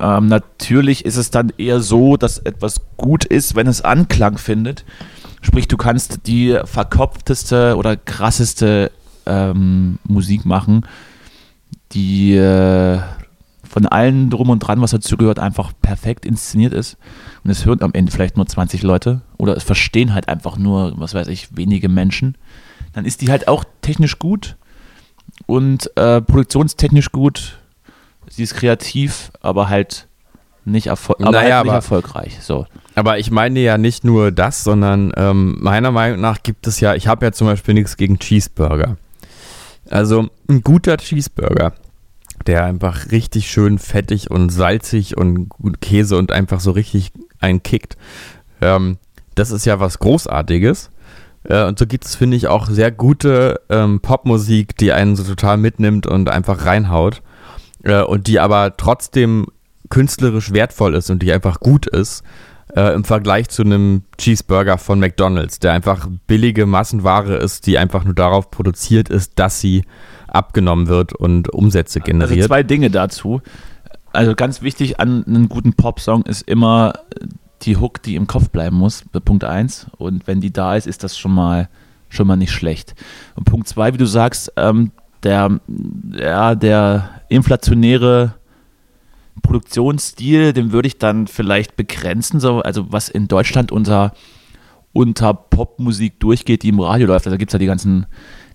Ähm, 0.00 0.26
natürlich 0.26 1.04
ist 1.04 1.16
es 1.16 1.30
dann 1.30 1.52
eher 1.58 1.80
so, 1.80 2.16
dass 2.16 2.38
etwas 2.38 2.80
gut 2.96 3.24
ist, 3.24 3.54
wenn 3.54 3.66
es 3.66 3.82
Anklang 3.82 4.38
findet. 4.38 4.84
Sprich, 5.42 5.68
du 5.68 5.76
kannst 5.76 6.26
die 6.26 6.58
verkopfteste 6.64 7.76
oder 7.76 7.96
krasseste 7.96 8.90
ähm, 9.26 9.98
Musik 10.04 10.44
machen, 10.44 10.86
die 11.92 12.34
äh, 12.34 13.00
von 13.62 13.86
allen 13.86 14.30
drum 14.30 14.50
und 14.50 14.60
dran, 14.60 14.80
was 14.80 14.92
dazu 14.92 15.16
gehört, 15.16 15.38
einfach 15.38 15.72
perfekt 15.82 16.24
inszeniert 16.24 16.72
ist. 16.72 16.96
Und 17.44 17.50
es 17.50 17.64
hören 17.64 17.82
am 17.82 17.92
Ende 17.92 18.10
vielleicht 18.10 18.36
nur 18.36 18.46
20 18.46 18.82
Leute 18.82 19.20
oder 19.36 19.56
es 19.56 19.64
verstehen 19.64 20.14
halt 20.14 20.28
einfach 20.28 20.56
nur, 20.56 20.98
was 20.98 21.14
weiß 21.14 21.28
ich, 21.28 21.56
wenige 21.56 21.88
Menschen. 21.88 22.36
Dann 22.92 23.04
ist 23.04 23.20
die 23.20 23.30
halt 23.30 23.48
auch 23.48 23.64
technisch 23.82 24.18
gut 24.18 24.56
und 25.46 25.94
äh, 25.96 26.20
produktionstechnisch 26.22 27.12
gut. 27.12 27.58
Sie 28.28 28.42
ist 28.42 28.54
kreativ, 28.54 29.30
aber 29.40 29.68
halt 29.68 30.08
nicht, 30.64 30.88
erfol 30.88 31.16
aber 31.20 31.30
Naja, 31.30 31.56
halt 31.56 31.64
nicht 31.64 31.70
aber- 31.70 31.74
erfolgreich. 31.76 32.38
So. 32.40 32.66
Aber 32.94 33.18
ich 33.18 33.30
meine 33.30 33.60
ja 33.60 33.78
nicht 33.78 34.04
nur 34.04 34.32
das, 34.32 34.64
sondern 34.64 35.12
ähm, 35.16 35.56
meiner 35.60 35.90
Meinung 35.92 36.20
nach 36.20 36.42
gibt 36.42 36.66
es 36.66 36.80
ja, 36.80 36.94
ich 36.94 37.06
habe 37.06 37.26
ja 37.26 37.32
zum 37.32 37.46
Beispiel 37.46 37.74
nichts 37.74 37.96
gegen 37.96 38.18
Cheeseburger. 38.18 38.96
Also 39.88 40.28
ein 40.48 40.62
guter 40.62 40.96
Cheeseburger, 40.96 41.72
der 42.46 42.64
einfach 42.64 43.10
richtig 43.12 43.48
schön 43.50 43.78
fettig 43.78 44.30
und 44.30 44.50
salzig 44.50 45.16
und 45.16 45.48
Käse 45.80 46.16
und 46.16 46.32
einfach 46.32 46.58
so 46.60 46.72
richtig 46.72 47.12
einen 47.38 47.62
kickt. 47.62 47.96
Ähm, 48.60 48.98
das 49.36 49.50
ist 49.52 49.66
ja 49.66 49.78
was 49.78 49.98
Großartiges. 50.00 50.90
Äh, 51.44 51.64
und 51.66 51.78
so 51.78 51.86
gibt 51.86 52.06
es, 52.06 52.16
finde 52.16 52.36
ich, 52.36 52.48
auch 52.48 52.66
sehr 52.66 52.90
gute 52.90 53.60
ähm, 53.68 54.00
Popmusik, 54.00 54.76
die 54.78 54.92
einen 54.92 55.14
so 55.14 55.22
total 55.22 55.58
mitnimmt 55.58 56.06
und 56.06 56.28
einfach 56.30 56.64
reinhaut. 56.64 57.22
Äh, 57.86 58.02
und 58.02 58.26
die 58.26 58.40
aber 58.40 58.76
trotzdem 58.76 59.46
künstlerisch 59.88 60.52
wertvoll 60.52 60.94
ist 60.94 61.10
und 61.10 61.22
die 61.22 61.32
einfach 61.32 61.60
gut 61.60 61.86
ist 61.86 62.24
äh, 62.74 62.92
im 62.94 63.04
Vergleich 63.04 63.48
zu 63.48 63.62
einem 63.62 64.02
Cheeseburger 64.18 64.78
von 64.78 64.98
McDonald's, 64.98 65.60
der 65.60 65.72
einfach 65.72 66.08
billige 66.26 66.66
Massenware 66.66 67.36
ist, 67.36 67.66
die 67.66 67.78
einfach 67.78 68.04
nur 68.04 68.14
darauf 68.14 68.50
produziert 68.50 69.08
ist, 69.08 69.32
dass 69.36 69.60
sie 69.60 69.84
abgenommen 70.26 70.88
wird 70.88 71.12
und 71.12 71.52
Umsätze 71.52 72.00
Also 72.00 72.10
generiert. 72.10 72.46
zwei 72.46 72.64
Dinge 72.64 72.90
dazu. 72.90 73.40
Also 74.12 74.34
ganz 74.34 74.62
wichtig 74.62 74.98
an 74.98 75.24
einem 75.24 75.48
guten 75.48 75.74
Popsong 75.74 76.22
ist 76.22 76.42
immer 76.42 76.94
die 77.62 77.76
Hook, 77.76 78.02
die 78.02 78.16
im 78.16 78.26
Kopf 78.26 78.50
bleiben 78.50 78.76
muss, 78.76 79.04
Punkt 79.24 79.44
eins. 79.44 79.86
Und 79.96 80.26
wenn 80.26 80.40
die 80.40 80.52
da 80.52 80.74
ist, 80.74 80.86
ist 80.86 81.04
das 81.04 81.16
schon 81.16 81.32
mal 81.32 81.68
schon 82.08 82.26
mal 82.26 82.36
nicht 82.36 82.52
schlecht. 82.52 82.94
Und 83.34 83.44
Punkt 83.44 83.68
zwei, 83.68 83.92
wie 83.92 83.98
du 83.98 84.06
sagst, 84.06 84.52
ähm, 84.56 84.92
der, 85.22 85.60
ja, 86.12 86.54
der 86.54 87.10
inflationäre 87.28 88.34
Produktionsstil, 89.42 90.52
den 90.52 90.72
würde 90.72 90.88
ich 90.88 90.98
dann 90.98 91.26
vielleicht 91.26 91.76
begrenzen, 91.76 92.40
so, 92.40 92.60
also 92.60 92.92
was 92.92 93.08
in 93.08 93.28
Deutschland 93.28 93.70
unter, 93.70 94.12
unter 94.92 95.34
Popmusik 95.34 96.18
durchgeht, 96.20 96.62
die 96.62 96.70
im 96.70 96.80
Radio 96.80 97.06
läuft. 97.06 97.26
Also 97.26 97.36
gibt 97.36 97.50
es 97.50 97.52
ja 97.52 97.58
die 97.58 97.66
ganzen, 97.66 98.06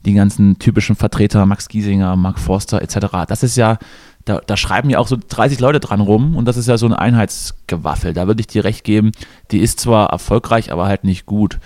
die 0.06 0.14
ganzen 0.14 0.58
typischen 0.60 0.96
Vertreter, 0.96 1.46
Max 1.46 1.68
Giesinger, 1.68 2.16
Mark 2.16 2.40
Forster 2.40 2.82
etc. 2.82 3.26
Das 3.28 3.44
ist 3.44 3.56
ja, 3.58 3.78
da, 4.26 4.42
da 4.46 4.58
schreiben 4.58 4.90
ja 4.90 5.00
auch 5.00 5.08
so 5.08 5.18
30 5.18 5.60
Leute 5.60 5.80
dran 5.80 6.02
rum 6.02 6.36
und 6.36 6.46
das 6.46 6.58
ist 6.58 6.68
ja 6.68 6.78
so 6.78 6.88
ein 6.88 6.94
Einheitsgewaffel. 6.94 8.14
Da 8.14 8.28
würde 8.28 8.42
ich 8.42 8.48
dir 8.48 8.64
recht 8.64 8.84
geben, 8.84 9.12
die 9.52 9.60
ist 9.60 9.80
zwar 9.80 10.10
erfolgreich, 10.10 10.72
aber 10.72 10.88
halt 10.88 11.04
nicht 11.04 11.26
gut. 11.26 11.60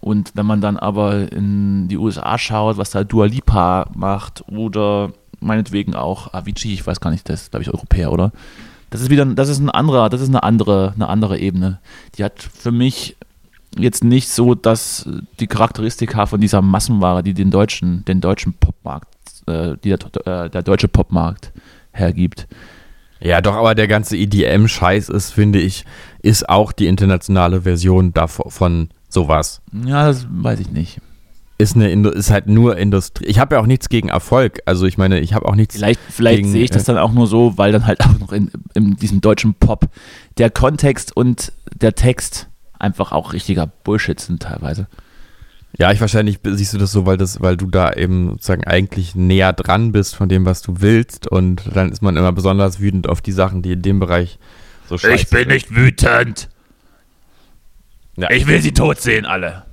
Und 0.00 0.32
wenn 0.34 0.46
man 0.46 0.60
dann 0.60 0.78
aber 0.78 1.30
in 1.30 1.88
die 1.88 1.98
USA 1.98 2.38
schaut, 2.38 2.78
was 2.78 2.90
da 2.90 3.04
Dua 3.04 3.26
Lipa 3.26 3.88
macht 3.94 4.44
oder 4.48 5.12
meinetwegen 5.40 5.94
auch 5.94 6.32
Avicii, 6.32 6.72
ich 6.72 6.86
weiß 6.86 7.00
gar 7.00 7.10
nicht, 7.10 7.28
das 7.28 7.42
ist 7.42 7.50
glaube 7.50 7.62
ich 7.62 7.70
Europäer, 7.70 8.12
oder? 8.12 8.32
Das 8.88 9.00
ist 9.00 9.10
wieder, 9.10 9.24
das 9.24 9.48
ist 9.48 9.60
ein 9.60 9.70
anderer, 9.70 10.08
das 10.08 10.20
ist 10.20 10.28
eine 10.28 10.42
andere, 10.42 10.92
eine 10.94 11.08
andere 11.08 11.38
Ebene. 11.38 11.78
Die 12.16 12.24
hat 12.24 12.42
für 12.42 12.72
mich 12.72 13.16
jetzt 13.78 14.02
nicht 14.02 14.28
so 14.28 14.54
dass 14.54 15.08
die 15.38 15.46
Charakteristika 15.46 16.26
von 16.26 16.40
dieser 16.40 16.60
Massenware, 16.60 17.22
die 17.22 17.34
den 17.34 17.50
deutschen, 17.50 18.04
den 18.04 18.20
deutschen 18.20 18.54
Popmarkt, 18.54 19.08
äh, 19.46 19.76
die 19.84 19.90
der, 19.90 20.44
äh, 20.44 20.50
der 20.50 20.62
deutsche 20.62 20.88
Popmarkt 20.88 21.52
hergibt. 21.92 22.48
Ja, 23.20 23.42
doch, 23.42 23.54
aber 23.54 23.74
der 23.74 23.86
ganze 23.86 24.16
EDM-Scheiß 24.16 25.10
ist, 25.10 25.30
finde 25.32 25.60
ich, 25.60 25.84
ist 26.22 26.48
auch 26.48 26.72
die 26.72 26.86
internationale 26.86 27.62
Version 27.62 28.14
davon 28.14 28.50
von 28.50 28.88
sowas. 29.12 29.60
Ja, 29.84 30.06
das 30.06 30.26
weiß 30.30 30.60
ich 30.60 30.70
nicht. 30.70 31.00
Ist, 31.58 31.76
eine, 31.76 31.92
Indu- 31.92 32.10
ist 32.10 32.30
halt 32.30 32.46
nur 32.46 32.78
Industrie. 32.78 33.26
Ich 33.26 33.38
habe 33.38 33.54
ja 33.54 33.60
auch 33.60 33.66
nichts 33.66 33.90
gegen 33.90 34.08
Erfolg. 34.08 34.60
Also 34.64 34.86
ich 34.86 34.96
meine, 34.96 35.20
ich 35.20 35.34
habe 35.34 35.46
auch 35.46 35.54
nichts. 35.54 35.74
Vielleicht, 35.76 36.00
vielleicht 36.08 36.38
Gegen, 36.38 36.50
sehe 36.52 36.64
ich 36.64 36.70
das 36.70 36.84
äh, 36.84 36.86
dann 36.86 36.98
auch 36.98 37.12
nur 37.12 37.26
so, 37.26 37.58
weil 37.58 37.70
dann 37.70 37.86
halt 37.86 38.00
auch 38.00 38.18
noch 38.18 38.32
in, 38.32 38.50
in 38.74 38.96
diesem 38.96 39.20
deutschen 39.20 39.52
Pop 39.52 39.90
der 40.38 40.48
Kontext 40.48 41.14
und 41.14 41.52
der 41.74 41.94
Text 41.94 42.48
einfach 42.78 43.12
auch 43.12 43.34
richtiger 43.34 43.66
Bullshit 43.66 44.18
sind 44.18 44.42
teilweise. 44.42 44.86
Ja, 45.78 45.92
ich 45.92 46.00
wahrscheinlich 46.00 46.40
siehst 46.42 46.72
du 46.72 46.78
das 46.78 46.92
so, 46.92 47.06
weil 47.06 47.16
das, 47.16 47.40
weil 47.42 47.56
du 47.56 47.66
da 47.66 47.92
eben 47.92 48.30
sozusagen 48.30 48.64
eigentlich 48.64 49.14
näher 49.14 49.52
dran 49.52 49.92
bist 49.92 50.16
von 50.16 50.28
dem, 50.28 50.44
was 50.46 50.62
du 50.62 50.76
willst. 50.80 51.26
Und 51.26 51.62
dann 51.74 51.92
ist 51.92 52.02
man 52.02 52.16
immer 52.16 52.32
besonders 52.32 52.80
wütend 52.80 53.08
auf 53.08 53.20
die 53.20 53.32
Sachen, 53.32 53.62
die 53.62 53.72
in 53.72 53.82
dem 53.82 54.00
Bereich 54.00 54.38
so 54.88 54.98
scheiße 54.98 55.26
sind. 55.28 55.48
nicht 55.48 55.74
wütend. 55.74 56.48
Ja. 58.20 58.30
Ich 58.30 58.46
will 58.46 58.60
sie 58.60 58.72
tot 58.72 59.00
sehen, 59.00 59.26
alle. 59.26 59.64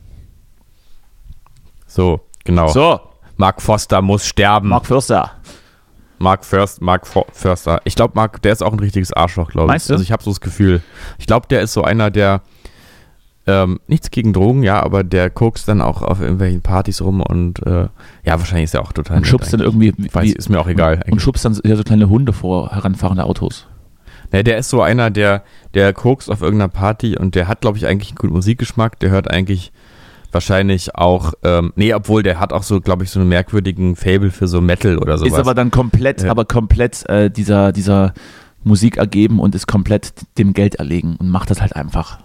So, 1.85 2.21
genau. 2.43 2.67
So, 2.67 2.99
Mark 3.37 3.61
Foster 3.61 4.01
muss 4.01 4.25
sterben. 4.25 4.69
Mark 4.69 4.85
Förster. 4.85 5.31
Mark 6.19 6.45
First, 6.45 6.81
Mark 6.81 7.05
Förster. 7.05 7.79
Ich 7.83 7.95
glaube, 7.95 8.13
Mark, 8.15 8.41
der 8.41 8.51
ist 8.51 8.63
auch 8.63 8.73
ein 8.73 8.79
richtiges 8.79 9.13
Arschloch, 9.13 9.51
glaube 9.51 9.67
ich. 9.67 9.73
Meinst 9.73 9.89
du? 9.89 9.93
Also 9.93 10.03
ich 10.03 10.11
habe 10.11 10.23
so 10.23 10.31
das 10.31 10.41
Gefühl. 10.41 10.81
Ich 11.19 11.27
glaube, 11.27 11.47
der 11.47 11.61
ist 11.61 11.73
so 11.73 11.83
einer, 11.83 12.09
der 12.09 12.41
ähm, 13.45 13.79
nichts 13.87 14.11
gegen 14.11 14.33
Drogen, 14.33 14.63
ja, 14.63 14.81
aber 14.83 15.03
der 15.03 15.29
kokst 15.29 15.67
dann 15.67 15.81
auch 15.81 16.01
auf 16.01 16.19
irgendwelchen 16.19 16.61
Partys 16.61 17.01
rum 17.01 17.21
und 17.21 17.65
äh, 17.65 17.87
ja, 18.23 18.39
wahrscheinlich 18.39 18.65
ist 18.65 18.73
er 18.73 18.81
auch 18.81 18.91
total 18.91 19.17
Und 19.17 19.27
schubst 19.27 19.53
dann 19.53 19.61
irgendwie, 19.61 19.93
Weiß, 20.11 20.23
wie, 20.25 20.33
ist 20.33 20.49
mir 20.49 20.59
auch 20.59 20.67
egal. 20.67 20.95
und 20.95 21.03
eigentlich. 21.03 21.21
schubst 21.23 21.45
dann 21.45 21.57
ja 21.63 21.75
so 21.75 21.83
kleine 21.83 22.09
Hunde 22.09 22.33
vor 22.33 22.71
heranfahrende 22.71 23.23
Autos. 23.23 23.67
Ne, 24.31 24.43
der 24.43 24.57
ist 24.57 24.69
so 24.69 24.81
einer, 24.81 25.09
der, 25.09 25.43
der 25.73 25.93
kokst 25.93 26.29
auf 26.29 26.41
irgendeiner 26.41 26.69
Party 26.69 27.17
und 27.17 27.35
der 27.35 27.47
hat, 27.47 27.61
glaube 27.61 27.77
ich, 27.77 27.87
eigentlich 27.87 28.09
einen 28.09 28.17
guten 28.17 28.33
Musikgeschmack. 28.33 28.99
Der 28.99 29.09
hört 29.09 29.31
eigentlich 29.31 29.71
wahrscheinlich 30.31 30.95
auch, 30.95 31.33
ähm, 31.43 31.71
nee, 31.75 31.93
obwohl 31.93 32.23
der 32.23 32.39
hat 32.39 32.51
auch 32.51 32.63
so, 32.63 32.81
glaube 32.81 33.03
ich, 33.03 33.09
so 33.09 33.19
einen 33.19 33.29
merkwürdigen 33.29 33.95
Fable 33.95 34.31
für 34.31 34.47
so 34.47 34.59
Metal 34.61 34.97
oder 34.97 35.17
sowas. 35.17 35.33
Ist 35.33 35.39
aber 35.39 35.53
dann 35.53 35.71
komplett, 35.71 36.23
Ja. 36.23 36.31
aber 36.31 36.45
komplett 36.45 37.07
äh, 37.09 37.31
dieser, 37.31 37.71
dieser 37.71 38.13
Musik 38.63 38.97
ergeben 38.97 39.39
und 39.39 39.55
ist 39.55 39.67
komplett 39.67 40.13
dem 40.37 40.53
Geld 40.53 40.75
erlegen 40.75 41.15
und 41.17 41.29
macht 41.29 41.49
das 41.49 41.61
halt 41.61 41.75
einfach. 41.75 42.19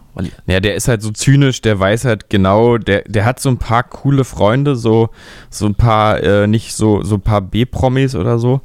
Ja, 0.47 0.61
der 0.61 0.75
ist 0.75 0.88
halt 0.88 1.01
so 1.01 1.11
zynisch, 1.11 1.62
der 1.62 1.79
weiß 1.79 2.05
halt 2.05 2.29
genau, 2.29 2.77
der, 2.77 3.03
der 3.05 3.25
hat 3.25 3.41
so 3.41 3.49
ein 3.49 3.57
paar 3.57 3.83
coole 3.83 4.25
Freunde, 4.25 4.77
so, 4.77 5.09
so 5.49 5.65
ein 5.65 5.75
paar, 5.75 6.23
äh, 6.23 6.47
nicht 6.47 6.75
so, 6.75 7.03
so 7.03 7.15
ein 7.15 7.23
paar 7.23 7.41
B-Promis 7.41 8.15
oder 8.15 8.38
so, 8.38 8.61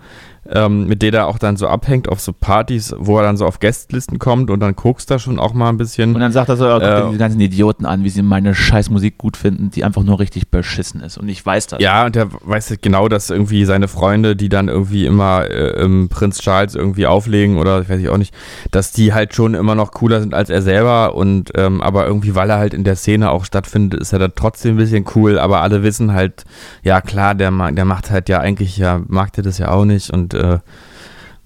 ähm, 0.51 0.87
mit 0.87 1.01
denen 1.01 1.15
er 1.15 1.27
auch 1.27 1.39
dann 1.39 1.57
so 1.57 1.67
abhängt 1.67 2.09
auf 2.09 2.19
so 2.19 2.33
Partys, 2.33 2.93
wo 2.97 3.17
er 3.17 3.23
dann 3.23 3.37
so 3.37 3.45
auf 3.45 3.59
Gästlisten 3.59 4.19
kommt 4.19 4.49
und 4.49 4.59
dann 4.59 4.75
guckst 4.75 5.09
da 5.11 5.19
schon 5.19 5.39
auch 5.39 5.53
mal 5.53 5.69
ein 5.69 5.77
bisschen. 5.77 6.13
und 6.15 6.21
dann 6.21 6.31
sagt 6.31 6.49
er 6.49 6.57
so, 6.57 6.67
oh, 6.67 6.73
guck 6.73 6.81
dir 6.81 7.07
Äh, 7.07 7.11
die 7.11 7.17
ganzen 7.17 7.39
Idioten 7.39 7.85
an, 7.85 8.03
wie 8.03 8.09
sie 8.09 8.21
meine 8.21 8.55
scheiß 8.55 8.89
Musik 8.89 9.17
gut 9.17 9.37
finden, 9.37 9.71
die 9.71 9.83
einfach 9.83 10.03
nur 10.03 10.19
richtig 10.19 10.49
beschissen 10.49 11.01
ist. 11.01 11.17
Und 11.17 11.29
ich 11.29 11.45
weiß 11.45 11.67
das. 11.67 11.79
Ja, 11.81 12.05
und 12.05 12.15
der 12.15 12.29
weiß 12.31 12.69
halt 12.69 12.81
genau, 12.81 13.07
dass 13.07 13.29
irgendwie 13.29 13.65
seine 13.65 13.87
Freunde, 13.87 14.35
die 14.35 14.49
dann 14.49 14.67
irgendwie 14.67 15.05
immer 15.05 15.49
äh, 15.49 15.81
im 15.81 16.09
Prinz 16.09 16.39
Charles 16.39 16.75
irgendwie 16.75 17.07
auflegen 17.07 17.57
oder 17.57 17.81
ich 17.81 17.89
weiß 17.89 17.99
ich 17.99 18.09
auch 18.09 18.17
nicht, 18.17 18.33
dass 18.71 18.91
die 18.91 19.13
halt 19.13 19.33
schon 19.33 19.53
immer 19.53 19.75
noch 19.75 19.91
cooler 19.91 20.19
sind 20.19 20.33
als 20.33 20.49
er 20.49 20.61
selber 20.61 21.15
und 21.15 21.51
ähm, 21.55 21.81
aber 21.81 22.05
irgendwie, 22.05 22.35
weil 22.35 22.49
er 22.49 22.57
halt 22.57 22.73
in 22.73 22.83
der 22.83 22.95
Szene 22.95 23.31
auch 23.31 23.45
stattfindet, 23.45 23.99
ist 23.99 24.13
er 24.13 24.19
da 24.19 24.27
trotzdem 24.29 24.75
ein 24.75 24.77
bisschen 24.77 25.05
cool, 25.15 25.39
aber 25.39 25.61
alle 25.61 25.83
wissen 25.83 26.13
halt, 26.13 26.43
ja 26.83 27.01
klar, 27.01 27.35
der, 27.35 27.51
der 27.71 27.85
macht 27.85 28.11
halt 28.11 28.29
ja 28.29 28.39
eigentlich, 28.39 28.77
ja, 28.77 29.01
mag 29.07 29.33
der 29.33 29.43
das 29.43 29.57
ja 29.57 29.71
auch 29.71 29.85
nicht 29.85 30.11
und 30.11 30.33
äh, 30.37 30.59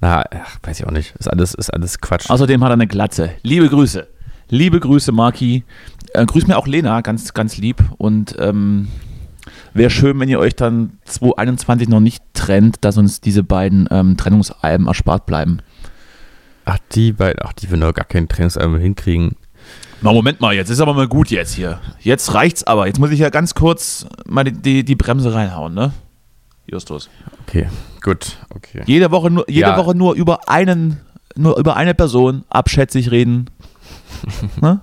na, 0.01 0.23
ach, 0.31 0.57
weiß 0.63 0.79
ich 0.79 0.87
auch 0.87 0.91
nicht, 0.91 1.15
ist 1.15 1.27
alles, 1.27 1.53
ist 1.53 1.69
alles 1.69 1.99
Quatsch. 1.99 2.29
Außerdem 2.29 2.63
hat 2.63 2.71
er 2.71 2.73
eine 2.73 2.87
Glatze. 2.87 3.31
Liebe 3.43 3.69
Grüße. 3.69 4.07
Liebe 4.49 4.79
Grüße, 4.79 5.11
Marki. 5.11 5.63
Äh, 6.13 6.25
grüß 6.25 6.47
mir 6.47 6.57
auch 6.57 6.67
Lena, 6.67 7.01
ganz, 7.01 7.33
ganz 7.33 7.57
lieb. 7.57 7.83
Und 7.97 8.35
ähm, 8.39 8.87
wäre 9.73 9.89
schön, 9.89 10.19
wenn 10.19 10.27
ihr 10.27 10.39
euch 10.39 10.55
dann 10.55 10.97
2021 11.05 11.87
noch 11.87 11.99
nicht 11.99 12.23
trennt, 12.33 12.77
dass 12.81 12.97
uns 12.97 13.21
diese 13.21 13.43
beiden 13.43 13.87
ähm, 13.91 14.17
Trennungsalben 14.17 14.87
erspart 14.87 15.25
bleiben. 15.25 15.59
Ach, 16.65 16.79
die 16.91 17.13
beiden, 17.13 17.39
ach, 17.43 17.53
die 17.53 17.69
würden 17.69 17.81
doch 17.81 17.93
gar 17.93 18.05
keinen 18.05 18.27
Trainingsalbum 18.27 18.79
hinkriegen. 18.79 19.35
Na, 20.01 20.11
Moment 20.11 20.41
mal, 20.41 20.53
jetzt 20.53 20.69
ist 20.69 20.79
aber 20.79 20.95
mal 20.95 21.07
gut 21.07 21.29
jetzt 21.29 21.53
hier. 21.53 21.79
Jetzt 21.99 22.33
reicht's 22.33 22.63
aber. 22.63 22.87
Jetzt 22.87 22.99
muss 22.99 23.11
ich 23.11 23.19
ja 23.19 23.29
ganz 23.29 23.53
kurz 23.53 24.07
mal 24.25 24.43
die, 24.43 24.53
die, 24.53 24.83
die 24.83 24.95
Bremse 24.95 25.33
reinhauen, 25.33 25.75
ne? 25.75 25.93
Justus. 26.65 27.09
Okay, 27.47 27.67
gut, 28.01 28.37
okay. 28.55 28.81
Jede 28.85 29.11
Woche 29.11 29.29
nur, 29.29 29.49
jede 29.49 29.67
Ja. 29.69 29.77
Woche 29.77 29.95
nur 29.95 30.13
über 30.15 30.47
einen, 30.49 30.99
nur 31.35 31.57
über 31.57 31.75
eine 31.75 31.93
Person 31.93 32.43
abschätzig 32.49 33.11
reden. 33.11 33.49
ne? 34.61 34.81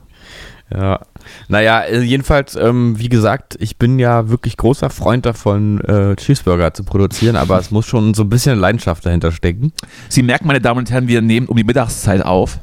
Ja, 0.70 1.00
naja, 1.48 1.80
äh, 1.80 2.02
jedenfalls, 2.02 2.54
ähm, 2.54 2.98
wie 2.98 3.08
gesagt, 3.08 3.56
ich 3.58 3.78
bin 3.78 3.98
ja 3.98 4.28
wirklich 4.28 4.58
großer 4.58 4.90
Freund 4.90 5.24
davon, 5.24 5.80
äh, 5.80 6.14
Cheeseburger 6.16 6.74
zu 6.74 6.84
produzieren, 6.84 7.36
aber 7.36 7.58
es 7.58 7.70
muss 7.70 7.86
schon 7.86 8.12
so 8.12 8.22
ein 8.22 8.28
bisschen 8.28 8.58
Leidenschaft 8.58 9.06
dahinter 9.06 9.32
stecken. 9.32 9.72
Sie 10.10 10.22
merken, 10.22 10.46
meine 10.46 10.60
Damen 10.60 10.80
und 10.80 10.90
Herren, 10.90 11.08
wir 11.08 11.22
nehmen 11.22 11.46
um 11.46 11.56
die 11.56 11.64
Mittagszeit 11.64 12.22
auf 12.22 12.58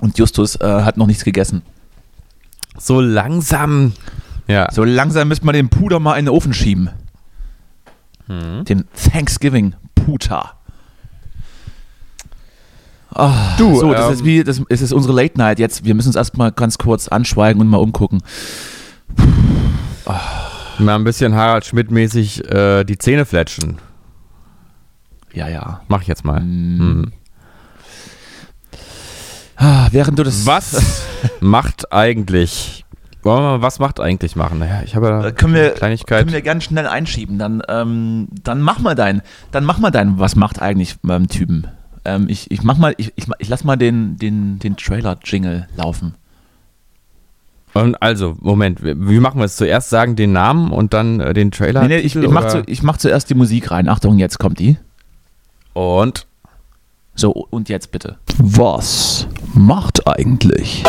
und 0.00 0.16
Justus 0.16 0.56
äh, 0.56 0.64
hat 0.64 0.96
noch 0.96 1.06
nichts 1.06 1.24
gegessen. 1.24 1.60
So 2.78 3.00
langsam 3.02 3.92
Ja. 4.48 4.68
So 4.72 4.84
langsam 4.84 5.28
müssen 5.28 5.44
wir 5.44 5.52
den 5.52 5.68
Puder 5.68 6.00
mal 6.00 6.16
in 6.18 6.24
den 6.26 6.34
Ofen 6.34 6.54
schieben. 6.54 6.88
Hm. 8.26 8.64
Den 8.64 8.84
Thanksgiving 9.12 9.74
Puter. 9.94 10.52
Ah, 13.14 13.56
Du, 13.56 13.76
so, 13.76 13.92
das 13.92 14.08
ähm, 14.08 14.12
ist 14.12 14.24
wie, 14.24 14.44
das 14.44 14.60
es 14.68 14.82
ist 14.82 14.92
unsere 14.92 15.14
Late 15.14 15.38
Night 15.38 15.58
jetzt. 15.58 15.84
Wir 15.84 15.94
müssen 15.94 16.08
uns 16.08 16.16
erstmal 16.16 16.52
ganz 16.52 16.76
kurz 16.76 17.08
anschweigen 17.08 17.60
und 17.62 17.68
mal 17.68 17.78
umgucken. 17.78 18.22
Mal 20.78 20.94
ein 20.94 21.04
bisschen 21.04 21.34
Harald 21.34 21.64
Schmidt-mäßig 21.64 22.50
äh, 22.50 22.84
die 22.84 22.98
Zähne 22.98 23.24
fletschen. 23.24 23.78
Ja, 25.32 25.48
ja. 25.48 25.80
Mach 25.88 26.02
ich 26.02 26.08
jetzt 26.08 26.24
mal. 26.24 26.40
Mm. 26.40 27.12
Ah, 29.56 29.88
während 29.90 30.18
du 30.18 30.22
das. 30.22 30.44
Was 30.46 31.02
macht 31.40 31.92
eigentlich. 31.92 32.84
Wollen 33.26 33.42
wir 33.42 33.58
mal, 33.58 33.62
was 33.62 33.78
macht 33.80 33.98
eigentlich 34.00 34.36
machen? 34.36 34.60
Naja, 34.60 34.82
ich 34.84 34.94
habe 34.94 35.08
da 35.08 35.26
Äh, 35.26 35.32
können 35.32 35.52
wir, 35.54 35.62
eine 35.64 35.70
Kleinigkeit. 35.72 36.20
können 36.20 36.32
wir 36.32 36.42
ganz 36.42 36.62
schnell 36.64 36.86
einschieben. 36.86 37.38
Dann, 37.38 37.60
ähm, 37.68 38.28
dann 38.44 38.60
mach 38.60 38.78
mal 38.78 38.94
dein, 38.94 39.20
dann 39.50 39.64
mach 39.64 39.78
mal 39.78 39.90
dein, 39.90 40.18
was 40.20 40.36
macht 40.36 40.62
eigentlich 40.62 40.96
beim 41.02 41.26
Typen. 41.28 41.66
Ähm, 42.04 42.26
ich, 42.28 42.50
ich 42.52 42.62
mach 42.62 42.78
mal, 42.78 42.94
ich, 42.98 43.12
ich, 43.16 43.26
ich 43.40 43.48
lass 43.48 43.64
mal 43.64 43.74
den, 43.76 44.16
den, 44.16 44.60
den 44.60 44.76
Trailer-Jingle 44.76 45.66
laufen. 45.76 46.14
Und 47.74 48.00
also, 48.00 48.36
Moment, 48.40 48.82
wie 48.84 48.94
wie 48.96 49.18
machen 49.20 49.38
wir 49.40 49.44
es? 49.44 49.56
Zuerst 49.56 49.90
sagen 49.90 50.14
den 50.16 50.32
Namen 50.32 50.70
und 50.70 50.94
dann 50.94 51.18
äh, 51.20 51.34
den 51.34 51.50
Trailer. 51.50 51.82
Nee, 51.82 51.88
nee, 51.88 51.96
ich, 51.98 52.14
ich, 52.16 52.28
mach 52.30 52.46
zu, 52.46 52.62
ich 52.66 52.82
mach 52.84 52.96
zuerst 52.96 53.28
die 53.28 53.34
Musik 53.34 53.70
rein. 53.72 53.88
Achtung, 53.88 54.18
jetzt 54.18 54.38
kommt 54.38 54.60
die. 54.60 54.78
und 55.74 56.26
So, 57.16 57.32
und 57.32 57.68
jetzt 57.68 57.90
bitte. 57.90 58.18
Was 58.38 59.26
macht 59.52 60.06
eigentlich? 60.06 60.84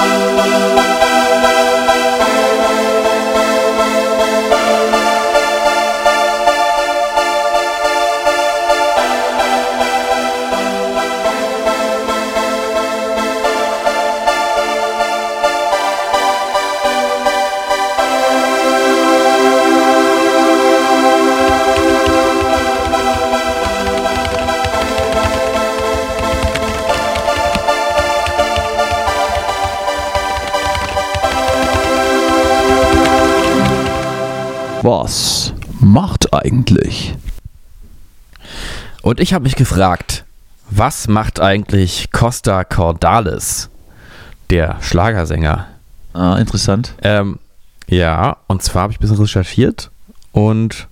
Was 34.83 35.53
macht 35.79 36.33
eigentlich? 36.33 37.15
Und 39.01 39.19
ich 39.19 39.33
habe 39.33 39.43
mich 39.43 39.55
gefragt, 39.55 40.23
was 40.69 41.07
macht 41.07 41.39
eigentlich 41.39 42.11
Costa 42.11 42.63
Cordalis, 42.63 43.69
der 44.49 44.77
Schlagersänger? 44.81 45.67
Ah, 46.13 46.37
interessant. 46.37 46.93
Ähm, 47.01 47.39
ja, 47.87 48.37
und 48.47 48.61
zwar 48.61 48.83
habe 48.83 48.93
ich 48.93 48.99
ein 48.99 49.01
bisschen 49.01 49.17
recherchiert 49.17 49.91
und 50.31 50.87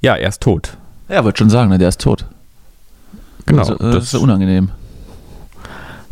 ja, 0.00 0.16
er 0.16 0.28
ist 0.28 0.42
tot. 0.42 0.76
Ja, 1.08 1.24
wollte 1.24 1.38
schon 1.38 1.50
sagen, 1.50 1.70
ne, 1.70 1.78
der 1.78 1.88
ist 1.88 2.00
tot. 2.00 2.26
Genau. 3.46 3.60
Also, 3.60 3.78
äh, 3.78 3.92
das 3.92 4.04
ist 4.04 4.14
unangenehm. 4.14 4.70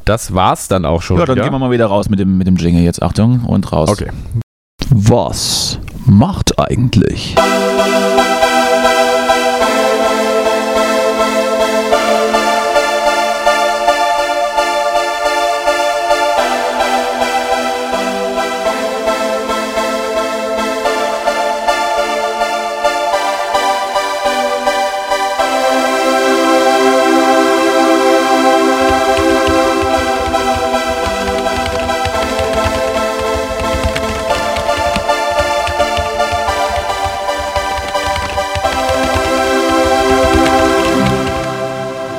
das 0.05 0.33
war's 0.35 0.69
dann 0.69 0.85
auch 0.85 1.03
schon. 1.03 1.19
Ja, 1.19 1.27
dann 1.27 1.37
wieder. 1.37 1.45
gehen 1.45 1.53
wir 1.53 1.59
mal 1.59 1.71
wieder 1.71 1.87
raus 1.87 2.09
mit 2.09 2.19
dem, 2.19 2.39
mit 2.39 2.47
dem 2.47 2.57
Jingle 2.57 2.83
jetzt. 2.83 3.03
Achtung 3.03 3.45
und 3.45 3.71
raus. 3.73 3.89
Okay. 3.89 4.11
Was 4.89 5.79
macht 6.11 6.59
eigentlich? 6.59 7.37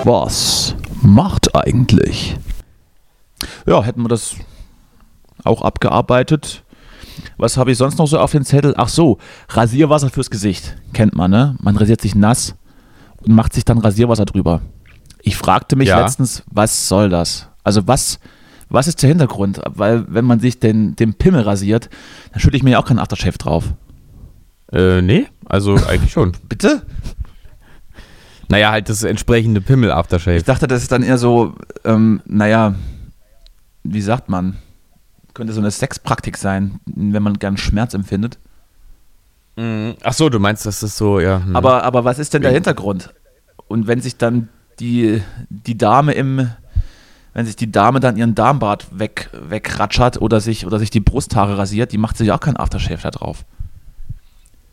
Was 0.04 0.76
macht 1.02 1.56
eigentlich? 1.56 2.36
Ja, 3.66 3.84
hätten 3.84 4.02
wir 4.02 4.10
das 4.10 4.36
auch 5.44 5.62
abgearbeitet. 5.62 6.64
Was 7.38 7.58
habe 7.58 7.72
ich 7.72 7.78
sonst 7.78 7.98
noch 7.98 8.08
so 8.08 8.20
auf 8.20 8.32
den 8.32 8.46
Zettel? 8.46 8.74
Ach 8.78 8.88
so, 8.88 9.18
Rasierwasser 9.50 10.10
fürs 10.10 10.30
Gesicht. 10.30 10.76
Kennt 10.94 11.16
man, 11.16 11.30
ne? 11.32 11.56
Man 11.62 11.76
rasiert 11.78 12.02
sich 12.02 12.16
nass 12.16 12.56
und 13.24 13.34
macht 13.36 13.54
sich 13.54 13.66
dann 13.66 13.78
Rasierwasser 13.78 14.26
drüber. 14.26 14.62
Ich 15.22 15.38
fragte 15.38 15.76
mich 15.76 15.90
Ja. 15.90 16.00
letztens, 16.02 16.44
was 16.50 16.88
soll 16.88 17.10
das? 17.10 17.50
Also 17.64 17.88
was, 17.88 18.20
was 18.70 18.88
ist 18.88 19.02
der 19.04 19.10
Hintergrund? 19.10 19.62
Weil 19.70 20.06
wenn 20.08 20.26
man 20.26 20.40
sich 20.40 20.60
den, 20.60 20.96
den 20.96 21.14
Pimmel 21.14 21.42
rasiert, 21.42 21.90
dann 22.32 22.40
schütte 22.40 22.58
ich 22.58 22.64
mir 22.64 22.72
ja 22.72 22.80
auch 22.80 22.86
keinen 22.88 23.00
Aftershave 23.00 23.38
drauf. 23.38 23.66
Äh, 24.72 25.02
nee, 25.02 25.28
also 25.46 25.76
eigentlich 25.76 26.12
schon. 26.12 26.32
Bitte? 26.50 26.84
Naja, 28.52 28.72
halt 28.72 28.90
das 28.90 29.04
entsprechende 29.04 29.62
Pimmel-Aftershave. 29.62 30.36
Ich 30.36 30.44
dachte, 30.44 30.68
das 30.68 30.82
ist 30.82 30.92
dann 30.92 31.04
eher 31.04 31.18
so, 31.18 31.56
ähm, 31.86 32.22
naja, 32.26 32.76
wie 33.84 34.02
sagt 34.02 34.28
man? 34.28 34.58
Könnte 35.34 35.54
so 35.54 35.62
eine 35.62 35.72
Sexpraktik 35.72 36.38
sein, 36.38 36.82
wenn 36.86 37.24
man 37.24 37.40
gern 37.40 37.56
Schmerz 37.56 37.94
empfindet. 37.94 38.38
Mhm. 39.56 39.96
Ach 40.04 40.12
so, 40.12 40.28
du 40.28 40.40
meinst, 40.40 40.66
das 40.66 40.84
ist 40.84 40.98
so, 40.98 41.22
ja. 41.22 41.42
hm. 41.44 41.56
Aber, 41.56 41.84
aber 41.84 42.04
was 42.04 42.20
ist 42.20 42.34
denn 42.34 42.42
der 42.42 42.52
Hintergrund? 42.52 43.14
Und 43.70 43.88
wenn 43.88 44.02
sich 44.02 44.18
dann 44.18 44.50
die, 44.82 45.22
die 45.50 45.78
Dame 45.78 46.12
im, 46.12 46.50
wenn 47.34 47.46
sich 47.46 47.56
die 47.56 47.72
Dame 47.72 48.02
dann 48.02 48.18
ihren 48.18 48.36
Darmbart 48.36 48.88
weg, 48.92 49.30
wegratschert 49.32 50.22
oder 50.22 50.42
sich, 50.42 50.66
oder 50.66 50.78
sich 50.78 50.90
die 50.90 51.00
Brusthaare 51.00 51.58
rasiert, 51.58 51.94
die 51.94 51.98
macht 51.98 52.18
sich 52.18 52.34
auch 52.34 52.42
kein 52.42 52.58
Aftershave 52.58 53.02
da 53.02 53.12
drauf. 53.12 53.46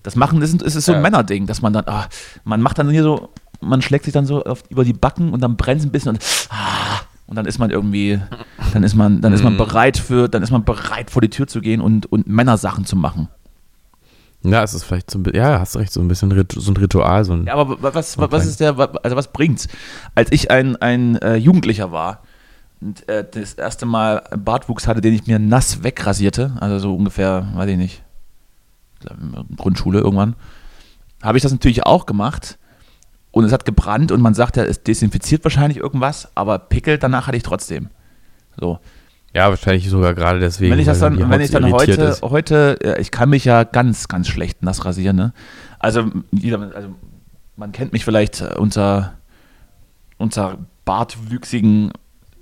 Das 0.02 0.16
machen 0.16 0.42
ist, 0.42 0.62
ist 0.62 0.74
so 0.84 0.92
ein 0.92 0.96
Ja. 0.96 1.02
Männerding, 1.02 1.46
dass 1.46 1.62
man 1.62 1.72
dann, 1.72 1.84
ah, 1.86 2.08
man 2.44 2.60
macht 2.60 2.78
dann 2.78 2.88
hier 2.90 3.02
so, 3.04 3.28
man 3.60 3.82
schlägt 3.82 4.04
sich 4.04 4.12
dann 4.14 4.26
so 4.26 4.44
auf, 4.44 4.62
über 4.70 4.84
die 4.84 4.92
Backen 4.92 5.32
und 5.32 5.40
dann 5.40 5.56
brennt 5.56 5.80
es 5.80 5.86
ein 5.86 5.92
bisschen 5.92 6.10
und, 6.10 6.24
ah, 6.50 7.00
und 7.26 7.36
dann 7.36 7.44
ist 7.46 7.58
man 7.58 7.70
irgendwie, 7.70 8.20
dann 8.72 8.82
ist 8.84 8.94
man, 8.94 9.20
dann 9.20 9.32
ist 9.32 9.42
man 9.44 9.54
Mhm. 9.54 9.58
bereit 9.58 9.98
für, 9.98 10.28
dann 10.28 10.42
ist 10.42 10.50
man 10.50 10.64
bereit 10.64 11.10
vor 11.10 11.20
die 11.22 11.28
Tür 11.30 11.46
zu 11.46 11.60
gehen 11.60 11.80
und, 11.80 12.10
und 12.10 12.26
Männersachen 12.26 12.84
zu 12.86 12.96
machen. 12.96 13.28
ja, 14.42 14.62
es 14.62 14.72
ist 14.72 14.84
vielleicht 14.84 15.10
so 15.10 15.18
ein 15.18 15.24
bisschen, 15.24 15.40
ja, 15.40 15.58
hast 15.60 15.76
recht, 15.76 15.92
so 15.92 16.00
ein 16.00 16.08
bisschen 16.08 16.30
so 16.54 16.70
ein 16.70 16.76
Ritual, 16.76 17.24
so 17.24 17.32
ein. 17.34 17.44
Ja, 17.46 17.54
aber 17.54 17.82
wa- 17.82 17.90
was, 17.92 18.16
wa- 18.16 18.24
Okay. 18.24 18.32
was 18.32 18.46
ist 18.46 18.60
der, 18.60 18.78
also 19.02 19.16
was 19.16 19.32
bringt's? 19.32 19.66
Als 20.14 20.30
ich 20.32 20.50
ein, 20.50 20.76
ein 20.76 21.16
äh, 21.16 21.34
Jugendlicher 21.36 21.90
war 21.92 22.22
und 22.80 23.06
äh, 23.08 23.26
das 23.28 23.54
erste 23.54 23.84
Mal 23.86 24.22
Bartwuchs 24.38 24.86
hatte, 24.86 25.00
den 25.00 25.12
ich 25.12 25.26
mir 25.26 25.38
nass 25.40 25.82
wegrasierte, 25.82 26.52
also 26.60 26.78
so 26.78 26.94
ungefähr, 26.96 27.48
weiß 27.56 27.68
ich 27.70 27.76
nicht, 27.76 28.02
Grundschule 29.56 29.98
irgendwann, 30.00 30.34
habe 31.22 31.36
ich 31.38 31.42
das 31.42 31.52
natürlich 31.52 31.84
auch 31.84 32.06
gemacht 32.06 32.58
und 33.30 33.44
es 33.44 33.52
hat 33.52 33.64
gebrannt 33.64 34.12
und 34.12 34.20
man 34.20 34.34
sagt 34.34 34.56
ja, 34.56 34.64
es 34.64 34.82
desinfiziert 34.82 35.44
wahrscheinlich 35.44 35.78
irgendwas, 35.78 36.28
aber 36.34 36.58
Pickel 36.58 36.98
danach 36.98 37.26
hatte 37.26 37.36
ich 37.36 37.42
trotzdem. 37.42 37.88
So. 38.58 38.78
Ja, 39.34 39.50
wahrscheinlich 39.50 39.88
sogar 39.88 40.14
gerade 40.14 40.40
deswegen. 40.40 40.72
Wenn 40.72 40.78
ich 40.78 40.86
das 40.86 41.00
dann, 41.00 41.30
wenn 41.30 41.40
ich 41.40 41.50
dann 41.50 41.70
heute, 41.70 41.92
ist. 41.92 42.22
heute, 42.22 42.96
ich 42.98 43.10
kann 43.10 43.28
mich 43.28 43.44
ja 43.44 43.64
ganz, 43.64 44.08
ganz 44.08 44.28
schlecht 44.28 44.62
nass 44.62 44.84
rasieren, 44.84 45.16
ne? 45.16 45.32
Also, 45.78 46.10
jeder, 46.32 46.74
also 46.74 46.88
man 47.56 47.72
kennt 47.72 47.92
mich 47.92 48.04
vielleicht 48.04 48.40
äh, 48.40 48.54
unter, 48.56 49.14
unter 50.16 50.58
bartwüchsigen 50.84 51.92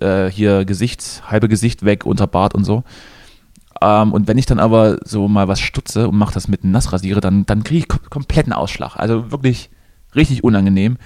äh, 0.00 0.26
hier 0.26 0.64
Gesicht, 0.64 1.22
halbe 1.28 1.48
Gesicht 1.48 1.84
weg, 1.84 2.06
unter 2.06 2.26
Bart 2.26 2.54
und 2.54 2.64
so. 2.64 2.84
Ähm, 3.82 4.12
und 4.12 4.28
wenn 4.28 4.38
ich 4.38 4.46
dann 4.46 4.60
aber 4.60 4.98
so 5.04 5.26
mal 5.28 5.48
was 5.48 5.60
stutze 5.60 6.08
und 6.08 6.16
mache 6.16 6.34
das 6.34 6.48
mit 6.48 6.62
einem 6.62 6.72
Nassrasiere, 6.72 7.20
dann, 7.20 7.44
dann 7.46 7.64
kriege 7.64 7.80
ich 7.80 7.88
kom 7.88 8.00
kompletten 8.08 8.52
Ausschlag. 8.52 8.96
Also 8.96 9.30
wirklich 9.32 9.70
richtig 10.16 10.42
unangenehm. 10.44 10.96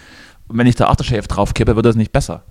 Und 0.48 0.58
wenn 0.58 0.66
ich 0.66 0.74
da 0.76 0.86
Aftershave 0.88 1.28
drauf 1.28 1.54
kippe, 1.54 1.76
wird 1.76 1.86
das 1.86 1.96
nicht 1.96 2.12
besser. 2.12 2.42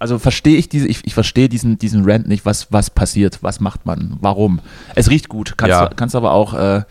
Also 0.00 0.18
verstehe 0.18 0.56
ich 0.56 0.68
diese, 0.68 0.86
ich, 0.86 1.04
ich 1.06 1.14
verstehe 1.14 1.48
diesen, 1.48 1.76
diesen 1.78 2.08
Rant 2.08 2.28
nicht, 2.28 2.44
was, 2.46 2.72
was 2.72 2.88
passiert, 2.90 3.38
was 3.42 3.58
macht 3.60 3.84
man, 3.84 4.16
warum. 4.20 4.60
Es 4.94 5.10
riecht 5.10 5.28
gut, 5.28 5.54
kannst, 5.56 5.70
Ja. 5.70 5.86
du- 5.88 5.96
kannst 5.96 6.14
aber 6.14 6.32
auch, 6.32 6.54
äh, 6.54 6.82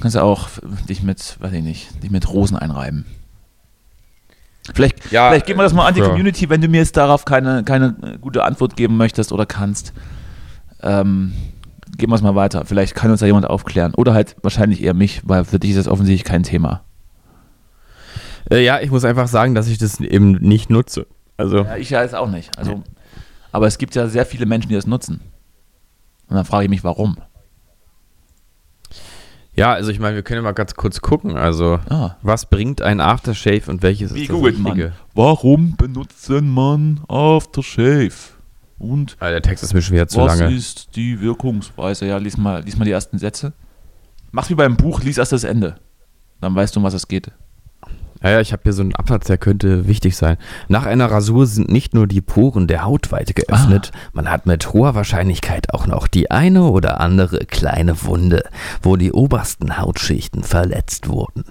kannst 0.00 0.16
auch 0.16 0.48
dich 0.88 1.02
mit, 1.02 1.36
weiß 1.40 1.52
ich 1.52 1.62
nicht, 1.64 2.02
dich 2.04 2.10
mit 2.10 2.28
Rosen 2.28 2.56
einreiben. 2.56 3.06
Vielleicht, 4.74 5.12
Ja, 5.12 5.28
vielleicht 5.30 5.46
geben 5.46 5.58
wir 5.60 5.62
das 5.64 5.72
mal 5.74 5.86
an 5.86 5.94
die 5.94 6.00
ja. 6.00 6.08
Community, 6.08 6.48
wenn 6.50 6.60
du 6.60 6.68
mir 6.68 6.78
jetzt 6.78 6.96
darauf 6.96 7.24
keine, 7.24 7.62
keine 7.64 8.18
gute 8.20 8.42
Antwort 8.44 8.76
geben 8.76 8.96
möchtest 8.96 9.32
oder 9.32 9.46
kannst. 9.46 9.92
Ähm, 10.82 11.32
gehen 11.96 12.10
wir 12.10 12.16
es 12.16 12.22
mal 12.22 12.34
weiter. 12.34 12.64
Vielleicht 12.64 12.94
kann 12.94 13.10
uns 13.10 13.20
da 13.20 13.26
jemand 13.26 13.46
aufklären. 13.48 13.94
Oder 13.94 14.12
halt 14.12 14.36
wahrscheinlich 14.42 14.82
eher 14.82 14.94
mich, 14.94 15.22
weil 15.24 15.44
für 15.44 15.58
dich 15.60 15.70
ist 15.70 15.76
das 15.78 15.88
offensichtlich 15.88 16.24
kein 16.24 16.42
Thema. 16.42 16.82
Äh, 18.50 18.64
ja, 18.64 18.80
ich 18.80 18.90
muss 18.90 19.04
einfach 19.04 19.28
sagen, 19.28 19.54
dass 19.54 19.68
ich 19.68 19.78
das 19.78 20.00
eben 20.00 20.32
nicht 20.32 20.70
nutze. 20.70 21.06
Also, 21.36 21.58
Ja, 21.64 21.76
ich 21.76 21.90
ja 21.90 22.02
jetzt 22.02 22.14
auch 22.14 22.28
nicht. 22.30 22.56
Also, 22.58 22.82
aber 23.52 23.66
es 23.66 23.78
gibt 23.78 23.94
ja 23.94 24.08
sehr 24.08 24.24
viele 24.26 24.46
Menschen, 24.46 24.68
die 24.68 24.74
das 24.74 24.86
nutzen. 24.86 25.20
Und 26.28 26.36
dann 26.36 26.44
frage 26.44 26.64
ich 26.64 26.70
mich, 26.70 26.84
warum? 26.84 27.16
ja, 29.54 29.72
also 29.72 29.90
ich 29.90 29.98
meine, 29.98 30.16
wir 30.16 30.22
können 30.22 30.38
ja 30.38 30.42
mal 30.42 30.52
ganz 30.52 30.74
kurz 30.74 31.00
gucken. 31.00 31.36
Also, 31.36 31.80
Ah. 31.88 32.16
was 32.22 32.46
bringt 32.46 32.82
ein 32.82 33.00
Aftershave 33.00 33.70
und 33.70 33.82
welches 33.82 34.12
Wie 34.14 34.22
ist 34.22 34.28
das 34.28 34.36
googelt 34.36 34.58
man? 34.58 34.72
Richtige? 34.72 34.92
Warum 35.14 35.76
benutzen 35.76 36.48
man 36.50 37.00
Aftershave? 37.08 38.12
Und 38.78 39.16
Ah, 39.18 39.30
der 39.30 39.40
Text 39.40 39.64
ist 39.64 39.72
mir 39.72 39.80
schwer 39.80 40.06
zu 40.08 40.18
was 40.20 40.38
lange. 40.38 40.54
ist 40.54 40.94
die 40.96 41.20
Wirkungsweise? 41.22 42.04
Ja, 42.06 42.18
lies 42.18 42.36
mal, 42.36 42.62
lies 42.62 42.76
mal 42.76 42.84
die 42.84 42.90
ersten 42.90 43.18
Sätze. 43.18 43.54
Mach's 44.30 44.50
wie 44.50 44.54
beim 44.54 44.76
Buch, 44.76 45.02
lies 45.02 45.16
erst 45.16 45.32
das 45.32 45.44
Ende. 45.44 45.76
Dann 46.42 46.54
weißt 46.54 46.76
du, 46.76 46.80
um 46.80 46.84
was 46.84 46.92
es 46.92 47.08
geht. 47.08 47.30
Ja, 48.26 48.32
ja, 48.32 48.40
ich 48.40 48.52
habe 48.52 48.64
hier 48.64 48.72
so 48.72 48.82
einen 48.82 48.92
Absatz, 48.96 49.28
der 49.28 49.38
könnte 49.38 49.86
wichtig 49.86 50.16
sein. 50.16 50.36
Nach 50.66 50.84
einer 50.84 51.08
Rasur 51.08 51.46
sind 51.46 51.70
nicht 51.70 51.94
nur 51.94 52.08
die 52.08 52.20
Poren 52.20 52.66
der 52.66 52.84
Haut 52.84 53.12
weit 53.12 53.36
geöffnet, 53.36 53.92
man 54.12 54.28
hat 54.28 54.46
mit 54.46 54.72
hoher 54.72 54.96
Wahrscheinlichkeit 54.96 55.72
auch 55.72 55.86
noch 55.86 56.08
die 56.08 56.28
eine 56.28 56.64
oder 56.64 56.98
andere 56.98 57.46
kleine 57.46 58.02
Wunde, 58.02 58.42
wo 58.82 58.96
die 58.96 59.12
obersten 59.12 59.78
Hautschichten 59.78 60.42
verletzt 60.42 61.08
wurden. 61.08 61.44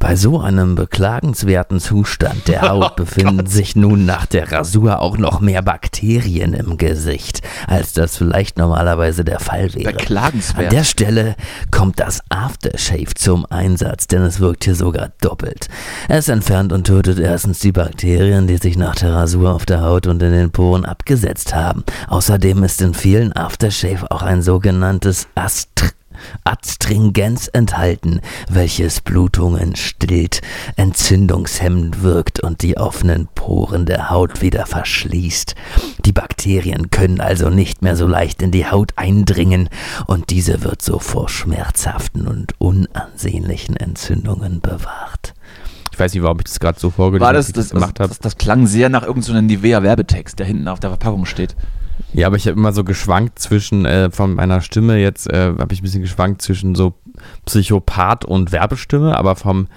Bei 0.00 0.16
so 0.16 0.40
einem 0.40 0.74
beklagenswerten 0.74 1.78
Zustand 1.78 2.48
der 2.48 2.62
Haut 2.68 2.96
befinden 2.96 3.46
sich 3.46 3.76
nun 3.76 4.04
nach 4.04 4.26
der 4.26 4.50
Rasur 4.50 5.02
auch 5.02 5.16
noch 5.16 5.38
mehr 5.38 5.62
Bakterien 5.62 6.54
im 6.54 6.76
Gesicht, 6.76 7.42
als 7.68 7.92
das 7.92 8.16
vielleicht 8.16 8.58
normalerweise 8.58 9.24
der 9.24 9.38
Fall 9.38 9.72
wäre. 9.74 9.92
Beklagenswert. 9.92 10.70
An 10.70 10.74
der 10.74 10.82
Stelle 10.82 11.36
kommt 11.70 12.00
das 12.00 12.20
Aftershave 12.30 13.14
zum 13.14 13.46
Einsatz, 13.46 14.08
denn 14.08 14.22
es 14.22 14.40
wirkt 14.40 14.64
hier 14.64 14.74
sogar 14.74 15.12
doppelt. 15.20 15.68
Es 16.08 16.28
entfernt 16.28 16.72
und 16.72 16.86
tötet 16.86 17.18
erstens 17.18 17.58
die 17.60 17.72
Bakterien, 17.72 18.46
die 18.46 18.56
sich 18.56 18.76
nach 18.76 18.96
der 18.96 19.14
Rasur 19.14 19.54
auf 19.54 19.66
der 19.66 19.82
Haut 19.82 20.06
und 20.06 20.22
in 20.22 20.32
den 20.32 20.50
Poren 20.50 20.84
abgesetzt 20.84 21.54
haben. 21.54 21.84
Außerdem 22.08 22.62
ist 22.64 22.80
in 22.80 22.94
vielen 22.94 23.32
Aftershave 23.32 24.10
auch 24.10 24.22
ein 24.22 24.42
sogenanntes 24.42 25.28
Astr 25.34 25.90
Adstringenz 26.44 27.48
enthalten, 27.52 28.20
welches 28.48 29.00
Blutungen 29.00 29.76
stillt, 29.76 30.40
entzündungshemmend 30.76 32.02
wirkt 32.02 32.40
und 32.40 32.62
die 32.62 32.76
offenen 32.76 33.28
Poren 33.34 33.86
der 33.86 34.10
Haut 34.10 34.42
wieder 34.42 34.66
verschließt. 34.66 35.54
Die 36.04 36.12
Bakterien 36.12 36.90
können 36.90 37.20
also 37.20 37.48
nicht 37.48 37.82
mehr 37.82 37.96
so 37.96 38.06
leicht 38.06 38.42
in 38.42 38.50
die 38.50 38.66
Haut 38.66 38.92
eindringen 38.96 39.68
und 40.06 40.30
diese 40.30 40.62
wird 40.62 40.82
so 40.82 40.98
vor 40.98 41.28
schmerzhaften 41.28 42.26
und 42.26 42.54
unansehnlichen 42.58 43.76
Entzündungen 43.76 44.60
bewahrt. 44.60 45.34
Ich 46.00 46.02
weiß 46.02 46.14
nicht, 46.14 46.22
warum 46.22 46.38
ich 46.38 46.44
das 46.44 46.58
gerade 46.58 46.80
so 46.80 46.88
vorgelesen 46.88 47.26
War 47.26 47.34
das, 47.34 47.48
das, 47.48 47.68
das, 47.68 47.74
gemacht 47.74 48.00
habe. 48.00 48.08
das, 48.08 48.20
das 48.20 48.38
klang 48.38 48.66
sehr 48.66 48.88
nach 48.88 49.02
irgendeinem 49.02 49.44
Nivea-Werbetext, 49.44 50.38
der 50.38 50.46
hinten 50.46 50.66
auf 50.66 50.80
der 50.80 50.88
Verpackung 50.88 51.26
steht. 51.26 51.54
Ja, 52.14 52.26
aber 52.26 52.36
ich 52.36 52.46
habe 52.46 52.58
immer 52.58 52.72
so 52.72 52.84
geschwankt 52.84 53.38
zwischen, 53.38 53.84
äh, 53.84 54.10
von 54.10 54.32
meiner 54.32 54.62
Stimme 54.62 54.96
jetzt, 54.96 55.30
äh, 55.30 55.52
habe 55.58 55.74
ich 55.74 55.80
ein 55.80 55.82
bisschen 55.82 56.00
geschwankt 56.00 56.40
zwischen 56.40 56.74
so 56.74 56.94
Psychopath 57.44 58.24
und 58.24 58.50
Werbestimme, 58.50 59.14
aber 59.14 59.36
vom 59.36 59.68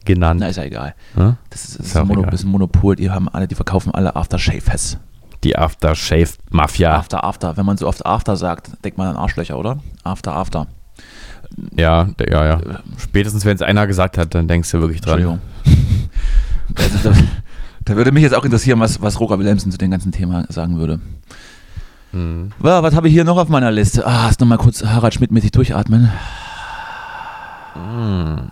genannt. 0.05 0.41
na 0.41 0.49
ist 0.49 0.57
ja 0.57 0.65
egal. 0.65 0.95
Ne? 1.17 1.37
Das 1.51 1.65
ist, 1.65 1.79
das 1.79 1.87
Ist 1.87 1.93
ist, 1.93 1.97
ein, 1.97 2.07
Mono, 2.07 2.21
egal. 2.23 2.35
ist 2.35 2.45
ein 2.45 2.51
Monopol, 2.51 2.97
die 2.97 3.11
haben 3.11 3.29
alle, 3.29 3.49
die 3.49 3.55
verkaufen 3.55 3.95
alle 3.95 4.17
Aftershaves. 4.17 4.99
Die 5.43 5.57
Aftershave-Mafia. 5.57 6.97
After, 6.97 7.23
after. 7.23 7.57
Wenn 7.57 7.67
man 7.67 7.77
so 7.77 7.87
oft 7.87 8.05
After 8.07 8.37
sagt, 8.37 8.71
denkt 8.85 8.97
man 8.97 9.09
an 9.09 9.17
Arschlöcher, 9.17 9.59
oder? 9.59 9.79
After, 10.03 10.35
after. 10.35 10.67
Ja, 11.77 12.09
ja, 12.31 12.47
ja. 12.47 12.61
Spätestens, 12.99 13.45
wenn 13.45 13.55
es 13.55 13.63
einer 13.63 13.87
gesagt 13.87 14.17
hat, 14.17 14.35
dann 14.35 14.49
denkst 14.49 14.71
du 14.71 14.81
wirklich 14.81 15.01
dran. 15.03 15.21
Entschuldigung. 15.21 15.41
da, 17.05 17.13
da 17.85 17.97
würde 17.97 18.11
mich 18.13 18.23
jetzt 18.23 18.35
auch 18.35 18.45
interessieren, 18.45 18.81
was, 18.81 19.03
was 19.03 19.21
Roger 19.21 19.39
Willemsen 19.39 19.71
zu 19.71 19.77
dem 19.79 19.91
ganzen 19.91 20.13
Thema 20.13 20.47
sagen 20.49 20.79
würde. 20.79 21.01
Hm. 22.13 22.53
Ja, 22.63 22.83
was 22.83 22.95
habe 22.95 23.09
ich 23.09 23.13
hier 23.13 23.25
noch 23.25 23.37
auf 23.37 23.49
meiner 23.49 23.71
Liste? 23.71 24.07
Ah, 24.07 24.27
erst 24.27 24.41
noch 24.41 24.47
mal 24.47 24.57
kurz 24.57 24.85
Harald 24.85 25.15
Schmidt-mäßig 25.15 25.51
durchatmen. 25.53 26.11
Hm. 27.75 28.51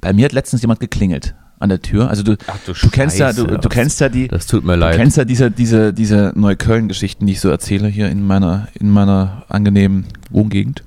Bei 0.00 0.12
mir 0.12 0.24
hat 0.26 0.32
letztens 0.32 0.62
jemand 0.62 0.80
geklingelt 0.80 1.34
an 1.58 1.68
der 1.68 1.82
Tür. 1.82 2.08
Also 2.08 2.22
du, 2.22 2.36
Ach 2.46 2.56
du 2.64 2.72
du 2.72 2.88
kennst 2.90 3.18
ja, 3.18 3.32
du, 3.32 3.46
du 3.46 3.68
kennst 3.68 4.00
ja 4.00 4.08
die, 4.08 4.28
Das 4.28 4.46
tut 4.46 4.64
mir 4.64 4.74
du 4.74 4.78
leid. 4.80 4.96
kennst 4.96 5.16
ja 5.18 5.24
diese, 5.24 5.50
diese, 5.50 5.92
diese 5.92 6.32
Neukölln-Geschichten, 6.34 7.26
die 7.26 7.32
ich 7.34 7.40
so 7.40 7.50
erzähle 7.50 7.88
hier 7.88 8.08
in 8.08 8.26
meiner, 8.26 8.68
in 8.74 8.90
meiner 8.90 9.44
angenehmen 9.48 10.06
Wohngegend. 10.30 10.84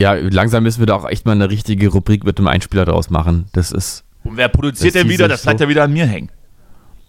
Ja, 0.00 0.12
langsam 0.14 0.62
müssen 0.62 0.78
wir 0.78 0.86
da 0.86 0.94
auch 0.94 1.08
echt 1.08 1.26
mal 1.26 1.32
eine 1.32 1.50
richtige 1.50 1.88
Rubrik 1.88 2.22
mit 2.24 2.38
dem 2.38 2.46
Einspieler 2.46 2.84
draus 2.84 3.10
machen. 3.10 3.46
Das 3.52 3.72
ist, 3.72 4.04
Und 4.22 4.36
wer 4.36 4.48
produziert 4.48 4.94
denn 4.94 5.08
wieder? 5.08 5.26
Das 5.26 5.42
bleibt 5.42 5.58
ja 5.60 5.68
wieder 5.68 5.82
an 5.82 5.92
mir 5.92 6.06
hängen. 6.06 6.28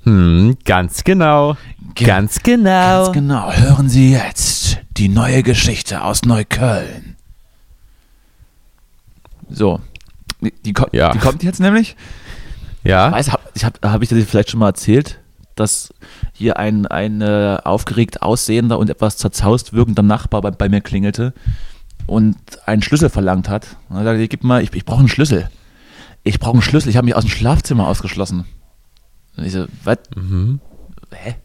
hm, 0.04 0.58
ganz 0.66 1.04
genau. 1.04 1.56
Ge- 1.94 2.08
Ganz 2.08 2.42
genau. 2.42 3.04
Ganz 3.04 3.12
genau. 3.14 3.52
Hören 3.54 3.90
Sie 3.90 4.12
jetzt 4.14 4.80
die 4.98 5.10
neue 5.10 5.44
Geschichte 5.44 6.02
aus 6.04 6.24
Neukölln. 6.24 7.16
So. 9.50 9.80
Die, 10.42 10.74
ko- 10.74 10.88
Ja. 10.92 11.12
die 11.12 11.20
kommt 11.20 11.44
jetzt 11.44 11.60
nämlich. 11.60 11.96
Ja, 12.84 13.12
Weiß, 13.12 13.32
hab, 13.32 13.42
ich 13.56 13.66
habe 13.66 13.78
hab 13.84 14.02
ich 14.02 14.10
dir 14.10 14.26
vielleicht 14.26 14.52
schon 14.52 14.60
mal 14.62 14.68
erzählt, 14.70 15.20
dass 15.56 15.94
hier 16.32 16.58
ein, 16.58 16.86
ein 16.88 17.22
äh, 17.22 17.58
aufgeregt 17.64 18.22
aussehender 18.22 18.80
und 18.80 18.90
etwas 18.90 19.18
zerzaust 19.18 19.74
wirkender 19.74 20.04
Nachbar 20.04 20.42
bei, 20.42 20.52
bei 20.52 20.70
mir 20.70 20.80
klingelte 20.80 21.34
und 22.08 22.38
einen 22.66 22.82
Schlüssel 22.82 23.10
verlangt 23.10 23.50
hat. 23.50 23.76
Und 23.90 23.98
er 23.98 24.04
sagte, 24.06 24.28
gib 24.30 24.44
mal, 24.46 24.64
ich, 24.64 24.74
ich 24.74 24.86
brauche 24.86 25.00
einen 25.00 25.10
Schlüssel. 25.10 25.50
Ich 26.24 26.40
brauche 26.40 26.54
einen 26.54 26.62
Schlüssel. 26.62 26.90
Ich 26.90 26.96
habe 26.98 27.06
mich 27.06 27.16
aus 27.16 27.26
dem 27.26 27.32
Schlafzimmer 27.32 27.88
ausgeschlossen. 27.88 28.46
Und 29.36 29.44
ich 29.46 29.52
so, 29.52 29.66
was? 29.84 29.98
mhm. 30.16 30.62
hä? 31.12 31.36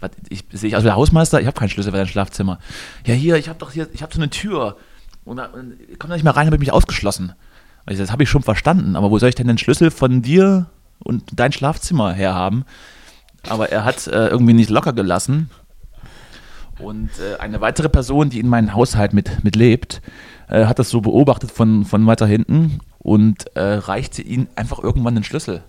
Was, 0.00 0.10
ich 0.30 0.44
sehe 0.52 0.68
ich 0.68 0.76
aus 0.76 0.82
wie 0.82 0.86
der 0.86 0.96
Hausmeister, 0.96 1.40
ich 1.40 1.46
habe 1.46 1.58
keinen 1.58 1.68
Schlüssel 1.70 1.90
für 1.90 1.98
dein 1.98 2.06
Schlafzimmer. 2.08 2.58
Ja, 3.04 3.14
hier, 3.14 3.36
ich 3.36 3.48
habe 3.48 3.58
doch 3.58 3.72
hier, 3.72 3.88
ich 3.92 4.00
habe 4.02 4.14
so 4.14 4.20
eine 4.20 4.30
Tür. 4.30 4.76
Und, 5.24 5.38
und 5.40 5.74
ich 5.90 5.98
komme 5.98 6.10
da 6.10 6.14
nicht 6.14 6.24
mehr 6.24 6.36
rein, 6.36 6.46
habe 6.46 6.56
ich 6.56 6.60
mich 6.60 6.72
ausgeschlossen. 6.72 7.32
Und 7.88 7.92
ich 7.92 7.96
so, 8.00 8.02
das 8.02 8.12
habe 8.12 8.22
ich 8.22 8.28
schon 8.28 8.42
verstanden, 8.42 8.96
aber 8.96 9.10
wo 9.10 9.18
soll 9.18 9.30
ich 9.30 9.34
denn 9.34 9.46
den 9.46 9.56
Schlüssel 9.56 9.90
von 9.90 10.20
dir 10.20 10.66
und 10.98 11.24
dein 11.32 11.52
Schlafzimmer 11.52 12.12
herhaben? 12.12 12.66
Aber 13.48 13.72
er 13.72 13.86
hat 13.86 14.06
äh, 14.08 14.28
irgendwie 14.28 14.52
nicht 14.52 14.68
locker 14.68 14.92
gelassen. 14.92 15.48
Und 16.78 17.08
äh, 17.18 17.38
eine 17.38 17.62
weitere 17.62 17.88
Person, 17.88 18.28
die 18.28 18.40
in 18.40 18.48
meinem 18.48 18.74
Haushalt 18.74 19.14
mit, 19.14 19.42
mit 19.42 19.56
äh, 19.56 20.66
hat 20.66 20.78
das 20.78 20.90
so 20.90 21.00
beobachtet 21.00 21.50
von, 21.50 21.86
von 21.86 22.06
weiter 22.06 22.26
hinten 22.26 22.80
und 22.98 23.56
äh, 23.56 23.76
reichte 23.76 24.20
ihm 24.20 24.48
einfach 24.54 24.80
irgendwann 24.80 25.14
den 25.14 25.24
Schlüssel. 25.24 25.62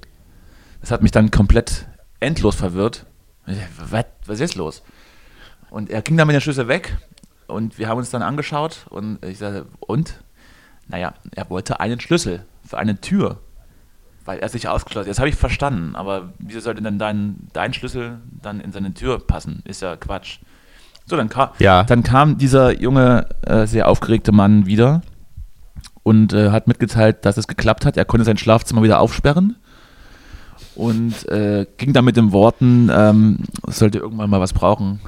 Das 0.82 0.92
hat 0.92 1.02
mich 1.02 1.12
dann 1.12 1.32
komplett 1.32 1.88
endlos 2.20 2.56
verwirrt. 2.56 3.06
Was, 3.90 4.06
was 4.26 4.42
ist 4.42 4.56
los? 4.56 4.84
Und 5.70 5.90
er 5.90 6.02
ging 6.02 6.18
dann 6.18 6.28
mit 6.28 6.36
der 6.36 6.42
Schlüssel 6.42 6.68
weg 6.68 6.98
und 7.48 7.78
wir 7.78 7.88
haben 7.88 7.98
uns 7.98 8.10
dann 8.10 8.24
angeschaut 8.24 8.88
und 8.90 9.24
ich 9.24 9.38
sagte, 9.38 9.68
und? 9.80 10.20
Naja, 10.90 11.14
er 11.36 11.50
wollte 11.50 11.80
einen 11.80 12.00
Schlüssel 12.00 12.44
für 12.66 12.78
eine 12.78 13.00
Tür, 13.00 13.38
weil 14.26 14.40
er 14.40 14.50
sich 14.50 14.68
ausgeschlossen 14.68 15.06
hat. 15.06 15.12
Das 15.12 15.20
habe 15.20 15.30
ich 15.30 15.36
verstanden, 15.36 15.96
aber 15.96 16.34
wieso 16.40 16.60
sollte 16.60 16.82
denn 16.82 17.00
dein, 17.00 17.48
dein 17.54 17.74
Schlüssel 17.74 18.20
dann 18.42 18.60
in 18.60 18.72
seine 18.72 18.94
Tür 18.94 19.20
passen? 19.20 19.62
Ist 19.66 19.82
ja 19.82 19.96
Quatsch. 19.96 20.40
So, 21.06 21.16
dann, 21.16 21.30
ka 21.30 21.54
Ja. 21.60 21.84
dann 21.84 22.04
kam 22.04 22.38
dieser 22.38 22.80
junge, 22.80 23.28
äh, 23.46 23.66
sehr 23.66 23.88
aufgeregte 23.88 24.32
Mann 24.32 24.66
wieder 24.66 25.02
und 26.04 26.34
äh, 26.34 26.52
hat 26.52 26.68
mitgeteilt, 26.68 27.26
dass 27.26 27.38
es 27.38 27.48
geklappt 27.48 27.86
hat. 27.86 27.98
Er 27.98 28.06
konnte 28.06 28.26
sein 28.26 28.38
Schlafzimmer 28.38 28.84
wieder 28.84 29.00
aufsperren 29.00 29.56
und 30.76 31.28
äh, 31.30 31.66
ging 31.78 31.94
dann 31.94 32.06
mit 32.06 32.18
den 32.18 32.32
Worten, 32.32 32.90
ähm, 32.92 33.40
sollte 33.68 33.98
irgendwann 34.00 34.30
mal 34.30 34.40
was 34.40 34.54
brauchen, 34.54 35.00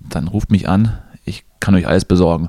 dann 0.00 0.28
ruft 0.28 0.50
mich 0.50 0.68
an, 0.68 0.98
ich 1.24 1.44
kann 1.60 1.74
euch 1.74 1.86
alles 1.86 2.04
besorgen. 2.04 2.48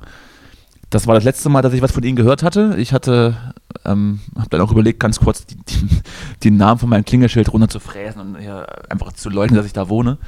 Das 0.90 1.06
war 1.06 1.14
das 1.14 1.22
letzte 1.22 1.48
Mal, 1.48 1.62
dass 1.62 1.72
ich 1.72 1.82
was 1.82 1.92
von 1.92 2.02
ihnen 2.02 2.16
gehört 2.16 2.42
hatte. 2.42 2.74
Ich 2.76 2.92
hatte, 2.92 3.36
ähm, 3.84 4.20
habe 4.36 4.48
dann 4.50 4.60
auch 4.60 4.72
überlegt, 4.72 4.98
ganz 4.98 5.20
kurz 5.20 5.46
die, 5.46 5.56
die, 5.56 5.88
die 6.42 6.50
Namen 6.50 6.80
von 6.80 6.88
meinem 6.88 7.04
Klingelschild 7.04 7.52
runter 7.52 7.68
zu 7.68 7.78
fräsen 7.78 8.20
und 8.20 8.38
hier 8.38 8.66
einfach 8.90 9.12
zu 9.12 9.30
leugnen, 9.30 9.56
dass 9.56 9.66
ich 9.66 9.72
da 9.72 9.88
wohne, 9.88 10.18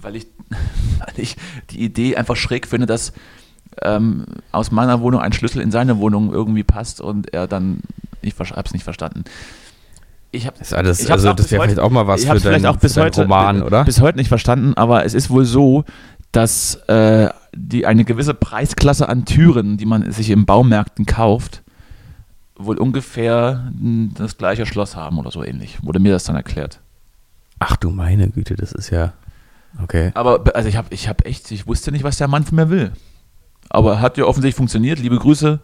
weil 0.00 0.16
ich, 0.16 0.26
weil 0.50 1.14
ich 1.16 1.36
die 1.70 1.82
Idee 1.82 2.16
einfach 2.16 2.36
schräg 2.36 2.66
finde, 2.66 2.86
dass 2.86 3.12
ähm, 3.82 4.26
aus 4.52 4.70
meiner 4.70 5.00
Wohnung 5.00 5.20
ein 5.20 5.32
Schlüssel 5.32 5.62
in 5.62 5.70
seine 5.70 5.98
Wohnung 5.98 6.32
irgendwie 6.32 6.64
passt 6.64 7.00
und 7.00 7.32
er 7.32 7.46
dann, 7.46 7.80
ich 8.20 8.38
habe 8.38 8.62
es 8.64 8.72
nicht 8.72 8.84
verstanden. 8.84 9.24
Ich 10.30 10.46
habe 10.46 10.58
ist 10.60 10.74
alles, 10.74 11.00
Ich 11.00 11.10
also 11.10 11.32
das 11.32 11.50
wäre 11.50 11.62
vielleicht 11.62 11.78
auch 11.78 11.90
mal 11.90 12.06
was 12.06 12.22
ich 12.22 12.28
für 12.28 12.38
deinen, 12.38 12.66
auch 12.66 12.76
bis 12.76 12.92
für 12.92 13.00
deinen 13.00 13.06
heute, 13.06 13.22
Roman, 13.22 13.62
oder? 13.62 13.84
bis 13.84 14.00
heute 14.02 14.18
nicht 14.18 14.28
verstanden, 14.28 14.74
aber 14.74 15.06
es 15.06 15.14
ist 15.14 15.30
wohl 15.30 15.46
so, 15.46 15.84
dass 16.32 16.74
äh, 16.88 17.30
die 17.58 17.86
eine 17.86 18.04
gewisse 18.04 18.34
Preisklasse 18.34 19.08
an 19.08 19.24
Türen, 19.24 19.76
die 19.76 19.86
man 19.86 20.10
sich 20.12 20.30
in 20.30 20.46
Baumärkten 20.46 21.06
kauft, 21.06 21.62
wohl 22.56 22.78
ungefähr 22.78 23.72
das 24.14 24.36
gleiche 24.38 24.66
Schloss 24.66 24.96
haben 24.96 25.18
oder 25.18 25.30
so 25.30 25.44
ähnlich. 25.44 25.78
Wurde 25.82 26.00
mir 26.00 26.12
das 26.12 26.24
dann 26.24 26.36
erklärt. 26.36 26.80
Ach 27.58 27.76
du 27.76 27.90
meine 27.90 28.28
Güte, 28.28 28.54
das 28.56 28.72
ist 28.72 28.90
ja. 28.90 29.12
Okay. 29.82 30.10
Aber 30.14 30.38
be- 30.38 30.54
also 30.54 30.68
ich 30.68 30.76
habe 30.76 30.88
ich 30.90 31.08
hab 31.08 31.26
echt, 31.26 31.50
ich 31.50 31.66
wusste 31.66 31.92
nicht, 31.92 32.04
was 32.04 32.16
der 32.18 32.28
Mann 32.28 32.44
von 32.44 32.56
mir 32.56 32.70
will. 32.70 32.92
Aber 33.68 34.00
hat 34.00 34.16
ja 34.16 34.24
offensichtlich 34.24 34.56
funktioniert. 34.56 34.98
Liebe 34.98 35.18
Grüße. 35.18 35.60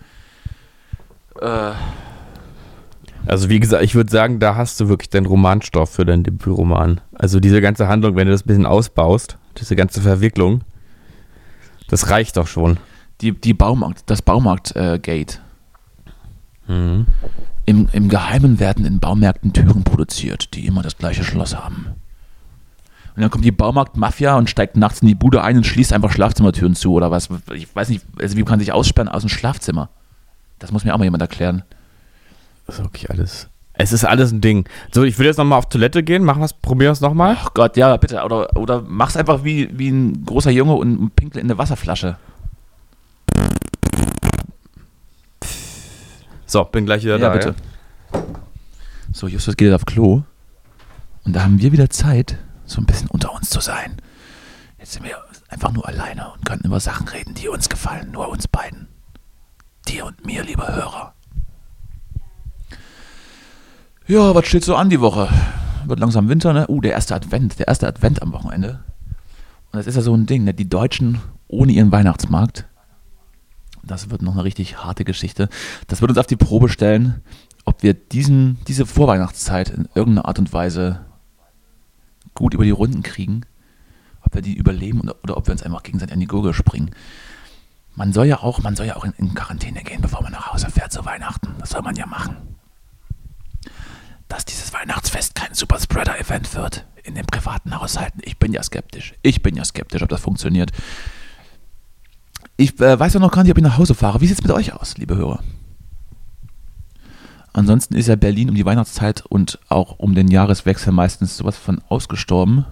Äh, 1.40 1.70
Also 3.26 3.49
wie 3.49 3.59
gesagt, 3.61 3.82
ich 3.82 3.95
würde 3.95 4.11
sagen, 4.11 4.38
da 4.38 4.55
hast 4.57 4.78
du 4.80 4.88
wirklich 4.88 5.09
den 5.09 5.24
Romanstoff 5.26 5.90
für 5.90 6.05
deinen 6.05 6.24
Debütroman. 6.24 7.01
Also 7.14 7.40
diese 7.40 7.61
ganze 7.62 7.88
Handlung, 7.88 8.16
wenn 8.16 8.26
du 8.26 8.32
das 8.32 8.42
ein 8.42 8.49
bisschen 8.49 8.66
ausbaust, 8.66 9.38
diese 9.59 9.74
ganze 9.76 10.03
Verwicklung, 10.03 10.61
das 11.89 12.11
reicht 12.11 12.37
doch 12.37 12.47
schon. 12.47 12.78
die, 13.20 13.32
die 13.32 13.55
Baumarkt, 13.55 14.03
das 14.07 14.22
Baumarkt-Gate. 14.22 15.41
Mhm. 16.66 17.07
Im, 17.66 17.89
Im 17.93 18.09
Geheimen 18.09 18.61
werden 18.61 18.85
in 18.85 19.01
Baumärkten 19.01 19.53
Türen 19.53 19.85
produziert, 19.85 20.55
die 20.55 20.66
immer 20.66 20.82
das 20.82 20.99
gleiche 20.99 21.24
Schloss 21.24 21.57
haben. 21.57 21.87
Und 23.16 23.22
dann 23.22 23.30
kommt 23.30 23.45
die 23.45 23.53
Baumarkt-Mafia 23.53 24.37
und 24.37 24.51
steigt 24.51 24.76
nachts 24.76 25.01
in 25.01 25.09
die 25.09 25.14
Bude 25.14 25.43
ein 25.43 25.57
und 25.57 25.64
schließt 25.64 25.93
einfach 25.93 26.11
Schlafzimmertüren 26.11 26.74
zu 26.74 26.93
oder 26.93 27.11
was. 27.11 27.28
Ich 27.53 27.74
weiß 27.74 27.89
nicht, 27.89 28.05
also 28.18 28.37
wie 28.37 28.43
kann 28.43 28.55
man 28.55 28.61
sich 28.61 28.72
aussperren 28.72 29.09
aus 29.09 29.22
dem 29.22 29.28
Schlafzimmer? 29.28 29.89
Das 30.59 30.72
muss 30.72 30.85
mir 30.85 30.93
auch 30.93 30.99
mal 30.99 31.05
jemand 31.05 31.22
erklären. 31.22 31.62
Das 32.66 32.78
ist 32.78 32.85
wirklich 32.85 33.09
alles. 33.11 33.49
Es 33.77 33.93
ist 33.93 34.05
alles 34.05 34.31
ein 34.33 34.41
Ding. 34.41 34.68
So, 34.93 35.03
ich 35.03 35.18
will 35.18 35.27
jetzt 35.27 35.37
nochmal 35.37 35.59
auf 35.59 35.68
Toilette 35.68 36.03
gehen. 36.05 36.22
Machen 36.25 36.41
wir 36.41 36.47
es, 36.47 36.53
probieren 36.53 36.89
wir 36.91 36.93
es 36.93 37.01
nochmal. 37.01 37.37
Ach 37.41 37.53
Gott, 37.55 37.77
ja, 37.77 37.97
bitte. 37.97 38.22
Oder, 38.22 38.57
oder 38.57 38.83
mach's 38.87 39.16
einfach 39.16 39.43
wie, 39.43 39.68
wie 39.77 39.89
ein 39.89 40.25
großer 40.25 40.51
Junge 40.53 40.75
und 40.75 41.14
pinkel 41.16 41.41
in 41.41 41.47
eine 41.49 41.59
Wasserflasche. 41.59 42.16
So, 46.47 46.64
bin 46.64 46.87
gleich 46.87 47.03
wieder 47.03 47.18
Ja, 47.18 47.29
da. 47.31 47.35
bitte. 47.35 47.55
So, 49.12 49.27
Justus 49.27 49.57
geht 49.57 49.66
jetzt 49.68 49.75
auf 49.75 49.87
Klo. 49.87 50.22
Und 51.25 51.33
da 51.35 51.43
haben 51.43 51.59
wir 51.61 51.72
wieder 51.72 51.91
Zeit, 51.91 52.39
so 52.66 52.81
ein 52.81 52.87
bisschen 52.87 53.09
unter 53.09 53.33
uns 53.35 53.51
zu 53.51 53.61
sein. 53.61 53.97
Jetzt 54.79 54.93
sind 54.93 55.05
wir 55.05 55.16
einfach 55.49 55.72
nur 55.72 55.87
alleine 55.89 56.33
und 56.33 56.45
können 56.45 56.62
über 56.64 56.79
Sachen 56.81 57.09
reden, 57.09 57.35
die 57.35 57.49
uns 57.49 57.68
gefallen. 57.68 58.11
Nur 58.12 58.29
uns 58.29 58.47
beiden. 58.47 58.89
Dir 59.89 60.05
und 60.07 60.25
mir, 60.27 60.45
lieber 60.45 60.68
Hörer. 60.68 61.14
Ja, 64.07 64.35
was 64.35 64.47
steht 64.47 64.65
so 64.65 64.77
an 64.77 64.91
die 64.91 65.01
Woche? 65.01 65.31
Wird 65.87 65.99
langsam 65.99 66.29
Winter, 66.29 66.53
ne? 66.53 66.67
Uh, 66.69 66.83
der 66.83 66.93
erste 66.93 67.15
Advent. 67.15 67.59
Der 67.59 67.69
erste 67.69 67.89
Advent 67.89 68.21
am 68.21 68.35
Wochenende. 68.35 68.85
Und 69.73 69.79
das 69.79 69.87
ist 69.87 69.97
ja 69.97 70.03
so 70.03 70.15
ein 70.15 70.27
Ding, 70.27 70.45
ne? 70.45 70.53
Die 70.53 70.69
Deutschen 70.69 71.23
ohne 71.49 71.73
ihren 71.73 71.91
Weihnachtsmarkt. 71.91 72.67
Das 73.83 74.11
wird 74.11 74.21
noch 74.21 74.35
eine 74.35 74.45
richtig 74.45 74.85
harte 74.85 75.07
Geschichte. 75.07 75.49
Das 75.87 76.03
wird 76.03 76.11
uns 76.11 76.19
auf 76.19 76.27
die 76.27 76.37
Probe 76.37 76.69
stellen, 76.69 77.23
ob 77.65 77.83
wir 77.83 77.95
diesen, 77.95 78.59
diese 78.69 78.85
Vorweihnachtszeit 78.85 79.71
in 79.71 79.89
irgendeiner 79.95 80.29
Art 80.29 80.39
und 80.39 80.53
Weise 80.53 81.01
gut 82.35 82.53
über 82.53 82.65
die 82.65 82.73
Runden 82.73 83.03
kriegen, 83.03 83.47
ob 84.21 84.35
wir 84.35 84.43
die 84.43 84.55
überleben 84.55 85.01
oder, 85.01 85.15
oder 85.23 85.39
ob 85.39 85.47
wir 85.47 85.53
uns 85.53 85.63
einfach 85.63 85.83
gegenseitig 85.83 86.13
an 86.13 86.21
die 86.21 86.27
Gurgel 86.27 86.53
springen. 86.53 86.91
Man 87.95 88.13
soll 88.13 88.27
ja 88.27 88.41
auch, 88.41 88.63
man 88.63 88.77
soll 88.77 88.85
ja 88.85 88.97
auch 88.97 89.05
in, 89.05 89.15
in 89.17 89.35
Quarantäne 89.35 89.83
gehen, 89.83 90.03
bevor 90.03 90.23
man 90.23 90.33
nach 90.33 90.53
Hause 90.53 90.69
fährt 90.69 90.93
zu 90.93 91.07
Weihnachten. 91.07 91.55
Das 91.59 91.71
soll 91.71 91.81
man 91.81 91.97
ja 91.97 92.05
machen. 92.05 92.54
Dass 94.29 94.45
dieses 94.45 94.72
Weihnachtsfest 94.72 95.35
kein 95.35 95.55
Superspreader-Event 95.55 96.55
wird 96.55 96.87
in 97.03 97.14
den 97.14 97.27
privaten 97.27 97.79
Haushalten. 97.79 98.20
Ich 98.25 98.39
bin 98.39 98.53
ja 98.53 98.62
skeptisch. 98.62 99.14
Ich 99.22 99.43
bin 99.43 99.57
ja 99.57 99.64
skeptisch, 99.64 100.03
ob 100.03 100.09
das 100.09 100.22
funktioniert. 100.22 100.72
Ich 102.57 102.81
äh, 102.81 102.99
weiß 102.99 103.14
ja 103.14 103.20
noch 103.20 103.33
gar 103.33 103.43
nicht, 103.43 103.53
ob 103.53 103.59
ich 103.59 103.64
nach 103.64 103.79
Hause 103.79 103.95
fahre. 103.95 104.20
Wie 104.20 104.27
sieht 104.27 104.39
es 104.39 104.43
mit 104.43 104.53
euch 104.53 104.72
aus, 104.72 104.97
liebe 104.97 105.16
Hörer? 105.16 105.41
Ansonsten 107.53 107.95
ist 107.95 108.09
ja 108.09 108.16
Berlin 108.16 108.49
um 108.49 108.57
die 108.57 108.66
Weihnachtszeit 108.66 109.25
und 109.27 109.61
auch 109.68 109.99
um 109.99 110.14
den 110.16 110.29
Jahreswechsel 110.29 110.93
meistens 110.93 111.37
sowas 111.37 111.57
von 111.57 111.81
ausgestorben, 111.89 112.66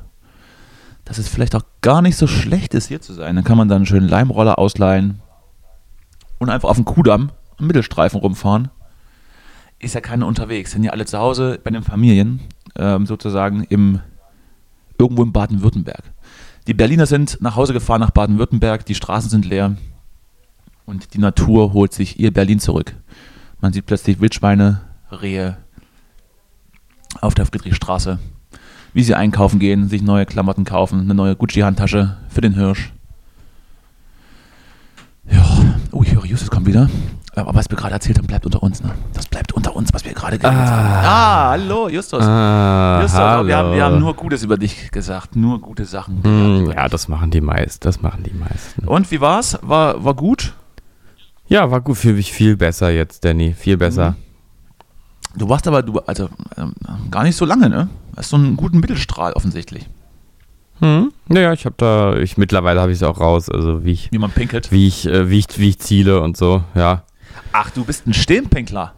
dass 1.05 1.18
es 1.18 1.28
vielleicht 1.28 1.55
auch 1.55 1.62
gar 1.82 2.03
nicht 2.03 2.16
so 2.16 2.26
schlecht 2.26 2.74
ist, 2.74 2.88
hier 2.88 3.00
zu 3.00 3.12
sein. 3.12 3.36
Dann 3.36 3.44
kann 3.44 3.57
man 3.57 3.68
dann 3.68 3.76
einen 3.76 3.86
schönen 3.86 4.09
Leimroller 4.09 4.59
ausleihen 4.59 5.20
und 6.38 6.50
einfach 6.50 6.68
auf 6.68 6.76
dem 6.76 6.84
Kudamm 6.84 7.30
am 7.59 7.66
Mittelstreifen 7.68 8.18
rumfahren. 8.18 8.70
Ist 9.83 9.97
ja 9.97 10.01
keiner 10.01 10.28
unterwegs, 10.28 10.70
sind 10.70 10.85
ja 10.85 10.93
alle 10.93 11.07
zu 11.07 11.18
Hause 11.18 11.59
bei 11.62 11.70
den 11.70 11.83
Familien, 11.83 12.41
ähm, 12.76 13.05
sozusagen 13.05 13.64
im, 13.64 13.99
irgendwo 14.97 15.24
in 15.24 15.33
Baden-Württemberg. 15.33 16.05
Die 16.68 16.74
Berliner 16.74 17.07
sind 17.07 17.39
nach 17.41 17.57
Hause 17.57 17.72
gefahren 17.72 18.01
nach 18.01 18.12
Baden-Württemberg, 18.12 18.87
die 18.87 18.95
Straßen 18.95 19.28
sind 19.28 19.45
leer 19.45 19.76
und 20.87 21.14
die 21.14 21.18
Natur 21.18 21.72
holt 21.72 21.93
sich 21.93 22.20
ihr 22.20 22.33
Berlin 22.33 22.61
zurück. 22.61 22.95
Man 23.61 23.72
sieht 23.72 23.87
plötzlich 23.87 24.20
Wildschweine, 24.20 24.83
Rehe 25.11 25.57
auf 27.20 27.35
der 27.35 27.47
Friedrichstraße, 27.47 28.20
wie 28.93 29.03
sie 29.03 29.16
einkaufen 29.16 29.59
gehen, 29.59 29.89
sich 29.89 30.01
neue 30.01 30.26
Klamotten 30.26 30.64
kaufen, 30.64 31.01
eine 31.01 31.14
neue 31.14 31.35
Gucci-Handtasche 31.35 32.18
für 32.28 32.41
den 32.41 32.55
Hirsch. 32.55 32.93
Ja, 35.28 35.45
oh, 35.91 36.05
ich 36.05 36.14
höre, 36.14 36.24
Justus 36.24 36.51
kommt 36.51 36.66
wieder. 36.66 36.89
Aber 37.35 37.55
was 37.55 37.70
wir 37.70 37.78
gerade 37.78 37.95
erzählt 37.95 38.18
haben, 38.18 38.26
bleibt 38.26 38.45
unter 38.45 38.62
uns, 38.62 38.83
ne? 38.83 38.91
Das 39.14 39.26
bleibt 39.26 39.53
unter 39.53 39.74
uns, 39.74 39.93
was 39.95 40.05
wir 40.05 40.12
gerade 40.12 40.39
geredet 40.39 40.59
haben. 40.61 41.07
Ah, 41.07 41.51
hallo, 41.51 41.89
Justus. 41.89 42.22
Ah, 42.22 43.01
Justus, 43.01 43.18
hallo. 43.18 43.49
wir 43.49 43.57
haben, 43.57 43.74
wir 43.74 43.85
haben 43.85 43.99
nur 43.99 44.14
Gutes 44.14 44.43
über 44.43 44.59
dich 44.59 44.91
gesagt, 44.91 45.35
nur 45.35 45.59
gute 45.61 45.87
Sachen. 45.87 46.22
Hm, 46.22 46.70
ja, 46.72 46.89
das 46.89 47.09
machen 47.09 47.30
die 47.30 47.41
meisten. 47.41 47.80
Das 47.85 48.03
machen 48.03 48.22
die 48.22 48.35
meisten. 48.35 48.87
Und 48.87 49.11
wie 49.11 49.20
war's? 49.22 49.59
War, 49.62 50.05
war 50.05 50.12
gut? 50.14 50.53
Ja, 51.49 51.70
war 51.70 51.80
gut 51.80 51.97
für 51.97 52.12
mich 52.12 52.33
viel 52.33 52.57
besser 52.57 52.91
jetzt, 52.91 53.24
Danny. 53.24 53.55
Viel 53.55 53.78
besser. 53.78 54.14
Du 55.35 55.49
warst 55.49 55.66
aber, 55.66 55.83
du, 55.83 56.01
also 56.01 56.28
ähm, 56.59 56.74
gar 57.11 57.22
nicht 57.22 57.37
so 57.37 57.47
lange, 57.47 57.70
ne? 57.70 57.89
Hast 58.14 58.28
so 58.28 58.37
einen 58.37 58.57
guten 58.59 58.78
Mittelstrahl 58.80 59.33
offensichtlich. 59.33 59.89
Hm? 60.80 61.12
Naja, 61.28 61.55
ich 61.55 61.64
habe 61.64 61.76
da, 61.78 62.16
ich 62.16 62.37
mittlerweile 62.37 62.80
habe 62.80 62.93
ich 62.93 62.99
es 62.99 63.03
auch 63.03 63.18
raus, 63.20 63.49
also 63.49 63.85
wie 63.85 63.93
ich, 63.93 64.12
Wie 64.12 64.18
man 64.18 64.30
pinkelt. 64.30 64.70
wie 64.70 64.87
ich, 64.87 65.07
äh, 65.07 65.30
wie 65.30 65.39
ich, 65.39 65.47
wie 65.59 65.70
ich 65.70 65.78
ziele 65.78 66.20
und 66.20 66.37
so, 66.37 66.62
ja. 66.74 67.05
Ach, 67.53 67.70
du 67.70 67.85
bist 67.85 68.07
ein 68.07 68.14
Stehenpinkler. 68.14 68.95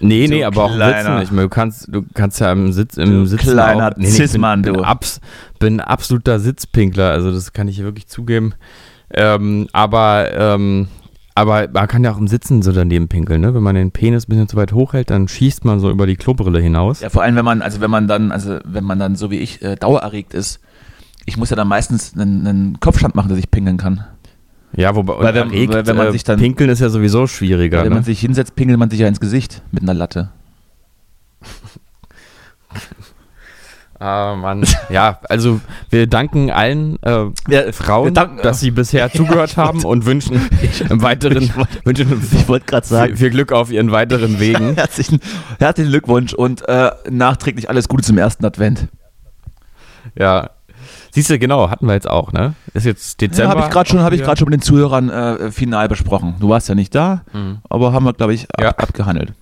Nee, 0.00 0.26
Du 0.26 0.34
nee, 0.34 0.44
aber 0.44 0.64
auch 0.64 0.72
Sitzen. 0.72 1.22
Ich 1.22 1.30
meine, 1.30 1.42
du 1.42 1.48
kannst, 1.48 1.88
du 1.94 2.04
kannst 2.14 2.40
ja 2.40 2.50
im 2.52 2.72
Sitz, 2.72 2.96
im 2.96 3.10
Du 3.10 3.26
Sitzen 3.26 3.50
kleiner 3.50 3.88
auch, 3.88 3.96
nee, 3.96 4.08
nee, 4.10 4.26
bin, 4.26 4.62
du. 4.62 4.72
bin, 4.72 4.84
abs, 4.84 5.20
bin 5.58 5.80
absoluter 5.80 6.40
Sitzpinkler, 6.40 7.10
also 7.10 7.30
das 7.30 7.52
kann 7.52 7.68
ich 7.68 7.82
wirklich 7.82 8.06
zugeben. 8.06 8.54
Ähm, 9.12 9.68
aber, 9.72 10.30
ähm, 10.34 10.88
aber 11.34 11.68
man 11.72 11.86
kann 11.86 12.02
ja 12.04 12.12
auch 12.12 12.18
im 12.18 12.28
Sitzen 12.28 12.62
so 12.62 12.72
daneben 12.72 13.08
pinkeln, 13.08 13.40
ne? 13.40 13.54
Wenn 13.54 13.62
man 13.62 13.74
den 13.74 13.90
Penis 13.92 14.26
ein 14.26 14.30
bisschen 14.30 14.48
zu 14.48 14.56
weit 14.56 14.72
hochhält, 14.72 15.10
dann 15.10 15.28
schießt 15.28 15.64
man 15.64 15.80
so 15.80 15.90
über 15.90 16.06
die 16.06 16.16
Klobrille 16.16 16.60
hinaus. 16.60 17.00
Ja, 17.00 17.10
vor 17.10 17.22
allem, 17.22 17.36
wenn 17.36 17.44
man, 17.44 17.62
also 17.62 17.80
wenn 17.80 17.90
man 17.90 18.08
dann, 18.08 18.32
also 18.32 18.58
wenn 18.64 18.84
man 18.84 18.98
dann 18.98 19.16
so 19.16 19.30
wie 19.30 19.38
ich 19.38 19.62
äh, 19.62 19.76
dauererregt 19.76 20.34
ist, 20.34 20.60
ich 21.26 21.36
muss 21.36 21.50
ja 21.50 21.56
dann 21.56 21.68
meistens 21.68 22.14
einen, 22.14 22.46
einen 22.46 22.80
Kopfstand 22.80 23.14
machen, 23.14 23.28
dass 23.28 23.38
ich 23.38 23.50
pinkeln 23.50 23.76
kann. 23.76 24.04
Ja, 24.76 24.94
wobei 24.96 25.18
Weil 25.18 25.34
wenn- 25.34 25.50
erregt, 25.50 25.72
weil 25.72 25.86
wenn 25.86 25.96
man 25.96 26.08
äh, 26.08 26.12
sich 26.12 26.24
dann- 26.24 26.38
pinkeln 26.40 26.68
ist 26.70 26.80
ja 26.80 26.88
sowieso 26.88 27.26
schwieriger, 27.26 27.78
wenn 27.82 27.88
ne? 27.90 27.94
man 27.96 28.04
sich 28.04 28.20
hinsetzt, 28.20 28.56
pinkelt 28.56 28.78
man 28.78 28.90
sich 28.90 29.00
ja 29.00 29.08
ins 29.08 29.20
Gesicht 29.20 29.62
mit 29.70 29.82
einer 29.82 29.94
Latte. 29.94 30.30
Ah, 34.00 34.34
Mann. 34.34 34.66
ja, 34.90 35.20
also 35.28 35.60
wir 35.88 36.08
danken 36.08 36.50
allen 36.50 37.00
äh, 37.04 37.26
Wir- 37.46 37.72
Frauen, 37.72 38.12
danken- 38.12 38.42
dass 38.42 38.58
sie 38.60 38.72
bisher 38.72 39.10
zugehört 39.12 39.56
haben 39.56 39.84
und 39.84 40.04
wünschen 40.04 40.40
im 40.90 41.00
weiteren 41.00 41.48
wünschen 41.84 42.20
Ich 42.32 42.48
wollte 42.48 42.66
gerade 42.66 42.86
viel, 43.06 43.16
viel 43.16 43.30
Glück 43.30 43.52
auf 43.52 43.70
ihren 43.70 43.92
weiteren 43.92 44.40
Wegen. 44.40 44.74
herzlichen, 44.74 45.20
herzlichen 45.60 45.90
Glückwunsch 45.90 46.34
und 46.34 46.68
äh, 46.68 46.90
nachträglich 47.08 47.70
alles 47.70 47.88
Gute 47.88 48.02
zum 48.02 48.18
ersten 48.18 48.44
Advent. 48.44 48.88
ja. 50.16 50.50
Siehst 51.14 51.30
du, 51.30 51.38
genau, 51.38 51.70
hatten 51.70 51.86
wir 51.86 51.94
jetzt 51.94 52.10
auch, 52.10 52.32
ne? 52.32 52.54
Ist 52.72 52.86
jetzt 52.86 53.22
Ja, 53.22 53.28
Dezember. 53.28 53.50
habe 53.52 53.60
ich 53.60 53.70
gerade 53.70 53.88
schon, 53.88 54.00
hab 54.00 54.12
ich 54.12 54.20
Ja. 54.20 54.36
schon 54.36 54.46
mit 54.48 54.54
den 54.54 54.62
Zuhörern 54.62 55.08
äh, 55.10 55.52
final 55.52 55.86
besprochen. 55.88 56.34
Du 56.40 56.48
warst 56.48 56.68
ja 56.68 56.74
nicht 56.74 56.92
da, 56.94 57.22
Mhm. 57.32 57.58
aber 57.70 57.92
haben 57.92 58.04
wir, 58.04 58.12
glaube 58.14 58.34
ich, 58.34 58.50
ab, 58.50 58.60
Ja. 58.60 58.70
abgehandelt. 58.70 59.32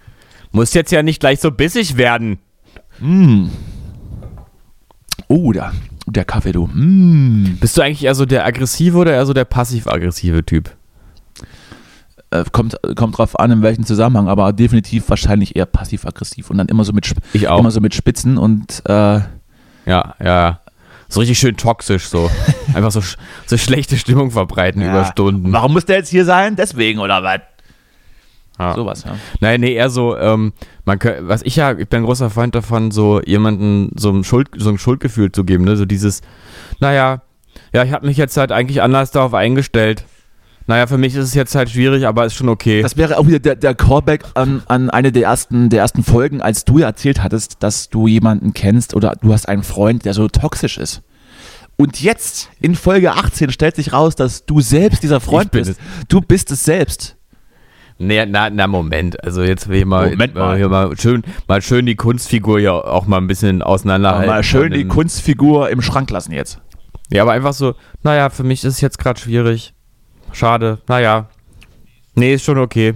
Muss 0.50 0.74
jetzt 0.74 0.92
ja 0.92 1.02
nicht 1.02 1.20
gleich 1.20 1.40
so 1.40 1.50
bissig 1.50 1.96
werden. 1.96 2.38
Mm. 3.00 3.46
Oh, 5.28 5.50
der, 5.52 5.72
der 6.06 6.26
Kaffee, 6.26 6.52
du. 6.52 6.66
Mm. 6.66 7.56
Bist 7.58 7.76
du 7.78 7.80
eigentlich 7.82 8.04
eher 8.04 8.14
so 8.14 8.26
der 8.26 8.44
aggressive 8.44 8.98
oder 8.98 9.12
eher 9.12 9.24
so 9.24 9.32
der 9.32 9.46
passiv-aggressive 9.46 10.44
Typ? 10.44 10.70
Äh, 12.30 12.44
kommt, 12.52 12.76
kommt 12.96 13.16
drauf 13.16 13.38
an, 13.40 13.50
in 13.50 13.62
welchem 13.62 13.84
Zusammenhang, 13.86 14.28
aber 14.28 14.52
definitiv 14.52 15.08
wahrscheinlich 15.08 15.56
eher 15.56 15.66
passiv-aggressiv 15.66 16.50
und 16.50 16.58
dann 16.58 16.68
immer 16.68 16.84
so 16.84 16.92
mit, 16.92 17.10
Ich 17.32 17.48
auch. 17.48 17.58
immer 17.60 17.70
so 17.70 17.80
mit 17.80 17.94
Spitzen 17.94 18.36
und 18.38 18.82
äh, 18.86 19.20
Ja, 19.86 20.14
ja. 20.22 20.60
So 21.12 21.20
richtig 21.20 21.38
schön 21.38 21.56
toxisch 21.56 22.06
so. 22.06 22.30
Einfach 22.74 22.90
so, 22.90 23.02
so 23.46 23.56
schlechte 23.58 23.96
Stimmung 23.98 24.30
verbreiten 24.30 24.80
Ja. 24.80 24.90
über 24.90 25.04
Stunden. 25.04 25.52
warum 25.52 25.72
muss 25.74 25.84
der 25.84 25.96
jetzt 25.96 26.08
hier 26.08 26.24
sein? 26.24 26.56
Deswegen 26.56 27.00
oder 27.00 27.22
was? 27.22 27.40
Ja. 28.58 28.74
Sowas, 28.74 29.04
ja. 29.04 29.16
Nein, 29.40 29.60
nee, 29.60 29.74
eher 29.74 29.90
so, 29.90 30.16
ähm, 30.16 30.52
man 30.84 30.98
kö- 30.98 31.16
was 31.22 31.42
ich 31.42 31.56
ja, 31.56 31.72
ich 31.72 31.88
bin 31.88 32.00
ein 32.02 32.04
großer 32.04 32.30
Freund 32.30 32.54
davon, 32.54 32.90
so 32.90 33.20
jemanden 33.22 33.90
so 33.96 34.10
ein, 34.10 34.24
Schuld, 34.24 34.48
so 34.56 34.68
ein 34.70 34.78
Schuldgefühl 34.78 35.32
zu 35.32 35.44
geben, 35.44 35.64
ne? 35.64 35.76
So 35.76 35.84
dieses, 35.84 36.20
naja, 36.80 37.22
Ja, 37.74 37.82
ich 37.84 37.92
habe 37.92 38.06
mich 38.06 38.16
jetzt 38.16 38.36
halt 38.36 38.52
eigentlich 38.52 38.80
anders 38.82 39.10
darauf 39.10 39.34
eingestellt. 39.34 40.04
Naja, 40.66 40.86
für 40.86 40.98
mich 40.98 41.14
ist 41.14 41.24
es 41.24 41.34
jetzt 41.34 41.54
halt 41.54 41.70
schwierig, 41.70 42.06
aber 42.06 42.24
ist 42.24 42.34
schon 42.34 42.48
okay. 42.48 42.82
Das 42.82 42.96
wäre 42.96 43.18
auch 43.18 43.26
wieder 43.26 43.38
der, 43.40 43.56
der 43.56 43.74
Callback 43.74 44.24
an, 44.34 44.62
an 44.66 44.90
eine 44.90 45.10
der 45.12 45.24
ersten, 45.24 45.68
der 45.70 45.80
ersten 45.80 46.04
Folgen, 46.04 46.40
als 46.40 46.64
du 46.64 46.78
ja 46.78 46.86
erzählt 46.86 47.22
hattest, 47.22 47.56
dass 47.62 47.88
du 47.88 48.06
jemanden 48.06 48.54
kennst 48.54 48.94
oder 48.94 49.14
du 49.20 49.32
hast 49.32 49.48
einen 49.48 49.64
Freund, 49.64 50.04
der 50.04 50.14
so 50.14 50.28
toxisch 50.28 50.78
ist. 50.78 51.02
Und 51.76 52.00
jetzt 52.00 52.50
in 52.60 52.74
Folge 52.76 53.12
18 53.12 53.50
stellt 53.50 53.76
sich 53.76 53.92
raus, 53.92 54.14
dass 54.14 54.46
du 54.46 54.60
selbst 54.60 55.02
dieser 55.02 55.20
Freund 55.20 55.50
bist. 55.50 55.74
Du 56.08 56.20
bist 56.20 56.50
es 56.52 56.64
selbst. 56.64 57.16
Nee, 57.98 58.24
na, 58.26 58.50
na, 58.50 58.66
Moment. 58.66 59.22
Also 59.24 59.42
jetzt 59.42 59.68
will 59.68 59.78
ich 59.78 59.84
mal, 59.84 60.10
Moment 60.10 60.34
mal. 60.34 60.54
äh, 60.54 60.58
Hier 60.58 60.68
mal, 60.68 60.96
schön, 60.98 61.22
mal 61.48 61.62
schön 61.62 61.86
die 61.86 61.94
Kunstfigur 61.96 62.58
ja 62.58 62.72
auch 62.72 63.06
mal 63.06 63.18
ein 63.18 63.26
bisschen 63.26 63.62
auseinanderhalten. 63.62 64.26
mal 64.28 64.42
schön 64.42 64.72
die 64.72 64.86
Kunstfigur 64.86 65.70
im 65.70 65.82
Schrank 65.82 66.10
lassen 66.10 66.32
jetzt. 66.32 66.58
Ja, 67.10 67.22
aber 67.22 67.32
einfach 67.32 67.52
so, 67.52 67.74
naja, 68.02 68.30
für 68.30 68.42
mich 68.42 68.64
ist 68.64 68.74
es 68.74 68.80
jetzt 68.80 68.98
gerade 68.98 69.20
schwierig. 69.20 69.74
Schade, 70.32 70.78
naja. 70.88 71.28
Nee, 72.14 72.34
ist 72.34 72.44
schon 72.44 72.58
okay. 72.58 72.94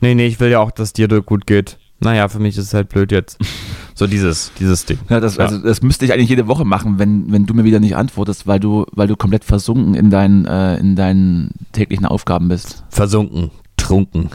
Nee, 0.00 0.14
nee, 0.14 0.26
ich 0.26 0.40
will 0.40 0.50
ja 0.50 0.60
auch, 0.60 0.70
dass 0.70 0.92
dir 0.92 1.08
gut 1.22 1.46
geht. 1.46 1.78
Naja, 2.00 2.28
für 2.28 2.40
mich 2.40 2.58
ist 2.58 2.66
es 2.66 2.74
halt 2.74 2.88
blöd 2.88 3.12
jetzt. 3.12 3.38
So 3.94 4.06
dieses, 4.06 4.50
dieses 4.58 4.86
Ding. 4.86 4.98
Ja, 5.10 5.20
das, 5.20 5.36
Ja. 5.36 5.44
Also, 5.44 5.58
das 5.58 5.82
müsste 5.82 6.06
ich 6.06 6.14
eigentlich 6.14 6.30
jede 6.30 6.48
Woche 6.48 6.64
machen, 6.64 6.98
wenn, 6.98 7.30
wenn 7.30 7.44
du 7.44 7.52
mir 7.52 7.64
wieder 7.64 7.78
nicht 7.78 7.94
antwortest, 7.94 8.46
weil 8.46 8.58
du, 8.58 8.86
weil 8.92 9.06
du 9.06 9.16
komplett 9.16 9.44
versunken 9.44 9.94
in 9.94 10.08
deinen, 10.10 10.46
äh, 10.46 10.76
in 10.78 10.96
deinen 10.96 11.50
täglichen 11.72 12.06
Aufgaben 12.06 12.48
bist. 12.48 12.84
Versunken, 12.88 13.50
trunken, 13.76 14.30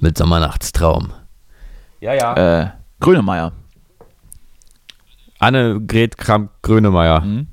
mit 0.00 0.18
Sommernachtstraum. 0.18 1.12
Ja, 2.00 2.12
ja. 2.12 2.60
Äh, 2.60 2.70
Grönemeyer. 3.00 3.52
Annegret 5.38 6.18
Kramp-Grönemeyer. 6.18 7.22
Mhm. 7.22 7.46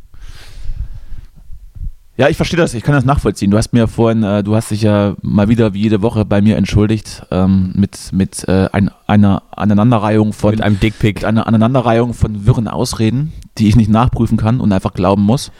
Ja, 2.17 2.29
ich 2.29 2.35
verstehe 2.35 2.57
das, 2.57 2.73
ich 2.73 2.81
kann 2.81 2.95
das 2.95 3.05
nachvollziehen. 3.05 3.51
Du 3.51 3.57
hast 3.57 3.73
mir 3.73 3.87
vorhin, 3.87 4.23
äh, 4.23 4.41
du 4.43 4.55
hast 4.55 4.71
dich 4.71 4.81
ja 4.81 5.15
mal 5.21 5.49
wieder 5.49 5.75
wie 5.75 5.83
jede 5.83 6.01
Woche 6.01 6.25
bei 6.25 6.41
mir 6.41 6.57
entschuldigt 6.57 7.23
ähm, 7.29 7.73
mit, 7.75 8.11
mit 8.11 8.47
äh, 8.47 8.69
ein, 8.71 8.89
einer 9.05 9.43
Aneinanderreihung 9.51 10.33
von 10.33 10.49
Mit 10.49 10.61
einem 10.61 10.79
Dickpick. 10.79 11.17
mit 11.17 11.25
einer 11.25 11.45
Aneinanderreihung 11.45 12.15
von 12.15 12.47
wirren 12.47 12.67
Ausreden, 12.67 13.33
die 13.59 13.67
ich 13.67 13.75
nicht 13.75 13.91
nachprüfen 13.91 14.35
kann 14.35 14.59
und 14.59 14.73
einfach 14.73 14.93
glauben 14.93 15.21
muss. 15.21 15.51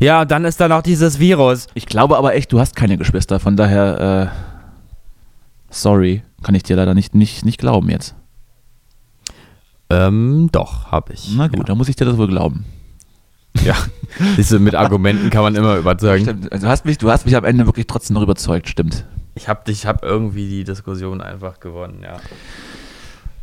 Ja, 0.00 0.24
dann 0.24 0.44
ist 0.44 0.60
da 0.60 0.66
noch 0.66 0.82
dieses 0.82 1.20
Virus. 1.20 1.68
Ich 1.74 1.86
glaube 1.86 2.18
aber 2.18 2.34
echt, 2.34 2.50
du 2.52 2.58
hast 2.58 2.74
keine 2.74 2.98
Geschwister, 2.98 3.38
von 3.38 3.56
daher, 3.56 4.32
äh, 4.32 4.36
sorry, 5.70 6.22
kann 6.42 6.56
ich 6.56 6.64
dir 6.64 6.74
leider 6.74 6.94
nicht, 6.94 7.14
nicht, 7.14 7.44
nicht 7.44 7.58
glauben 7.58 7.88
jetzt. 7.88 8.16
Ähm, 9.90 10.48
doch, 10.50 10.90
hab 10.90 11.10
ich. 11.10 11.30
Na 11.36 11.46
gut, 11.46 11.68
dann 11.68 11.78
muss 11.78 11.88
ich 11.88 11.94
dir 11.94 12.06
das 12.06 12.16
wohl 12.16 12.26
glauben. 12.26 12.64
Ja. 13.64 13.74
Siehst 14.36 14.52
du, 14.52 14.58
mit 14.58 14.74
Argumenten 14.74 15.30
kann 15.30 15.42
man 15.42 15.54
immer 15.54 15.76
überzeugen. 15.76 16.24
Stimmt. 16.24 16.52
Also 16.52 16.66
du 16.66 16.70
hast 16.70 16.84
mich, 16.84 16.98
du 16.98 17.10
hast 17.10 17.26
mich 17.26 17.36
am 17.36 17.44
Ende 17.44 17.66
wirklich 17.66 17.86
trotzdem 17.86 18.14
noch 18.14 18.22
überzeugt, 18.22 18.68
stimmt. 18.68 19.04
Ich 19.34 19.48
hab 19.48 19.64
dich, 19.64 19.86
hab 19.86 20.02
irgendwie 20.04 20.48
die 20.48 20.64
Diskussion 20.64 21.20
einfach 21.20 21.60
gewonnen, 21.60 22.00
ja. 22.02 22.16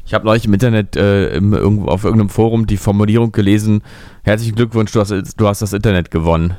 Ich 0.06 0.14
habe 0.14 0.26
neulich 0.26 0.46
im 0.46 0.54
Internet 0.54 0.96
äh, 0.96 1.36
im, 1.36 1.54
irgendwo, 1.54 1.86
auf 1.86 2.04
irgendeinem 2.04 2.30
Forum 2.30 2.66
die 2.66 2.78
Formulierung 2.78 3.32
gelesen: 3.32 3.82
Herzlichen 4.24 4.56
Glückwunsch, 4.56 4.92
du 4.92 5.00
hast, 5.00 5.12
du 5.12 5.48
hast 5.48 5.62
das 5.62 5.74
Internet 5.74 6.10
gewonnen. 6.12 6.56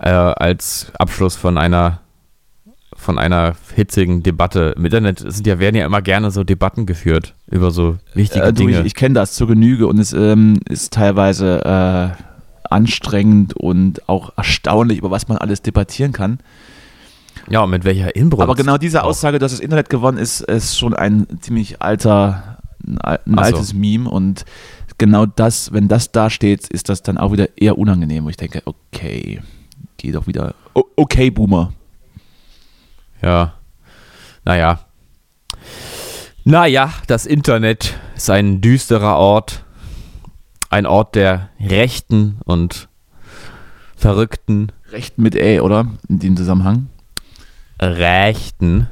Äh, 0.00 0.08
als 0.10 0.90
Abschluss 0.98 1.36
von 1.36 1.58
einer 1.58 2.00
von 2.96 3.18
einer 3.18 3.54
hitzigen 3.74 4.22
Debatte. 4.22 4.74
Im 4.76 4.84
Internet 4.84 5.20
sind 5.20 5.46
ja, 5.46 5.58
werden 5.60 5.76
ja 5.76 5.86
immer 5.86 6.02
gerne 6.02 6.30
so 6.30 6.42
Debatten 6.42 6.84
geführt 6.84 7.34
über 7.48 7.70
so 7.70 7.96
wichtige 8.14 8.44
Äh, 8.44 8.52
du, 8.52 8.64
Dinge. 8.64 8.80
ich 8.80 8.86
ich 8.86 8.94
kenne 8.94 9.14
das 9.14 9.34
zur 9.34 9.46
Genüge 9.46 9.86
und 9.86 9.98
es 9.98 10.12
ähm, 10.12 10.58
ist 10.68 10.92
teilweise 10.94 11.64
äh, 11.64 12.22
anstrengend 12.70 13.54
und 13.54 14.08
auch 14.08 14.32
erstaunlich, 14.36 14.98
über 14.98 15.10
was 15.10 15.28
man 15.28 15.38
alles 15.38 15.62
debattieren 15.62 16.12
kann. 16.12 16.38
ja, 17.48 17.60
und 17.60 17.70
mit 17.70 17.84
welcher 17.84 18.14
Inbrunst. 18.14 18.42
Aber 18.42 18.54
genau 18.54 18.78
diese. 18.78 19.04
Aussage, 19.04 19.38
dass 19.38 19.52
das 19.52 19.60
Internet 19.60 19.88
gewonnen 19.90 20.18
ist, 20.18 20.40
ist 20.42 20.78
schon 20.78 20.94
ein 20.94 21.26
ziemlich 21.40 21.80
alter, 21.82 22.58
ein, 22.86 22.98
al- 23.00 23.20
ein 23.26 23.38
Ach 23.38 23.46
so. 23.46 23.54
altes 23.56 23.74
Meme 23.74 24.08
und 24.10 24.44
genau 24.98 25.26
das, 25.26 25.72
wenn 25.72 25.88
das 25.88 26.12
da 26.12 26.28
steht, 26.30 26.68
ist 26.68 26.88
das 26.88 27.02
dann 27.02 27.18
auch 27.18 27.32
wieder 27.32 27.48
eher 27.56 27.78
unangenehm, 27.78 28.24
wo 28.24 28.28
ich 28.30 28.36
denke, 28.36 28.62
okay, 28.64 29.40
geh 29.96 30.12
doch 30.12 30.26
wieder, 30.26 30.54
okay, 30.74 31.30
Boomer. 31.30 31.72
Ja. 33.22 33.54
Naja. 34.44 34.80
Naja, 36.44 36.92
das 37.06 37.26
Internet 37.26 37.98
ist 38.16 38.30
ein 38.30 38.60
düsterer 38.60 39.16
Ort. 39.16 39.64
Ein 40.70 40.86
Ort 40.86 41.14
der 41.14 41.48
Rechten 41.60 42.38
und 42.44 42.88
Verrückten. 43.96 44.70
Recht 44.92 45.18
mit 45.18 45.34
Ä, 45.34 45.60
oder? 45.60 45.86
In 46.08 46.18
dem 46.18 46.36
Zusammenhang. 46.36 46.88
Rechten. 47.80 48.88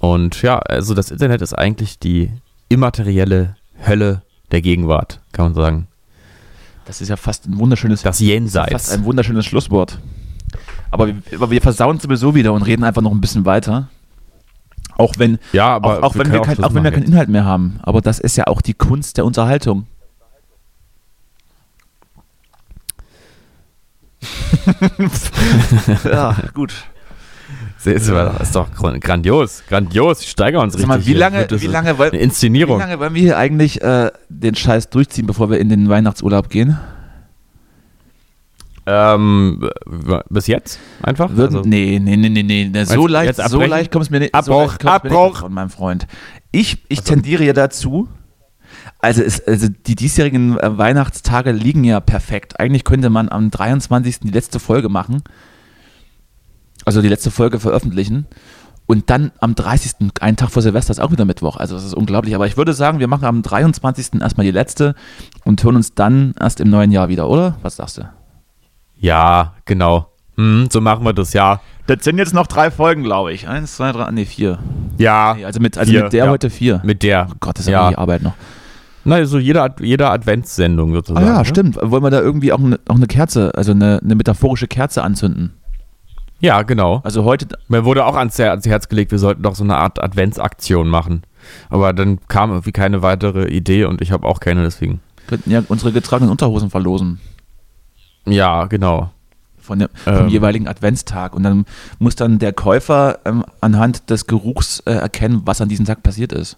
Und 0.00 0.42
ja, 0.42 0.58
also 0.58 0.94
das 0.94 1.10
Internet 1.10 1.42
ist 1.42 1.54
eigentlich 1.54 1.98
die 1.98 2.30
immaterielle 2.68 3.56
Hölle 3.86 4.22
der 4.50 4.62
Gegenwart, 4.62 5.20
kann 5.32 5.46
man 5.46 5.54
sagen. 5.54 5.88
Das 6.86 7.00
ist 7.00 7.08
ja 7.08 7.16
fast 7.16 7.46
ein 7.46 7.58
wunderschönes, 7.58 8.02
Das 8.02 8.16
fast 8.16 8.20
Jenseits. 8.20 8.90
ein 8.90 9.04
wunderschönes 9.04 9.44
Schlusswort. 9.46 9.98
Aber 10.90 11.06
wir, 11.08 11.16
aber 11.34 11.50
wir 11.50 11.60
versauen 11.60 12.00
sowieso 12.00 12.34
wieder 12.34 12.52
und 12.52 12.62
reden 12.62 12.84
einfach 12.84 13.02
noch 13.02 13.10
ein 13.10 13.20
bisschen 13.20 13.44
weiter. 13.44 13.88
Auch 14.96 15.14
wenn, 15.18 15.38
Ja, 15.52 15.68
aber 15.76 15.98
auch, 15.98 16.02
auch, 16.02 16.14
wenn, 16.16 16.32
wir 16.32 16.40
kein, 16.40 16.62
auch 16.64 16.74
wenn 16.74 16.82
wir 16.82 16.90
keinen 16.90 17.04
Inhalt 17.04 17.28
mehr 17.28 17.44
haben. 17.44 17.78
Aber 17.82 18.00
das 18.00 18.18
ist 18.18 18.36
ja 18.36 18.46
auch 18.46 18.62
die 18.62 18.74
Kunst 18.74 19.16
der 19.18 19.24
Unterhaltung. 19.26 19.86
ja, 26.04 26.36
gut. 26.54 26.72
jetzt. 27.84 28.08
Das 28.08 28.40
ist 28.42 28.54
doch 28.54 28.68
grandios. 28.72 29.62
Grandios. 29.68 30.20
Ich 30.22 30.30
steigere 30.30 30.60
uns 30.62 30.74
Sag 30.74 30.86
mal, 30.86 30.96
richtig. 30.96 31.14
wie 31.14 31.18
lange, 31.18 31.46
wie 31.50 31.66
lange, 31.66 31.98
wollen, 31.98 32.10
Eine 32.10 32.20
wie 32.20 32.24
Inszenierung. 32.24 32.78
lange 32.78 32.98
wollen 32.98 33.14
wir 33.14 33.22
hier 33.22 33.38
eigentlich 33.38 33.80
äh, 33.82 34.10
den 34.28 34.54
Scheiß 34.54 34.90
durchziehen, 34.90 35.26
bevor 35.26 35.50
wir 35.50 35.58
in 35.58 35.68
den 35.68 35.88
Weihnachtsurlaub 35.88 36.48
gehen? 36.50 36.78
Ähm, 38.86 39.68
bis 40.30 40.46
jetzt 40.46 40.78
einfach? 41.02 41.30
Würden, 41.34 41.56
Also- 41.58 41.68
nee, 41.68 41.98
nee, 42.02 42.16
nee, 42.16 42.30
nee, 42.30 42.70
nee. 42.72 42.84
So 42.84 43.06
leicht, 43.06 43.36
so 43.36 43.60
leicht 43.60 43.92
kommt 43.92 44.04
es 44.06 44.10
mir 44.10 44.20
nicht. 44.20 44.34
Abbruch, 44.34 44.76
so 44.80 44.88
Abbruch. 44.88 45.28
Nicht 45.32 45.38
von 45.40 45.52
meinem 45.52 45.70
Freund. 45.70 46.06
Ich, 46.52 46.84
ich 46.88 47.02
tendiere 47.02 47.44
ja 47.44 47.52
dazu. 47.52 48.08
Also, 48.98 49.22
es, 49.22 49.46
also 49.46 49.68
die 49.68 49.94
diesjährigen 49.94 50.58
äh, 50.58 50.78
Weihnachtstage 50.78 51.52
liegen 51.52 51.84
ja 51.84 52.00
perfekt. 52.00 52.58
Eigentlich 52.60 52.84
könnte 52.84 53.10
man 53.10 53.28
am 53.28 53.50
23. 53.50 54.20
die 54.20 54.30
letzte 54.30 54.58
Folge 54.58 54.88
machen. 54.88 55.22
Also 56.84 57.02
die 57.02 57.08
letzte 57.08 57.30
Folge 57.30 57.60
veröffentlichen. 57.60 58.26
Und 58.86 59.10
dann 59.10 59.32
am 59.40 59.54
30. 59.54 60.10
einen 60.20 60.36
Tag 60.36 60.50
vor 60.50 60.62
Silvester 60.62 60.92
ist 60.92 61.00
auch 61.00 61.10
wieder 61.10 61.26
Mittwoch. 61.26 61.58
Also 61.58 61.74
das 61.74 61.84
ist 61.84 61.94
unglaublich. 61.94 62.34
Aber 62.34 62.46
ich 62.46 62.56
würde 62.56 62.72
sagen, 62.72 63.00
wir 63.00 63.08
machen 63.08 63.26
am 63.26 63.42
23. 63.42 64.20
erstmal 64.20 64.46
die 64.46 64.52
letzte 64.52 64.94
und 65.44 65.62
hören 65.62 65.76
uns 65.76 65.94
dann 65.94 66.34
erst 66.40 66.60
im 66.60 66.70
neuen 66.70 66.90
Jahr 66.90 67.10
wieder, 67.10 67.28
oder? 67.28 67.58
Was 67.60 67.76
sagst 67.76 67.98
du? 67.98 68.08
Ja, 68.96 69.54
genau. 69.66 70.10
Hm, 70.36 70.68
so 70.70 70.80
machen 70.80 71.04
wir 71.04 71.12
das, 71.12 71.32
ja. 71.34 71.60
Das 71.86 72.04
sind 72.04 72.16
jetzt 72.16 72.32
noch 72.32 72.46
drei 72.46 72.70
Folgen, 72.70 73.02
glaube 73.02 73.32
ich. 73.32 73.48
Eins, 73.48 73.76
zwei, 73.76 73.92
drei, 73.92 74.10
nee, 74.10 74.24
vier. 74.24 74.58
Ja, 74.96 75.34
Nee, 75.34 75.44
also 75.44 75.60
mit, 75.60 75.76
also 75.76 75.90
Vier, 75.90 76.04
mit 76.04 76.12
der 76.12 76.24
ja. 76.24 76.30
heute 76.30 76.48
vier. 76.48 76.80
mit 76.84 77.02
der. 77.02 77.28
oh 77.30 77.34
Gott, 77.40 77.58
das 77.58 77.66
ist 77.66 77.72
ja 77.72 77.82
ja. 77.82 77.90
die 77.90 77.98
Arbeit 77.98 78.22
noch. 78.22 78.34
Na, 79.08 79.16
also 79.16 79.38
jeder, 79.38 79.64
Ad- 79.64 79.84
jeder 79.84 80.10
Adventssendung 80.10 80.90
Ah 80.90 80.94
sozusagen. 80.94 81.26
ja, 81.26 81.38
ne? 81.38 81.44
stimmt. 81.44 81.76
Wollen 81.82 82.02
wir 82.02 82.10
da 82.10 82.20
irgendwie 82.20 82.52
auch 82.52 82.58
eine, 82.60 82.78
auch 82.88 82.96
eine 82.96 83.06
Kerze, 83.06 83.52
also 83.54 83.72
eine, 83.72 84.00
eine 84.02 84.14
metaphorische 84.14 84.66
Kerze 84.68 85.02
anzünden? 85.02 85.54
Ja, 86.40 86.62
genau. 86.62 87.00
Also 87.02 87.24
heute, 87.24 87.48
Mir 87.68 87.84
wurde 87.84 88.04
auch 88.04 88.14
ans 88.14 88.38
Herz 88.38 88.88
gelegt, 88.88 89.10
wir 89.10 89.18
sollten 89.18 89.42
doch 89.42 89.56
so 89.56 89.64
eine 89.64 89.76
Art 89.76 90.00
Adventsaktion 90.02 90.88
machen. 90.88 91.22
Aber 91.68 91.92
dann 91.92 92.18
kam 92.28 92.50
irgendwie 92.50 92.72
keine 92.72 93.02
weitere 93.02 93.48
Idee 93.48 93.84
und 93.86 94.00
ich 94.02 94.12
habe 94.12 94.26
auch 94.26 94.38
keine, 94.38 94.62
deswegen. 94.62 95.00
könnten 95.26 95.50
ja 95.50 95.62
unsere 95.68 95.90
getragenen 95.90 96.30
Unterhosen 96.30 96.70
verlosen. 96.70 97.18
Ja, 98.26 98.66
genau. 98.66 99.10
Von 99.58 99.80
der, 99.80 99.90
vom 100.04 100.14
Ähm. 100.14 100.28
jeweiligen 100.28 100.68
Adventstag. 100.68 101.34
Und 101.34 101.42
dann 101.42 101.64
muss 101.98 102.14
dann 102.16 102.38
der 102.38 102.52
Käufer 102.52 103.18
ähm, 103.24 103.44
anhand 103.60 104.08
des 104.10 104.26
Geruchs 104.26 104.80
äh, 104.86 104.92
erkennen, 104.92 105.42
was 105.44 105.60
an 105.60 105.68
diesem 105.68 105.86
Tag 105.86 106.02
passiert 106.02 106.32
ist. 106.32 106.56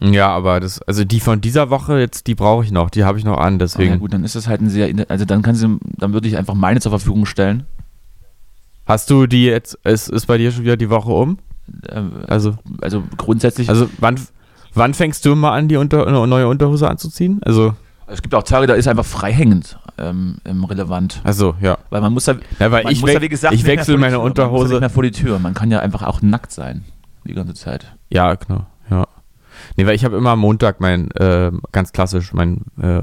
Ja, 0.00 0.28
aber 0.28 0.60
das, 0.60 0.80
also 0.82 1.04
die 1.04 1.18
von 1.18 1.40
dieser 1.40 1.70
Woche 1.70 1.98
jetzt, 1.98 2.28
die 2.28 2.34
brauche 2.36 2.64
ich 2.64 2.70
noch, 2.70 2.88
die 2.90 3.02
habe 3.04 3.18
ich 3.18 3.24
noch 3.24 3.38
an, 3.38 3.54
Ah, 3.54 3.58
deswegen. 3.58 3.90
ja, 3.94 3.96
gut, 3.96 4.12
dann 4.12 4.22
ist 4.24 4.36
das 4.36 4.46
halt 4.46 4.60
ein 4.60 4.70
sehr, 4.70 4.92
also 5.08 5.24
dann 5.24 5.42
kann 5.42 5.56
sie, 5.56 5.78
dann 5.96 6.12
würde 6.12 6.28
ich 6.28 6.36
einfach 6.36 6.54
meine 6.54 6.80
zur 6.80 6.90
Verfügung 6.90 7.26
stellen. 7.26 7.66
Hast 8.86 9.10
du 9.10 9.26
die 9.26 9.44
jetzt, 9.46 9.74
ist, 9.84 10.08
ist 10.08 10.26
bei 10.26 10.38
dir 10.38 10.50
schon 10.52 10.62
wieder 10.64 10.76
die 10.76 10.88
Woche 10.88 11.10
um? 11.10 11.38
Äh, 11.88 12.00
Also, 12.26 12.54
also 12.80 13.02
grundsätzlich, 13.16 13.68
also 13.68 13.88
wann, 13.98 14.18
wann 14.72 14.94
fängst 14.94 15.24
du 15.24 15.34
mal 15.34 15.52
an, 15.56 15.68
die 15.68 15.76
unter, 15.76 16.08
neue 16.26 16.48
Unterhose 16.48 16.88
anzuziehen? 16.88 17.40
Also, 17.44 17.74
es 18.06 18.22
gibt 18.22 18.34
auch 18.34 18.44
Tage, 18.44 18.66
da 18.66 18.74
ist 18.74 18.88
einfach 18.88 19.04
freihängend 19.04 19.78
ähm, 19.98 20.36
ähm, 20.46 20.64
relevant. 20.64 21.20
also 21.24 21.56
ja. 21.60 21.76
Weil 21.90 22.00
man 22.00 22.12
muss 22.14 22.24
ja, 22.26 22.36
Ja, 22.58 22.70
weil 22.70 22.88
ich, 22.90 23.00
muss 23.02 23.12
ja, 23.12 23.20
wie 23.20 23.28
gesagt, 23.28 23.52
ich 23.52 23.66
wechsle 23.66 23.98
meine 23.98 24.12
Tür. 24.12 24.18
Man 24.22 24.30
muss 24.30 24.38
ja 24.38 24.44
Unterhose. 24.44 24.72
nicht 24.74 24.80
mehr 24.80 24.90
vor 24.90 25.02
die 25.02 25.10
Tür. 25.10 25.38
Man 25.40 25.52
kann 25.54 25.70
ja 25.70 25.80
einfach 25.80 26.02
auch 26.04 26.22
nackt 26.22 26.52
sein. 26.52 26.84
Die 27.24 27.34
ganze 27.34 27.52
Zeit. 27.54 27.94
Ja, 28.08 28.34
genau. 28.36 28.64
Nee, 29.76 29.86
weil 29.86 29.94
ich 29.94 30.04
habe 30.04 30.16
immer 30.16 30.30
am 30.30 30.40
Montag 30.40 30.80
mein, 30.80 31.10
äh, 31.12 31.50
ganz 31.72 31.92
klassisch, 31.92 32.32
mein 32.32 32.64
äh, 32.80 33.02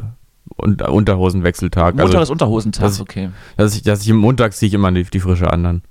Unter 0.58 0.92
Unterhosenwechseltag. 0.92 1.96
Montag 1.96 2.16
also, 2.16 2.22
ist 2.24 2.30
Unterhosentag, 2.30 2.86
das- 2.86 3.02
okay. 3.02 3.30
dass 3.58 3.76
ich, 3.76 3.82
dass 3.84 4.02
ich 4.06 4.14
Montag 4.14 4.54
ziehe 4.54 4.68
ich 4.68 4.74
immer 4.74 4.92
die, 4.92 5.04
die 5.04 5.20
frische 5.20 5.52
an 5.52 5.64
dann. 5.64 5.82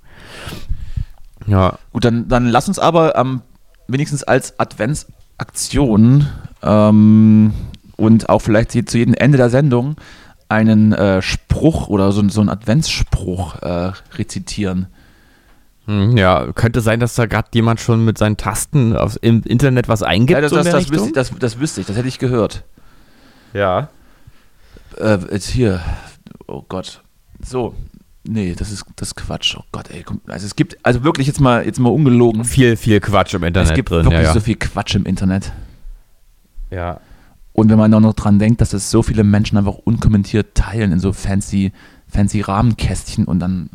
Ja, 1.47 1.77
Gut, 1.93 2.05
dann, 2.05 2.27
dann 2.27 2.47
lass 2.47 2.67
uns 2.67 2.79
aber 2.79 3.15
ähm, 3.17 3.41
wenigstens 3.87 4.23
als 4.23 4.59
Adventsaktion 4.59 6.27
ähm, 6.63 7.53
und 7.97 8.29
auch 8.29 8.39
vielleicht 8.39 8.71
zu 8.71 8.97
jedem 8.97 9.13
Ende 9.13 9.37
der 9.37 9.49
Sendung 9.49 9.95
einen 10.49 10.93
äh, 10.93 11.21
Spruch 11.21 11.87
oder 11.87 12.11
so, 12.11 12.27
so 12.29 12.41
einen 12.41 12.49
Adventsspruch 12.49 13.61
äh, 13.61 13.91
rezitieren. 14.13 14.87
Hm, 15.85 16.17
ja, 16.17 16.51
könnte 16.53 16.81
sein, 16.81 16.99
dass 16.99 17.15
da 17.15 17.25
gerade 17.25 17.49
jemand 17.53 17.79
schon 17.79 18.03
mit 18.03 18.17
seinen 18.17 18.37
Tasten 18.37 18.95
aufs, 18.95 19.17
im 19.17 19.43
Internet 19.43 19.87
was 19.87 20.01
eingibt. 20.01 20.31
Ja, 20.31 20.41
das, 20.41 20.49
so 20.49 20.57
das, 20.57 20.65
das, 20.65 20.89
wüsste 20.89 21.07
ich, 21.07 21.13
das, 21.13 21.31
das 21.37 21.59
wüsste 21.59 21.81
ich, 21.81 21.87
das 21.87 21.95
hätte 21.97 22.07
ich 22.07 22.19
gehört. 22.19 22.63
ja. 23.53 23.89
Äh, 24.97 25.17
jetzt 25.31 25.49
hier, 25.49 25.81
oh 26.47 26.63
Gott. 26.67 27.01
So, 27.43 27.75
nee, 28.23 28.55
das 28.57 28.71
ist, 28.71 28.85
das 28.95 29.09
ist 29.09 29.15
Quatsch. 29.15 29.55
Oh 29.59 29.63
Gott, 29.73 29.91
ey, 29.91 30.03
komm, 30.03 30.21
also 30.25 30.45
es 30.45 30.55
gibt, 30.55 30.77
also 30.83 31.03
wirklich 31.03 31.27
jetzt 31.27 31.41
mal, 31.41 31.65
jetzt 31.65 31.79
mal 31.79 31.89
ungelogen. 31.89 32.45
Viel, 32.45 32.77
viel 32.77 33.01
Quatsch 33.01 33.33
im 33.33 33.43
Internet 33.43 33.69
es 33.69 33.75
gibt 33.75 33.89
drin. 33.89 34.05
wirklich 34.05 34.21
ja, 34.21 34.27
ja. 34.27 34.33
so 34.33 34.39
viel 34.39 34.55
Quatsch 34.55 34.95
im 34.95 35.05
Internet. 35.05 35.51
ja. 36.71 36.99
Und 37.55 37.69
wenn 37.69 37.77
man 37.77 37.93
auch 37.93 38.01
noch 38.01 38.13
dran 38.13 38.37
denkt, 38.37 38.59
dass 38.59 38.73
es 38.73 38.91
so 38.91 39.01
viele 39.01 39.23
Menschen 39.23 39.57
einfach 39.57 39.75
unkommentiert 39.75 40.55
teilen 40.55 40.91
in 40.91 40.99
so 40.99 41.13
fancy, 41.13 41.71
fancy 42.07 42.41
Rahmenkästchen 42.41 43.23
und 43.25 43.39
dann. 43.39 43.69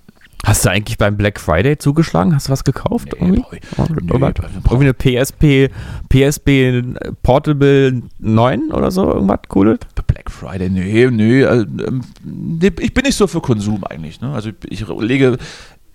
Hast 0.44 0.64
du 0.64 0.70
eigentlich 0.70 0.96
beim 0.98 1.16
Black 1.16 1.38
Friday 1.38 1.76
zugeschlagen? 1.78 2.34
Hast 2.34 2.48
du 2.48 2.52
was 2.52 2.64
gekauft? 2.64 3.08
Nee, 3.12 3.18
irgendwie? 3.26 3.44
ich- 3.52 3.78
Irgendwas? 3.78 4.32
nee, 4.52 4.60
brauch- 4.62 4.72
irgendwie 4.80 4.84
eine 4.84 4.94
PSP, 4.94 5.70
PSP 6.08 6.82
Portable 7.22 8.02
9 8.18 8.72
oder 8.72 8.90
so? 8.90 9.06
Irgendwas 9.12 9.40
Cooles? 9.48 9.78
Black 10.06 10.30
Friday, 10.30 10.68
nee, 10.70 11.06
nee, 11.10 11.42
äh, 11.42 11.60
ähm, 11.62 12.00
nee, 12.24 12.70
ich 12.80 12.94
bin 12.94 13.04
nicht 13.04 13.16
so 13.16 13.26
für 13.26 13.40
Konsum 13.40 13.84
eigentlich. 13.84 14.20
Ne? 14.20 14.32
Also 14.32 14.50
ich 14.68 14.84
lege, 14.88 15.36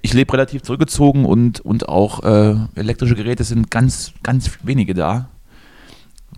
ich 0.01 0.13
lebe 0.13 0.31
relativ 0.33 0.61
zurückgezogen 0.61 1.25
und, 1.25 1.59
und 1.61 1.89
auch 1.89 2.23
äh, 2.23 2.55
elektrische 2.75 3.15
Geräte 3.15 3.43
sind 3.43 3.71
ganz, 3.71 4.13
ganz 4.23 4.51
wenige 4.63 4.93
da. 4.93 5.29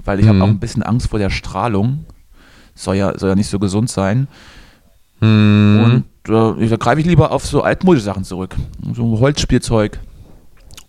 Weil 0.03 0.19
ich 0.19 0.27
habe 0.27 0.37
Mhm. 0.37 0.41
auch 0.43 0.47
ein 0.47 0.59
bisschen 0.59 0.83
Angst 0.83 1.09
vor 1.09 1.19
der 1.19 1.29
Strahlung. 1.29 2.05
Soll 2.73 2.95
ja, 2.95 3.17
soll 3.17 3.29
ja 3.29 3.35
nicht 3.35 3.49
so 3.49 3.59
gesund 3.59 3.89
sein. 3.89 4.27
Hm. 5.19 6.03
Und 6.27 6.33
äh, 6.61 6.67
da 6.67 6.75
greife 6.77 7.01
ich 7.01 7.07
lieber 7.07 7.31
auf 7.31 7.45
so 7.45 7.61
altmodische 7.63 8.05
Sachen 8.05 8.23
zurück. 8.23 8.55
So 8.93 9.19
Holzspielzeug 9.19 9.99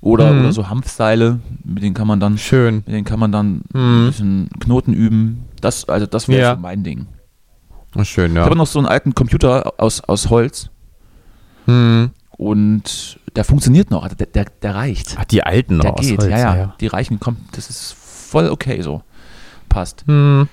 oder, 0.01 0.33
Mhm. 0.33 0.41
oder 0.41 0.53
so 0.53 0.69
Hanfseile, 0.69 1.41
mit 1.65 1.83
denen 1.83 1.95
kann 1.95 2.07
man 2.07 2.21
dann, 2.21 2.39
Schön. 2.39 2.77
mit 2.77 2.89
denen 2.89 3.05
kann 3.05 3.19
man 3.19 3.33
dann 3.33 3.63
Mhm. 3.73 3.81
ein 4.03 4.07
bisschen 4.07 4.49
Knoten 4.61 4.93
üben. 4.93 5.45
Das, 5.61 5.89
also 5.89 6.07
das 6.07 6.29
wäre 6.29 6.41
Ja. 6.41 6.55
so 6.55 6.61
mein 6.61 6.85
Ding. 6.85 7.07
Schön, 8.03 8.33
Ich 8.33 8.37
ja. 8.37 8.45
habe 8.45 8.55
noch 8.55 8.67
so 8.67 8.79
einen 8.79 8.87
alten 8.87 9.15
Computer 9.15 9.73
aus, 9.79 10.03
aus 10.03 10.29
Holz 10.31 10.71
Hm. 11.65 12.11
und 12.37 13.19
der 13.35 13.45
funktioniert 13.45 13.91
noch. 13.91 14.03
Also 14.05 14.15
der, 14.15 14.27
der, 14.27 14.45
der 14.63 14.75
reicht. 14.75 15.17
Ach, 15.19 15.25
die 15.25 15.43
alten 15.43 15.81
Der 15.81 15.95
aus 15.95 16.01
geht, 16.07 16.21
Holz, 16.21 16.31
ja, 16.31 16.57
ja, 16.57 16.75
Die 16.81 16.87
reichen, 16.87 17.19
kommt, 17.19 17.39
das 17.57 17.71
ist 17.71 17.95
voll 17.95 18.49
okay 18.51 18.81
so. 18.83 19.03
Passt. 19.69 20.05
Hm. 20.07 20.49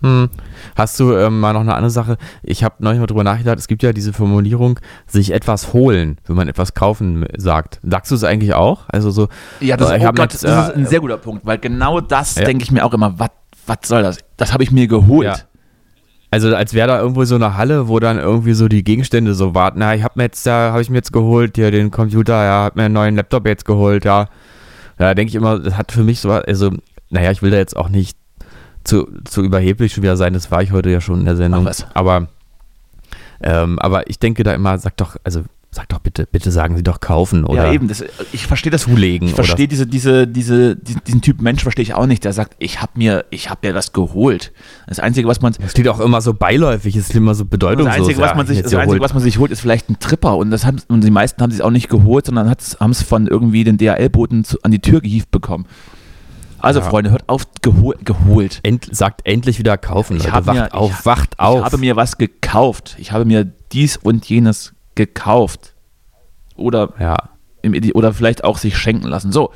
Hm. 0.00 0.28
Hast 0.76 1.00
du 1.00 1.12
ähm, 1.16 1.40
mal 1.40 1.52
noch 1.52 1.60
eine 1.62 1.74
andere 1.74 1.90
Sache? 1.90 2.18
Ich 2.42 2.62
habe 2.62 2.76
neulich 2.78 3.00
mal 3.00 3.06
drüber 3.06 3.24
nachgedacht. 3.24 3.58
Es 3.58 3.66
gibt 3.66 3.82
ja 3.82 3.92
diese 3.92 4.12
Formulierung, 4.12 4.78
sich 5.06 5.32
etwas 5.32 5.72
holen, 5.72 6.18
wenn 6.26 6.36
man 6.36 6.48
etwas 6.48 6.74
kaufen 6.74 7.26
sagt. 7.36 7.80
Sagst 7.82 8.10
du 8.10 8.14
es 8.14 8.22
eigentlich 8.22 8.54
auch? 8.54 8.82
Also 8.88 9.10
so, 9.10 9.28
Ja, 9.60 9.76
das, 9.76 9.90
Äh, 9.90 9.98
oh 10.02 10.12
Gott, 10.12 10.32
jetzt, 10.32 10.44
das 10.44 10.68
ist 10.68 10.74
äh, 10.74 10.78
ein 10.78 10.86
sehr 10.86 11.00
guter 11.00 11.16
Punkt, 11.18 11.44
weil 11.44 11.58
genau 11.58 12.00
das 12.00 12.36
Ja. 12.36 12.44
denke 12.44 12.62
ich 12.62 12.70
mir 12.70 12.84
auch 12.84 12.94
immer, 12.94 13.16
was 13.18 13.78
soll 13.84 14.02
das? 14.02 14.18
Das 14.36 14.52
habe 14.52 14.62
ich 14.62 14.70
mir 14.70 14.86
geholt. 14.86 15.26
Ja. 15.26 15.36
also 16.30 16.54
als 16.54 16.74
wäre 16.74 16.86
da 16.88 17.00
irgendwo 17.00 17.24
so 17.24 17.34
eine 17.34 17.56
Halle, 17.56 17.88
wo 17.88 17.98
dann 17.98 18.18
irgendwie 18.18 18.52
so 18.52 18.68
die 18.68 18.84
Gegenstände 18.84 19.34
so 19.34 19.54
warten. 19.54 19.80
Na, 19.80 19.94
ich 19.94 20.02
habe 20.04 20.14
mir 20.16 20.24
jetzt, 20.24 20.46
da 20.46 20.70
habe 20.72 20.80
ich 20.82 20.90
mir 20.90 20.96
jetzt 20.98 21.12
geholt, 21.12 21.56
hier 21.56 21.70
den 21.70 21.90
Computer, 21.90 22.34
ja, 22.44 22.64
hab 22.64 22.76
mir 22.76 22.84
einen 22.84 22.94
neuen 22.94 23.16
Laptop 23.16 23.46
jetzt 23.46 23.64
geholt, 23.64 24.04
ja. 24.04 24.28
Ja, 24.98 25.14
denke 25.14 25.30
ich 25.30 25.34
immer, 25.34 25.58
das 25.58 25.76
hat 25.76 25.90
für 25.92 26.04
mich 26.04 26.20
so, 26.20 26.30
also, 26.30 26.70
naja, 27.10 27.30
ich 27.30 27.40
will 27.42 27.50
da 27.50 27.56
jetzt 27.56 27.76
auch 27.76 27.88
nicht 27.88 28.16
zu, 28.88 29.06
zu 29.24 29.42
überheblich 29.42 29.92
schon 29.92 30.02
wieder 30.02 30.16
sein, 30.16 30.32
das 30.32 30.50
war 30.50 30.62
ich 30.62 30.72
heute 30.72 30.90
ja 30.90 31.00
schon 31.00 31.20
in 31.20 31.26
der 31.26 31.36
Sendung. 31.36 31.66
Was. 31.66 31.86
Aber, 31.94 32.28
ähm, 33.42 33.78
aber 33.78 34.08
ich 34.08 34.18
denke 34.18 34.42
da 34.42 34.54
immer, 34.54 34.78
sag 34.78 34.96
doch, 34.96 35.16
also, 35.24 35.44
sag 35.70 35.90
doch 35.90 35.98
bitte, 35.98 36.26
bitte 36.26 36.50
sagen 36.50 36.74
Sie 36.74 36.82
doch 36.82 37.00
kaufen 37.00 37.44
oder 37.44 37.66
ja, 37.66 37.72
eben. 37.72 37.86
Das, 37.86 38.02
ich 38.32 38.46
verstehe 38.46 38.72
das. 38.72 38.82
zulegen 38.82 39.28
Ich 39.28 39.34
verstehe 39.34 39.68
diese, 39.68 39.86
diese, 39.86 40.26
diese, 40.26 40.74
diesen, 40.74 41.20
Typ 41.20 41.42
Mensch 41.42 41.62
verstehe 41.62 41.82
ich 41.82 41.92
auch 41.92 42.06
nicht, 42.06 42.24
der 42.24 42.32
sagt, 42.32 42.56
ich 42.58 42.80
habe 42.80 42.92
mir, 42.94 43.26
ich 43.28 43.50
habe 43.50 43.68
mir 43.68 43.74
das 43.74 43.92
geholt. 43.92 44.52
Das 44.86 44.98
Einzige, 44.98 45.28
was 45.28 45.42
man. 45.42 45.54
Es 45.62 45.72
steht 45.72 45.86
auch 45.88 46.00
immer 46.00 46.22
so 46.22 46.32
beiläufig, 46.32 46.96
es 46.96 47.10
ist 47.10 47.14
immer 47.14 47.34
so 47.34 47.44
das 47.44 47.50
bedeutungslos. 47.50 48.08
Einzige, 48.08 48.20
was 48.20 48.34
man 48.34 48.46
sich, 48.46 48.62
das 48.62 48.72
Einzige, 48.72 48.92
holt. 48.92 49.02
was 49.02 49.12
man 49.12 49.22
sich 49.22 49.38
holt, 49.38 49.50
ist 49.50 49.60
vielleicht 49.60 49.90
ein 49.90 49.98
Tripper 49.98 50.38
und 50.38 50.50
das 50.50 50.64
haben, 50.64 50.80
und 50.88 51.04
die 51.04 51.10
meisten 51.10 51.42
haben 51.42 51.50
sich 51.50 51.62
auch 51.62 51.70
nicht 51.70 51.90
geholt, 51.90 52.24
sondern 52.24 52.48
haben 52.48 52.90
es 52.90 53.02
von 53.02 53.26
irgendwie 53.26 53.64
den 53.64 53.76
DHL-Boten 53.76 54.46
an 54.62 54.70
die 54.70 54.80
Tür 54.80 55.02
gehievt 55.02 55.30
bekommen. 55.30 55.66
Also 56.60 56.80
Ja. 56.80 56.86
Freunde, 56.88 57.10
hört 57.10 57.28
auf, 57.28 57.44
gehol, 57.62 57.96
geholt. 58.04 58.60
End, 58.62 58.88
sagt 58.90 59.20
endlich 59.24 59.58
wieder 59.58 59.78
kaufen, 59.78 60.16
Ich 60.16 60.24
Leute. 60.24 60.34
hab 60.34 60.46
wacht 60.46 60.56
mir- 60.56 60.74
auf, 60.74 61.00
ich- 61.00 61.06
wacht 61.06 61.38
auf. 61.38 61.58
Ich 61.58 61.64
habe 61.64 61.78
mir 61.78 61.96
was 61.96 62.18
gekauft. 62.18 62.96
Ich 62.98 63.12
habe 63.12 63.24
mir 63.24 63.44
dies 63.72 63.96
und 63.96 64.28
jenes 64.28 64.74
gekauft. 64.94 65.74
Oder 66.56 66.92
ja. 66.98 67.16
im 67.62 67.74
oder 67.94 68.12
vielleicht 68.12 68.42
auch 68.44 68.58
sich 68.58 68.76
schenken 68.76 69.06
lassen. 69.06 69.30
So, 69.32 69.52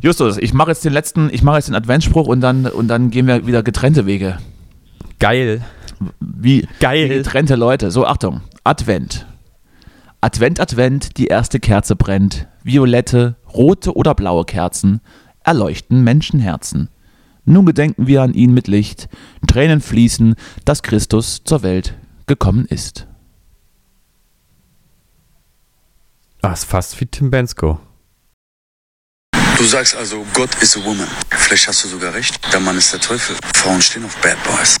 Justus, 0.00 0.36
ich 0.38 0.52
mache 0.52 0.70
jetzt 0.70 0.84
den 0.84 0.92
letzten, 0.92 1.28
ich 1.32 1.42
mache 1.44 1.56
jetzt 1.56 1.68
den 1.68 1.74
Adventsspruch 1.76 2.26
und 2.26 2.40
dann 2.40 2.66
und 2.66 2.88
dann 2.88 3.10
gehen 3.10 3.26
wir 3.28 3.46
wieder 3.46 3.62
getrennte 3.62 4.06
Wege. 4.06 4.38
Geil. 5.20 5.62
Wie, 6.18 6.66
Geil. 6.80 7.04
wie 7.10 7.14
getrennte 7.14 7.54
Leute. 7.54 7.92
So, 7.92 8.04
Achtung, 8.06 8.40
Advent. 8.64 9.26
Advent, 10.20 10.58
Advent, 10.60 11.16
die 11.18 11.26
erste 11.26 11.60
Kerze 11.60 11.94
brennt. 11.96 12.46
Violette, 12.64 13.36
rote 13.54 13.94
oder 13.96 14.14
blaue 14.14 14.44
Kerzen 14.44 15.00
erleuchten 15.44 16.04
Menschenherzen. 16.04 16.88
Nun 17.44 17.66
gedenken 17.66 18.06
wir 18.06 18.22
an 18.22 18.34
ihn 18.34 18.54
mit 18.54 18.68
Licht, 18.68 19.08
Tränen 19.46 19.80
fließen, 19.80 20.36
dass 20.64 20.82
Christus 20.82 21.42
zur 21.44 21.62
Welt 21.62 21.94
gekommen 22.26 22.66
ist. 22.66 23.06
Ah, 26.40 26.52
ist 26.52 26.64
fast 26.64 27.00
wie 27.00 27.06
Tim 27.06 27.30
Bensko. 27.30 27.80
Du 29.56 29.64
sagst 29.64 29.94
also, 29.94 30.26
Gott 30.34 30.54
ist 30.60 30.76
a 30.76 30.84
woman. 30.84 31.06
Vielleicht 31.30 31.68
hast 31.68 31.84
du 31.84 31.88
sogar 31.88 32.14
recht. 32.14 32.40
Der 32.52 32.58
Mann 32.58 32.76
ist 32.76 32.92
der 32.92 33.00
Teufel. 33.00 33.36
Frauen 33.54 33.80
stehen 33.80 34.04
auf 34.04 34.16
Bad 34.16 34.42
Boys. 34.42 34.78